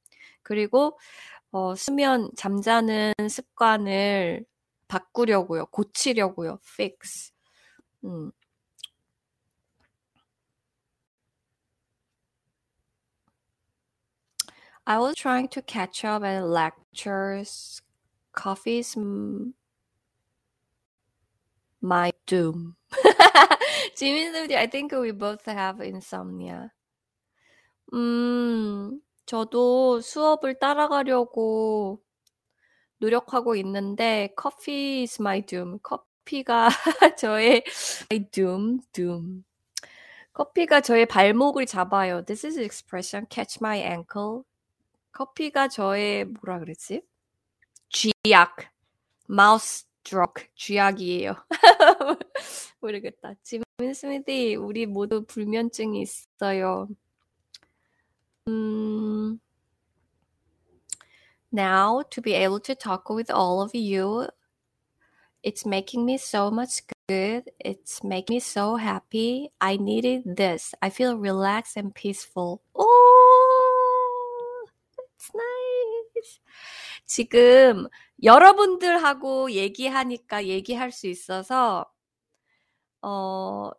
그리고 0.42 0.98
어, 1.52 1.76
수면 1.76 2.30
잠자는 2.36 3.12
습관을 3.30 4.44
바꾸려고요. 4.88 5.66
고치려고요. 5.66 6.58
fix. 6.64 7.32
음. 8.04 8.32
I 14.86 14.98
was 14.98 15.14
trying 15.16 15.48
to 15.48 15.62
catch 15.62 16.04
up 16.04 16.24
at 16.24 16.44
lectures. 16.44 17.82
Coffee's 18.34 18.96
my 21.82 22.12
doom. 22.26 22.76
Jimmy, 23.96 24.56
I 24.56 24.66
think 24.66 24.92
we 24.92 25.12
both 25.12 25.46
have 25.46 25.80
insomnia. 25.80 26.70
음, 27.92 29.00
저도 29.26 30.00
수업을 30.00 30.58
따라가려고 30.58 32.00
노력하고 32.98 33.54
있는데 33.56 34.34
coffee 34.40 35.02
is 35.02 35.20
my 35.20 35.40
doom. 35.44 35.78
커피가 35.82 36.68
저의 37.18 37.64
my 38.10 38.30
doom, 38.30 38.80
doom. 38.92 39.44
커피가 40.32 40.80
저의 40.82 41.06
발목을 41.06 41.66
잡아요. 41.66 42.24
This 42.24 42.46
is 42.46 42.58
expression 42.58 43.26
catch 43.30 43.58
my 43.60 43.78
ankle. 43.80 44.42
커피가 45.12 45.68
저의 45.68 46.26
뭐라 46.26 46.60
그랬지? 46.60 47.02
쥐약. 47.90 48.56
마우스 49.26 49.87
드럭 50.07 50.35
쥐약이에요. 50.55 51.35
모르겠다. 52.79 53.33
지민 53.41 53.93
스미디 53.93 54.55
우리 54.55 54.85
모두 54.85 55.25
불면증이 55.25 56.01
있어요. 56.01 56.87
음, 58.47 59.39
now 61.51 62.01
to 62.09 62.21
be 62.21 62.33
able 62.33 62.59
to 62.59 62.75
talk 62.75 63.09
with 63.09 63.31
all 63.31 63.61
of 63.61 63.73
you, 63.73 64.27
it's 65.43 65.65
making 65.65 66.05
me 66.05 66.17
so 66.17 66.49
much 66.51 66.81
good. 67.07 67.51
It's 67.59 68.03
making 68.03 68.35
me 68.35 68.39
so 68.39 68.75
happy. 68.75 69.51
I 69.61 69.77
needed 69.77 70.23
this. 70.25 70.73
I 70.81 70.89
feel 70.89 71.17
relaxed 71.17 71.77
and 71.77 71.93
peaceful. 71.93 72.61
Oh, 72.75 74.65
it's 75.15 75.31
nice. 75.33 76.39
지금 77.05 77.87
여러분들하고 78.22 79.52
얘기하니까 79.52 80.46
얘기할 80.46 80.92
수 80.92 81.06
있어서, 81.06 81.86
어, 83.02 83.70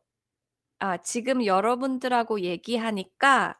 아, 0.79 0.97
지금 0.97 1.45
여러분들하고 1.45 2.41
얘기하니까, 2.41 3.59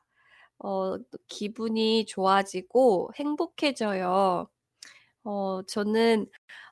어, 0.59 0.97
기분이 1.27 2.05
좋아지고 2.05 3.11
행복해져요. 3.15 4.49
어, 5.23 5.61
저는, 5.67 6.27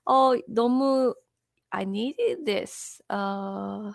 어, 0.06 0.34
너무, 0.48 1.14
I 1.72 1.84
needed 1.84 2.46
this. 2.46 3.02
Uh, 3.10 3.92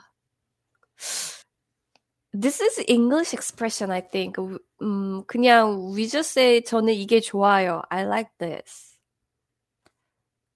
this 2.32 2.60
is 2.60 2.84
English 2.88 3.34
expression, 3.34 3.90
I 3.90 4.00
think. 4.02 4.36
음, 4.82 5.24
그냥 5.26 5.92
we 5.94 6.08
just 6.08 6.32
say 6.32 6.62
저는 6.62 6.94
이게 6.94 7.20
좋아요. 7.20 7.82
I 7.90 8.04
like 8.04 8.30
this. 8.38 8.91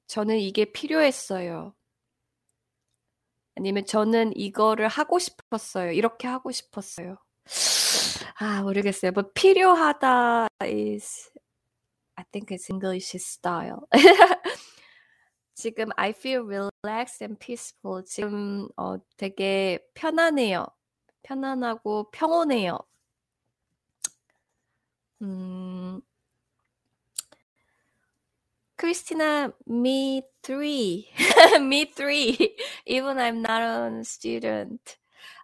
저는 0.06 0.38
이게 0.38 0.64
필요했어요. 0.66 1.74
아니면 3.56 3.86
저는 3.86 4.36
이거를 4.36 4.88
하고 4.88 5.18
싶었어요. 5.18 5.92
이렇게 5.92 6.28
하고 6.28 6.52
싶었어요. 6.52 7.16
아, 8.38 8.62
모르겠어요. 8.62 9.12
뭐 9.12 9.24
필요하다 9.34 10.48
is 10.62 11.30
I 12.16 12.24
think 12.32 12.54
it's 12.54 12.70
English 12.70 13.16
style. 13.16 13.80
지금 15.54 15.88
I 15.96 16.10
feel 16.10 16.42
relaxed 16.44 17.24
and 17.24 17.38
peaceful. 17.38 18.04
지금 18.04 18.68
어, 18.76 18.96
되게 19.16 19.78
편안해요. 19.94 20.66
편안하고 21.22 22.10
평온해요. 22.10 22.78
음, 25.22 26.00
Christina, 28.78 29.52
me 29.66 30.22
three. 30.42 31.08
me 31.60 31.86
three. 31.86 32.56
Even 32.86 33.18
I'm 33.18 33.42
not 33.42 33.62
a 33.62 34.04
student. 34.04 34.96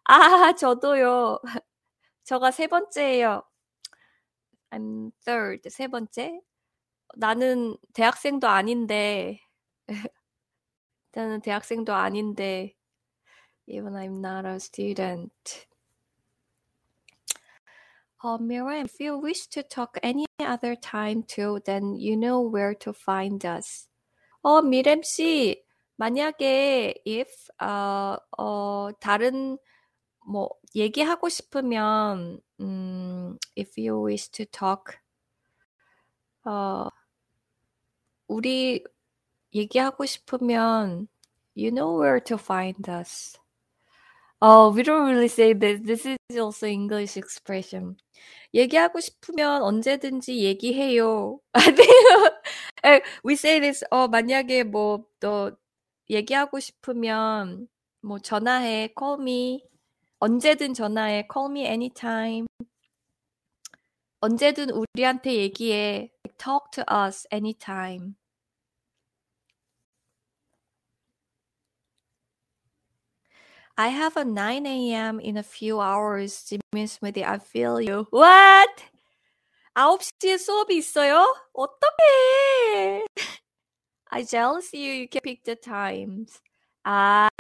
아, 0.05 0.53
저도요. 0.55 1.41
저가 2.25 2.51
세 2.51 2.67
번째예요. 2.67 3.43
I'm 4.71 5.13
third. 5.25 5.71
세 5.71 5.89
번째. 5.89 6.41
나는 7.17 7.77
대학생도 7.95 8.49
아닌데. 8.49 9.41
나는 11.13 11.41
대학생도 11.41 11.95
아닌데. 11.95 12.75
Even 13.67 13.95
I'm 13.95 14.19
not 14.21 14.47
a 14.47 14.57
student. 14.57 15.33
Uh, 18.25 18.39
Miriam, 18.39 18.85
if 18.85 19.01
you 19.01 19.19
wish 19.19 19.49
to 19.49 19.65
talk 19.65 19.99
any 20.01 20.27
other 20.39 20.77
time 20.77 21.25
too, 21.25 21.61
then 21.67 21.97
you 21.97 22.17
know 22.17 22.41
where 22.41 22.73
to 22.73 22.93
find 22.93 23.45
us. 23.45 23.89
어, 24.45 24.63
미렘 24.63 25.03
씨, 25.03 25.65
만약에 25.97 27.03
if 27.05 27.51
어, 27.61 28.17
어 28.39 28.91
다른 29.01 29.59
뭐 30.25 30.51
얘기하고 30.77 31.29
싶으면 31.29 32.41
음, 32.61 33.37
if 33.59 33.73
you 33.77 34.01
wish 34.07 34.29
to 34.31 34.45
talk 34.47 34.99
어 36.45 36.89
우리 38.29 38.85
얘기하고 39.53 40.07
싶으면 40.07 41.09
you 41.57 41.71
know 41.71 42.01
where 42.01 42.21
to 42.21 42.37
find 42.37 42.89
us. 42.89 43.42
Oh, 44.45 44.73
we 44.73 44.83
don't 44.83 45.07
really 45.07 45.29
say 45.29 45.53
this. 45.53 45.79
This 45.85 46.05
is 46.05 46.37
also 46.37 46.67
English 46.67 47.17
expression. 47.17 47.97
얘기하고 48.53 48.99
싶으면 48.99 49.63
언제든지 49.63 50.41
얘기해요. 50.43 51.39
we 53.25 53.35
say 53.35 53.61
this. 53.61 53.85
어, 53.93 54.09
만약에 54.09 54.65
뭐, 54.65 55.07
너 55.21 55.53
얘기하고 56.11 56.59
싶으면 56.59 57.69
뭐 58.01 58.19
전화해. 58.19 58.93
call 58.99 59.21
me. 59.21 59.63
언제든 60.19 60.75
전화해. 60.75 61.29
call 61.33 61.49
me 61.49 61.65
anytime. 61.65 62.47
언제든 64.23 64.71
우리한테 64.71 65.35
얘기해. 65.35 66.11
talk 66.37 66.69
to 66.73 66.83
us 66.91 67.29
anytime. 67.33 68.17
I 73.77 73.89
have 73.89 74.17
a 74.19 74.25
9 74.25 74.67
a.m. 74.67 75.19
in 75.21 75.39
a 75.39 75.43
few 75.43 75.81
hours. 75.81 76.45
지민 76.45 76.87
스미디, 76.87 77.25
I 77.25 77.37
feel 77.37 77.81
you. 77.81 78.07
What? 78.13 78.85
9시에 79.75 80.37
수업이 80.37 80.77
있어요? 80.77 81.25
어떡해. 81.55 83.07
I 84.11 84.25
jealous 84.27 84.77
you. 84.77 84.93
You 84.93 85.09
can 85.11 85.23
pick 85.23 85.43
the 85.45 85.57
times. 85.57 86.39
아, 86.85 87.31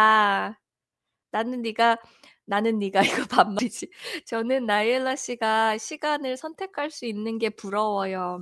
나는 1.30 1.60
네가 1.60 1.98
나는 2.46 2.78
네가 2.78 3.02
이거 3.02 3.26
반말이지. 3.26 3.90
저는 4.26 4.64
나이엘라 4.66 5.16
씨가 5.16 5.76
시간을 5.76 6.38
선택할 6.38 6.90
수 6.90 7.04
있는 7.04 7.38
게 7.38 7.50
부러워요. 7.50 8.40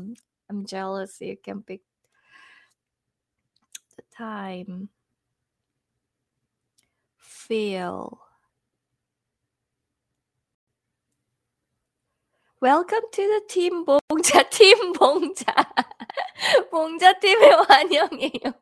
I'm 0.48 0.64
jealous. 0.66 1.22
You 1.22 1.36
can 1.44 1.64
pick 1.64 1.84
the 3.96 4.04
time. 4.16 4.88
Feel. 7.50 8.20
Welcome 12.60 13.10
to 13.10 13.22
the 13.26 13.40
team 13.48 13.84
봉자 13.84 14.48
팀 14.50 14.92
봉자 14.92 15.44
봉자 16.70 17.18
팀에 17.18 17.50
환영해요. 17.50 18.54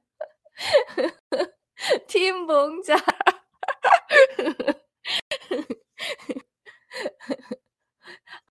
팀 2.08 2.46
봉자. 2.46 2.96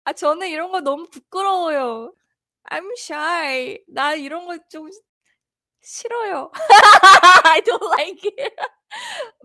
아 0.04 0.14
저는 0.14 0.50
이런 0.50 0.72
거 0.72 0.82
너무 0.82 1.10
부끄러워요. 1.10 2.14
I'm 2.70 2.92
shy. 2.98 3.80
나 3.88 4.14
이런 4.14 4.46
거 4.46 4.56
좀 4.70 4.88
싫어요. 5.82 6.52
I 7.46 7.62
don't 7.62 7.84
like 7.98 8.24
it. 8.38 8.77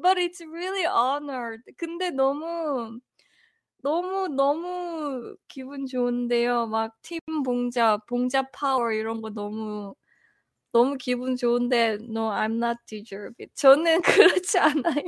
But 0.00 0.18
it's 0.18 0.40
really 0.40 0.86
honored. 0.86 1.62
근데 1.76 2.10
너무 2.10 3.00
너무 3.82 4.28
너무 4.28 5.36
기분 5.48 5.86
좋은데요. 5.86 6.66
막 6.68 6.92
팀 7.02 7.20
봉자, 7.44 7.98
봉자 8.08 8.42
파워 8.52 8.92
이런 8.92 9.20
거 9.22 9.30
너무 9.30 9.94
너무 10.72 10.96
기분 10.98 11.36
좋은데 11.36 11.98
no, 12.02 12.30
I'm 12.30 12.56
not 12.62 12.78
deserve. 12.86 13.34
저는 13.54 14.02
그렇지 14.02 14.58
않아요. 14.58 15.04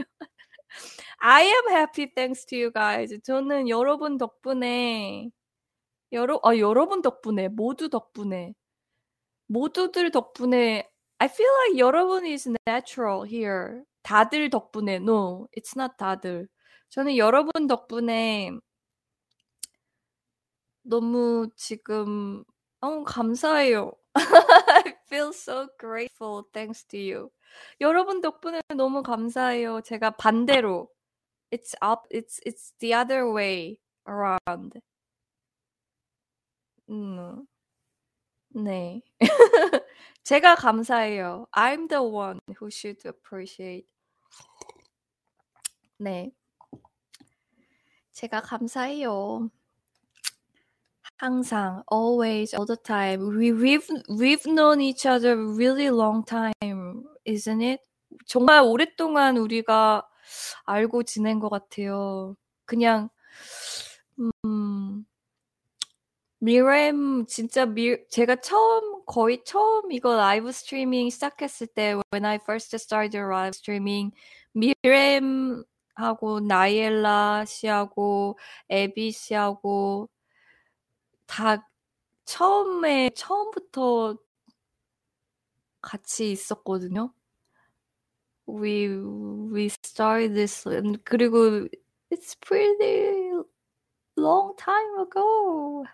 I 1.21 1.43
am 1.45 1.69
happy 1.71 2.07
thanks 2.15 2.45
to 2.47 2.59
you 2.59 2.73
guys. 2.73 3.17
저는 3.25 3.69
여러분 3.69 4.19
덕분에 4.19 5.31
여러 6.13 6.41
아 6.45 6.57
여러분 6.59 7.03
덕분에 7.03 7.49
모두 7.49 7.89
덕분에 7.91 8.55
모두들 9.49 10.11
덕분에 10.11 10.89
I 11.19 11.29
feel 11.29 11.51
like 11.69 11.79
여러분 11.81 12.27
is 12.27 12.49
natural 12.69 13.25
here. 13.27 13.85
다들 14.05 14.51
덕분에 14.51 14.97
no, 14.97 15.49
it's 15.57 15.75
not 15.77 15.97
다들. 15.99 16.47
저는 16.91 17.17
여러분 17.17 17.67
덕분에 17.67 18.51
너무 20.83 21.49
지금 21.57 22.45
너무 22.81 23.03
감사해요. 23.05 23.93
I 24.15 24.95
feel 25.09 25.31
so 25.31 25.69
grateful 25.81 26.45
thanks 26.53 26.85
to 26.89 26.99
you. 27.01 27.31
여러분 27.81 28.21
덕분에 28.21 28.61
너무 28.77 29.03
감사해요. 29.03 29.81
제가 29.81 30.11
반대로 30.13 30.89
it's 31.51 31.75
up 31.83 32.03
it's 32.13 32.41
it's 32.47 32.75
the 32.81 32.95
other 32.95 33.33
way 33.33 33.79
around. 34.07 34.81
음. 36.91 37.47
네. 38.51 39.03
제가 40.23 40.55
감사해요. 40.57 41.47
I'm 41.53 41.89
the 41.89 42.03
one 42.03 42.41
who 42.61 42.69
should 42.71 43.01
appreciate. 43.07 43.87
네. 45.99 46.33
제가 48.13 48.41
감사해요. 48.41 49.51
항상, 51.17 51.83
always, 51.91 52.55
all 52.55 52.67
the 52.67 52.77
time. 52.77 53.37
We, 53.37 53.53
we've, 53.53 53.89
we've 54.09 54.45
known 54.47 54.81
each 54.81 55.07
other 55.07 55.37
really 55.37 55.91
long 55.91 56.25
time, 56.25 57.05
isn't 57.25 57.63
it? 57.63 57.81
정말 58.27 58.63
오랫동안 58.63 59.37
우리가 59.37 60.07
알고 60.65 61.05
지낸 61.05 61.39
것 61.41 61.49
같아요. 61.49 62.37
그냥, 62.67 63.09
음, 64.19 65.05
미렘 66.45 67.25
진짜 67.27 67.65
미 67.65 67.97
제가 68.11 68.37
처음 68.37 69.03
거의 69.07 69.43
처음 69.45 69.91
이거 69.93 70.15
라이브 70.15 70.53
스트리밍 70.53 71.09
시작했을 71.09 71.67
때 71.69 71.95
when 72.13 72.27
I 72.27 72.37
first 72.37 72.77
started 72.77 73.17
live 73.17 73.53
streaming 73.55 74.13
미렘 74.53 75.65
하고 75.95 76.41
나이엘라 76.41 77.45
씨하고 77.47 78.39
에비 78.69 79.13
씨하고 79.13 80.09
다 81.27 81.69
처음에 82.25 83.11
처음부터 83.11 84.17
같이 85.81 86.33
있었거든요. 86.33 87.13
We 88.49 88.89
we 89.53 89.67
started 89.67 90.35
this 90.35 90.65
그리고 91.05 91.69
it's 92.11 92.35
pretty 92.41 93.33
long 94.17 94.55
time 94.57 95.01
ago. 95.01 95.85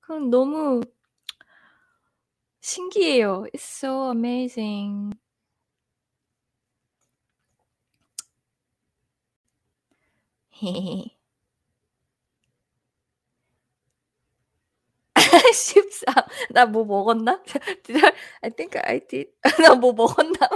그럼 0.00 0.30
너무 0.30 0.82
신기해요. 2.60 3.46
It's 3.52 3.64
so 3.64 4.10
amazing. 4.10 5.12
십삼. 15.52 16.14
나뭐 16.50 16.84
먹었나? 16.84 17.42
Did 17.84 18.04
I, 18.04 18.12
I 18.42 18.50
think 18.50 18.76
I 18.76 19.00
did. 19.00 19.32
나 19.58 19.74
뭐 19.74 19.92
먹었나? 19.92 20.48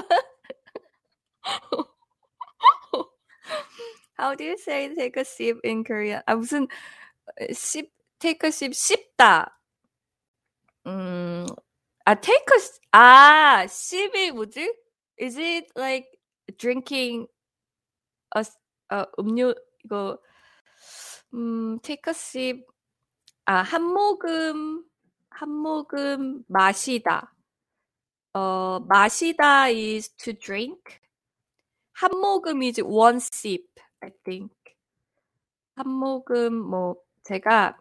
How 4.19 4.35
do 4.35 4.45
you 4.45 4.57
say 4.59 4.95
take 4.95 5.17
a 5.17 5.25
sip 5.25 5.59
in 5.65 5.83
Korean? 5.83 6.23
아 6.27 6.35
무슨 6.37 6.69
sip 7.51 7.91
take 8.19 8.45
a 8.45 8.53
sip 8.53 8.75
씹다. 8.75 9.59
음, 10.87 11.47
아 12.05 12.15
take 12.15 12.47
a 12.53 12.61
아 12.93 13.67
sip이 13.67 14.33
뭐지? 14.33 14.73
Is 15.19 15.39
it 15.39 15.69
like 15.75 16.07
drinking 16.59 17.29
a, 18.37 18.45
a 18.91 19.07
음료 19.19 19.55
이거 19.85 20.19
음 21.35 21.79
take 21.81 22.65
아한 23.45 23.83
모금 23.83 24.85
한 25.31 25.51
모금 25.51 26.45
마시다. 26.49 27.35
어 28.33 28.81
마시다 28.81 29.65
is 29.65 30.11
to 30.17 30.33
drink. 30.35 31.01
한 31.93 32.11
모금 32.13 32.63
is 32.63 32.81
one 32.81 33.17
sip, 33.17 33.67
I 34.01 34.11
think. 34.25 34.55
한 35.75 35.89
모금 35.89 36.55
뭐 36.55 36.97
제가 37.25 37.79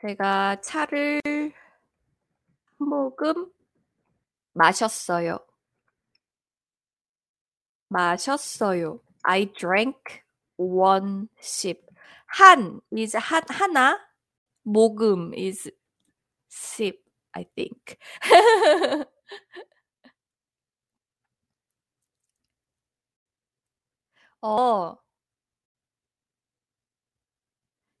제가 0.00 0.60
차를 0.60 1.20
한 1.24 2.88
모금 2.88 3.52
마셨어요. 4.52 5.38
마셨어요. 7.88 9.00
I 9.22 9.52
drank 9.52 10.22
sip. 11.40 11.80
한 12.26 12.80
is 12.92 13.16
한 13.16 13.42
하나. 13.48 13.98
모금 14.62 15.32
is 15.34 15.70
sip, 16.50 16.98
I 17.32 17.44
think. 17.56 17.96
어. 24.42 24.96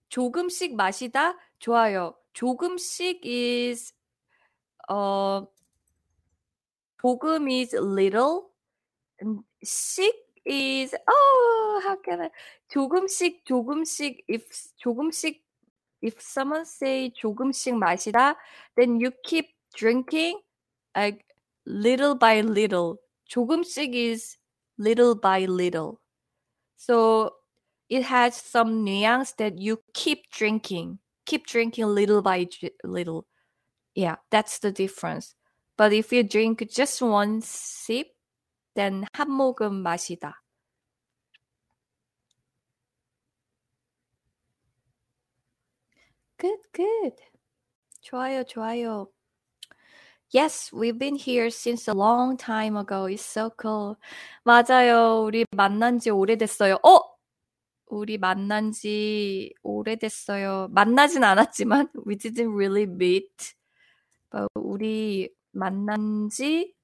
조금씩 0.08 0.74
마시다 0.76 1.38
좋아요. 1.58 2.14
조금씩 2.32 3.24
is 3.24 3.94
어 4.88 5.46
조금 7.00 7.48
is 7.48 7.74
little 7.76 8.42
씩 9.62 10.29
is 10.45 10.93
oh 11.07 11.81
how 11.83 11.97
can 11.97 12.21
I 12.21 12.29
조금씩 12.69 13.45
조금씩 13.45 14.23
if 14.27 14.45
조금씩 14.77 15.41
if 16.01 16.21
someone 16.21 16.65
say 16.65 17.11
조금씩 17.11 17.75
마시다 17.75 18.35
then 18.77 18.99
you 18.99 19.11
keep 19.23 19.49
drinking 19.75 20.39
like 20.95 21.25
little 21.65 22.15
by 22.15 22.41
little 22.41 22.97
조금씩 23.27 23.95
is 23.95 24.37
little 24.77 25.15
by 25.15 25.45
little 25.45 25.99
so 26.77 27.31
it 27.89 28.03
has 28.03 28.35
some 28.35 28.83
nuance 28.83 29.33
that 29.33 29.57
you 29.57 29.81
keep 29.93 30.29
drinking 30.31 30.99
keep 31.25 31.47
drinking 31.47 31.85
little 31.85 32.21
by 32.21 32.47
little 32.83 33.25
yeah 33.95 34.15
that's 34.29 34.59
the 34.59 34.71
difference 34.71 35.33
but 35.75 35.91
if 35.91 36.13
you 36.13 36.21
drink 36.21 36.67
just 36.69 37.01
one 37.01 37.41
sip 37.41 38.07
then 38.80 39.04
한 39.12 39.30
모금 39.30 39.82
마시다 39.82 40.42
good 46.38 46.62
good 46.72 47.16
좋아요 48.00 48.42
좋아요 48.44 49.08
Yes, 50.32 50.70
we've 50.72 50.96
been 50.96 51.16
here 51.16 51.50
since 51.50 51.88
a 51.88 51.92
long 51.92 52.36
time 52.36 52.76
ago. 52.76 53.06
It's 53.06 53.26
so 53.26 53.50
cool. 53.60 53.96
맞아요. 54.44 55.24
우리 55.26 55.44
만난 55.50 55.98
지 55.98 56.10
오래됐어요. 56.10 56.78
어? 56.84 57.00
우리 57.86 58.16
만난 58.16 58.70
지 58.70 59.52
오래됐어요. 59.64 60.68
만나진 60.70 61.24
않았지만 61.24 61.88
we 62.06 62.14
didn't 62.14 62.54
really 62.54 62.84
meet. 62.84 63.56
But 64.30 64.46
우리 64.54 65.34
만난 65.50 66.28
지 66.30 66.74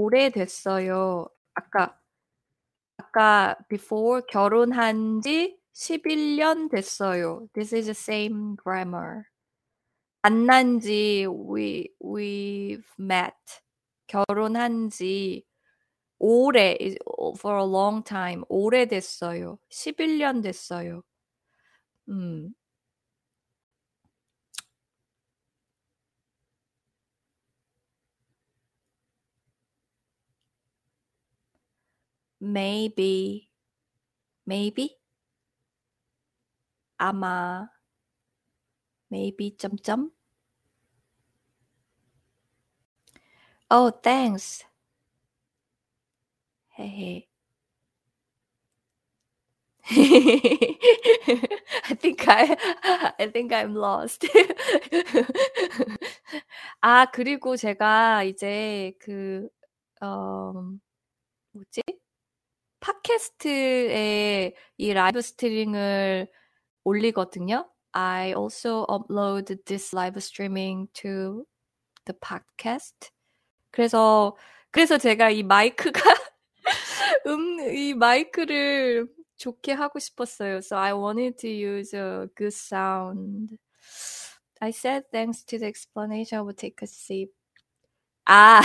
오래됐어요. 0.00 1.28
아까 1.54 1.98
아까 2.96 3.56
before 3.68 4.22
결혼한 4.28 5.20
지 5.22 5.58
11년 5.74 6.70
됐어요. 6.70 7.48
This 7.54 7.74
is 7.74 7.86
the 7.86 7.90
same 7.90 8.56
grammar. 8.62 9.24
만난 10.22 10.80
지 10.80 11.26
we 11.26 11.88
we've 12.02 12.84
met. 12.98 13.34
결혼한 14.06 14.90
지 14.90 15.44
오래 16.18 16.76
for 17.38 17.58
a 17.58 17.64
long 17.64 18.02
time 18.04 18.42
오래됐어요. 18.48 19.58
11년 19.70 20.42
됐어요. 20.42 21.02
음. 22.08 22.52
Maybe 32.40 33.48
maybe 34.46 34.98
아마 36.98 37.68
maybe 39.08 39.54
점점 39.58 40.10
Oh, 43.70 43.90
thanks. 43.90 44.64
헤헤. 46.78 47.28
I 51.90 51.94
think 52.00 52.26
I 52.28 52.56
I 53.18 53.26
think 53.32 53.52
I'm 53.52 53.74
lost. 53.74 54.26
아 56.80 57.06
그리고 57.06 57.56
제가 57.56 58.24
이제 58.24 58.92
그 59.00 59.48
어 60.02 60.52
뭐지? 61.52 61.82
팟캐스트에 62.80 64.54
이 64.78 64.92
라이브 64.92 65.20
스트리밍을 65.20 66.28
올리거든요. 66.84 67.70
I 67.92 68.32
also 68.34 68.86
upload 68.88 69.56
this 69.64 69.94
live 69.94 70.16
streaming 70.18 70.88
to 70.94 71.44
the 72.04 72.18
podcast. 72.20 73.10
그래서 73.70 74.36
그래서 74.70 74.98
제가 74.98 75.30
이 75.30 75.42
마이크가 75.42 76.00
음, 77.26 77.60
이 77.74 77.94
마이크를 77.94 79.08
좋게 79.36 79.72
하고 79.72 79.98
싶었어요. 79.98 80.58
So 80.58 80.76
I 80.78 80.92
wanted 80.92 81.36
to 81.38 81.50
use 81.50 81.96
a 81.96 82.26
good 82.36 82.54
sound. 82.54 83.56
I 84.60 84.70
said 84.70 85.04
thanks 85.10 85.44
to 85.46 85.58
the 85.58 85.68
explanation. 85.68 86.38
I 86.38 86.42
would 86.42 86.58
take 86.58 86.76
a 86.82 86.86
sip. 86.86 87.32
아. 88.26 88.60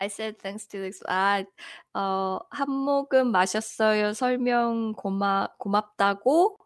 I 0.00 0.08
said 0.08 0.38
thanks 0.38 0.66
to 0.68 0.78
the 0.80 0.92
아, 1.08 1.44
어, 1.94 2.40
한 2.50 2.70
모금 2.70 3.30
마셨어요. 3.32 4.12
설명 4.12 4.92
고마 4.94 5.48
고맙다고 5.58 6.58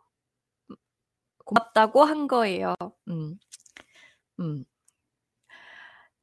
고맙다고 1.44 2.04
한 2.04 2.26
거예요. 2.26 2.74
음. 3.08 3.38
음. 4.40 4.64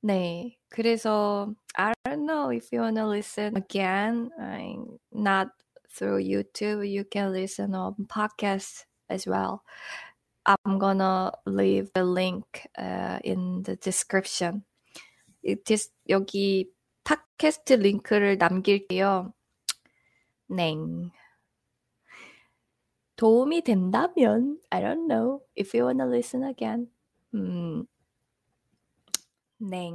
네. 0.02 0.58
그래서 0.70 1.54
I 1.76 1.94
don't 2.04 2.26
know 2.26 2.52
if 2.52 2.72
you 2.72 2.82
wanna 2.82 3.08
listen 3.08 3.56
again. 3.58 4.30
I'm 4.40 5.00
not 5.12 5.50
through 5.90 6.22
YouTube. 6.24 6.88
You 6.88 7.06
can 7.06 7.32
listen 7.32 7.74
on 7.74 7.96
podcast 8.08 8.86
as 9.10 9.26
well. 9.26 9.64
I'm 10.46 10.78
gonna 10.78 11.32
leave 11.46 11.90
the 11.94 12.04
link 12.04 12.68
uh, 12.78 13.20
in 13.24 13.64
the 13.64 13.78
description. 13.78 14.64
It 15.42 15.70
is 15.72 15.90
여기 16.10 16.70
팟캐스트 17.06 17.74
링크를 17.74 18.38
남길게요. 18.38 19.34
네. 20.48 20.76
도움이 23.16 23.62
된다면 23.62 24.60
I 24.70 24.82
don't 24.82 25.08
know 25.08 25.42
if 25.58 25.76
you 25.78 25.88
wanna 25.88 26.06
listen 26.06 26.44
again. 26.44 26.92
음. 27.34 27.86
네. 29.58 29.92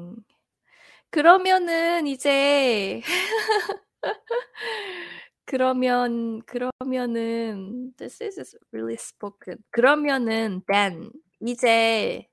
그러면은 1.11 2.07
이제 2.07 3.03
그러면 5.45 6.41
그러면은 6.43 7.93
this 7.97 8.23
is 8.23 8.57
really 8.73 8.95
spoken. 8.95 9.59
그러면은 9.71 10.63
then 10.67 11.11
이제 11.41 12.29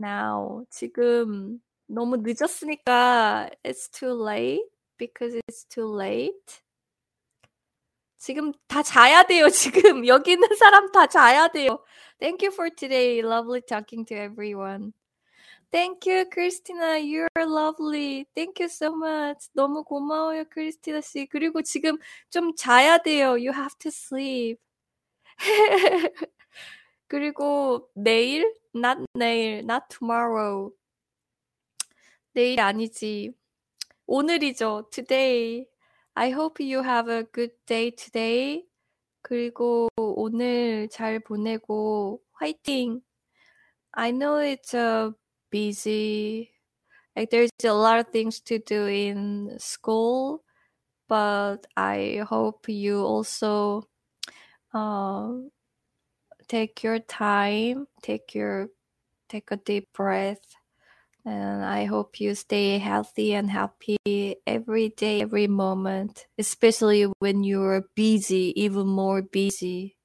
now 0.00 0.64
지금 0.70 1.60
너무 1.92 2.16
늦었으니까 2.16 3.50
it's 3.62 3.90
too 3.90 4.12
late 4.12 4.64
because 4.98 5.38
it's 5.46 5.68
too 5.68 5.86
late. 5.94 6.62
지금 8.16 8.52
다 8.66 8.82
자야 8.82 9.24
돼요. 9.24 9.48
지금 9.50 10.06
여기 10.06 10.32
있는 10.32 10.48
사람 10.56 10.90
다 10.90 11.06
자야 11.06 11.48
돼요. 11.48 11.84
Thank 12.18 12.46
you 12.46 12.52
for 12.54 12.70
today. 12.70 13.20
Lovely 13.20 13.60
talking 13.60 14.06
to 14.06 14.16
everyone. 14.16 14.94
Thank 15.70 16.06
you, 16.06 16.24
Christina. 16.30 16.98
You're 16.98 17.28
lovely. 17.36 18.26
Thank 18.34 18.60
you 18.60 18.68
so 18.68 18.94
much. 18.94 19.48
너무 19.54 19.82
고마워요, 19.84 20.44
크리스티나 20.50 21.00
씨. 21.00 21.26
그리고 21.26 21.62
지금 21.62 21.98
좀 22.30 22.54
자야 22.54 22.98
돼요. 22.98 23.30
You 23.32 23.52
have 23.52 23.76
to 23.80 23.90
sleep. 23.90 24.60
그리고 27.08 27.90
내일, 27.94 28.54
not 28.74 28.98
내일, 29.14 29.64
not 29.64 29.84
tomorrow. 29.88 30.72
내일 32.33 32.59
아니지. 32.59 33.31
오늘이죠. 34.05 34.89
Today. 34.91 35.67
I 36.15 36.31
hope 36.31 36.63
you 36.63 36.83
have 36.83 37.11
a 37.11 37.23
good 37.31 37.53
day 37.65 37.91
today. 37.91 38.65
그리고 39.21 39.89
오늘 39.97 40.87
잘 40.89 41.19
보내고 41.19 42.21
화이팅. 42.33 43.01
I 43.91 44.11
know 44.11 44.39
it's 44.39 44.73
a 44.73 45.11
busy 45.49 46.51
like 47.17 47.31
there's 47.31 47.49
a 47.63 47.73
lot 47.73 47.99
of 47.99 48.07
things 48.11 48.39
to 48.41 48.59
do 48.59 48.85
in 48.85 49.57
school, 49.57 50.43
but 51.09 51.65
I 51.75 52.23
hope 52.29 52.69
you 52.69 53.01
also 53.01 53.89
uh, 54.71 55.33
take 56.47 56.83
your 56.83 56.99
time, 56.99 57.87
take 58.03 58.35
your 58.35 58.69
take 59.29 59.51
a 59.51 59.57
deep 59.57 59.89
breath 59.93 60.55
and 61.24 61.64
I 61.64 61.84
hope 61.84 62.20
you 62.20 62.34
stay 62.34 62.78
healthy 62.78 63.34
and 63.34 63.50
happy 63.50 64.36
every 64.46 64.88
day, 64.90 65.20
every 65.22 65.46
moment, 65.46 66.26
especially 66.38 67.04
when 67.20 67.44
you're 67.44 67.84
busy, 67.94 68.52
even 68.56 68.86
more 68.88 69.22
busy. 69.22 69.96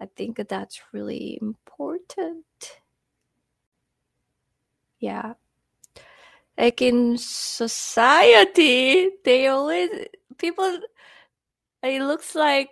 I 0.00 0.06
think 0.06 0.36
that's 0.48 0.80
really 0.92 1.38
important. 1.40 2.44
Yeah. 4.98 5.34
Like 6.58 6.82
in 6.82 7.16
society, 7.18 9.10
they 9.24 9.46
always, 9.46 9.90
people, 10.38 10.80
it 11.82 12.02
looks 12.02 12.34
like 12.34 12.70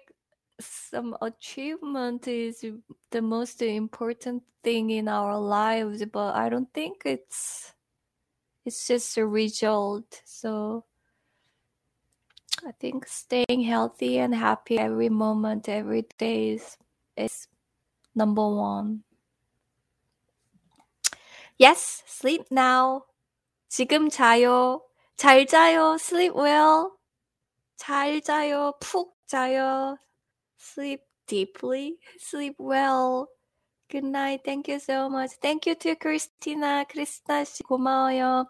some 0.62 1.16
achievement 1.22 2.28
is 2.28 2.66
the 3.12 3.22
most 3.22 3.62
important 3.62 4.44
thing 4.64 4.90
in 4.90 5.08
our 5.08 5.40
lives 5.40 6.04
but 6.12 6.36
i 6.36 6.50
don't 6.50 6.74
think 6.74 7.04
it's 7.06 7.74
it's 8.66 8.88
just 8.88 9.18
a 9.18 9.26
result 9.26 10.22
so 10.26 10.84
i 12.66 12.72
think 12.80 13.08
staying 13.08 13.62
healthy 13.62 14.18
and 14.18 14.34
happy 14.34 14.80
every 14.80 15.10
moment 15.10 15.70
every 15.70 16.06
day 16.18 16.50
is, 16.50 16.78
is 17.16 17.48
number 18.16 18.48
one 18.48 19.04
yes 21.60 22.04
sleep 22.08 22.46
now 22.50 23.04
지금 23.70 24.10
자요 24.10 24.82
잘 25.18 25.46
자요 25.46 25.98
sleep 26.00 26.34
well 26.36 26.98
잘 27.78 28.22
자요 28.22 28.74
푹 28.80 29.16
자요 29.28 29.98
sleep 30.62 31.02
deeply, 31.28 31.98
sleep 32.20 32.56
well. 32.58 33.30
Good 33.90 34.04
night. 34.04 34.42
Thank 34.44 34.68
you 34.68 34.80
so 34.80 35.10
much. 35.10 35.32
Thank 35.42 35.66
you 35.66 35.76
to 35.76 35.96
Christina. 35.96 36.86
크리스티나 36.90 37.46
씨 37.46 37.64
고마워요. 37.64 38.46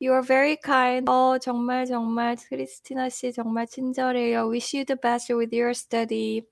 You 0.00 0.12
are 0.12 0.22
very 0.22 0.56
kind. 0.56 1.08
어, 1.08 1.38
정말 1.38 1.86
정말 1.86 2.36
크리스티나 2.36 3.10
씨 3.10 3.32
정말 3.32 3.66
친절해요. 3.66 4.48
Wish 4.48 4.74
you 4.74 4.84
the 4.84 4.96
best 4.96 5.32
with 5.32 5.54
your 5.54 5.74
study. 5.74 6.42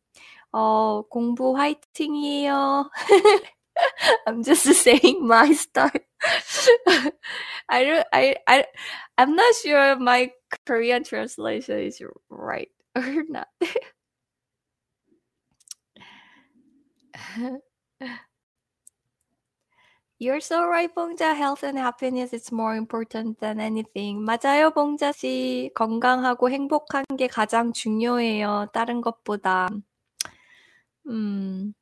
어, 0.53 1.03
공부 1.09 1.57
화이팅이에요. 1.57 2.91
I'm 4.27 4.43
just 4.43 4.65
saying 4.65 5.27
my 5.27 5.53
style. 5.53 5.91
I 7.69 7.85
don't 7.85 8.07
I 8.13 8.37
I 8.47 8.65
I'm 9.17 9.35
not 9.35 9.55
sure 9.63 9.97
my 9.97 10.31
Korean 10.67 11.05
translation 11.05 11.79
is 11.79 12.03
right 12.29 12.69
or 12.95 13.25
not. 13.29 13.49
You're 20.20 20.42
so 20.42 20.66
right, 20.66 20.90
봉자. 20.94 21.36
Health 21.36 21.64
and 21.64 21.78
happiness 21.78 22.34
is 22.34 22.52
more 22.52 22.76
important 22.76 23.40
than 23.40 23.60
anything. 23.60 24.26
맞아요, 24.26 24.72
봉자 24.72 25.12
씨. 25.12 25.70
건강하고 25.76 26.50
행복한 26.50 27.06
게 27.18 27.28
가장 27.28 27.72
중요해요. 27.72 28.68
다른 28.74 29.02
것보다. 29.02 29.70
음. 31.08 31.74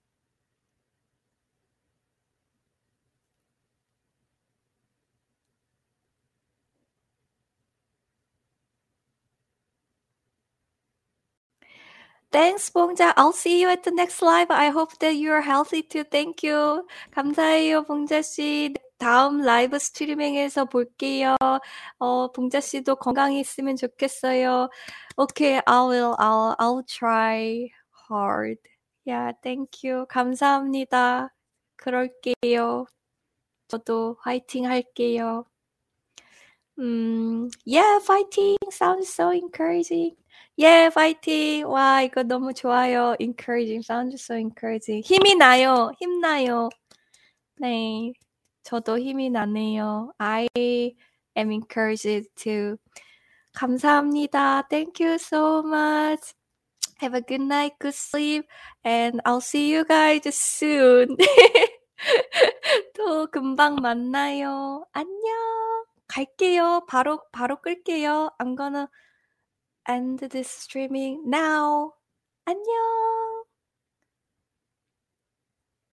Thanks, 12.31 12.69
봉자. 12.69 13.13
I'll 13.15 13.31
see 13.31 13.61
you 13.61 13.69
at 13.69 13.83
the 13.83 13.91
next 13.91 14.21
live. 14.21 14.51
I 14.51 14.69
hope 14.69 14.97
that 14.99 15.15
you 15.15 15.31
are 15.31 15.41
healthy 15.41 15.81
too. 15.83 16.03
Thank 16.03 16.43
you. 16.43 16.85
감사해요, 17.11 17.83
봉자 17.85 18.21
씨. 18.21 18.73
다음 18.97 19.41
라이브 19.41 19.77
스트리밍에서 19.79 20.65
볼게요. 20.65 21.35
어, 21.99 22.31
봉자 22.31 22.59
씨도 22.61 22.95
건강히 22.97 23.39
있으면 23.39 23.75
좋겠어요. 23.75 24.69
Okay, 25.17 25.61
I 25.65 25.87
will. 25.87 26.15
I'll. 26.19 26.55
I'll 26.59 26.83
try 26.87 27.69
hard. 28.09 28.59
Yeah, 29.05 29.33
thank 29.41 29.83
you. 29.83 30.05
감사합니다. 30.07 31.29
그럴게요. 31.77 32.85
저도 33.67 34.17
화이팅 34.21 34.65
할게요. 34.65 35.45
음, 36.79 37.49
yeah, 37.65 37.99
fighting 38.03 38.57
sounds 38.69 39.07
so 39.09 39.31
encouraging. 39.31 40.15
Yeah, 40.57 40.87
fighting. 40.89 41.65
와, 41.67 42.01
이거 42.01 42.23
너무 42.23 42.53
좋아요. 42.53 43.15
encouraging 43.19 43.83
sounds 43.83 44.23
so 44.23 44.35
encouraging. 44.35 45.03
힘이 45.03 45.35
나요. 45.35 45.91
힘나요. 45.99 46.69
네. 47.59 48.13
저도 48.63 48.97
힘이 48.97 49.29
나네요. 49.29 50.13
I 50.17 50.47
am 51.37 51.51
encouraged 51.51 52.29
to. 52.35 52.77
감사합니다. 53.53 54.67
Thank 54.69 54.99
you 55.05 55.15
so 55.15 55.61
much. 55.61 56.33
Have 57.01 57.15
a 57.15 57.21
good 57.21 57.41
night, 57.41 57.75
good 57.79 57.93
sleep, 57.93 58.47
and 58.85 59.19
I'll 59.25 59.41
see 59.41 59.69
you 59.73 59.83
guys 59.83 60.23
soon. 60.31 61.17
또 62.95 63.27
금방 63.27 63.75
만나요. 63.75 64.85
안녕. 64.93 65.85
갈게요. 66.07 66.85
바로, 66.87 67.21
바로 67.33 67.61
끌게요. 67.61 68.29
I'm 68.39 68.55
gonna 68.55 68.87
end 69.87 70.19
this 70.19 70.49
streaming 70.49 71.29
now. 71.29 71.93
안녕. 72.45 73.24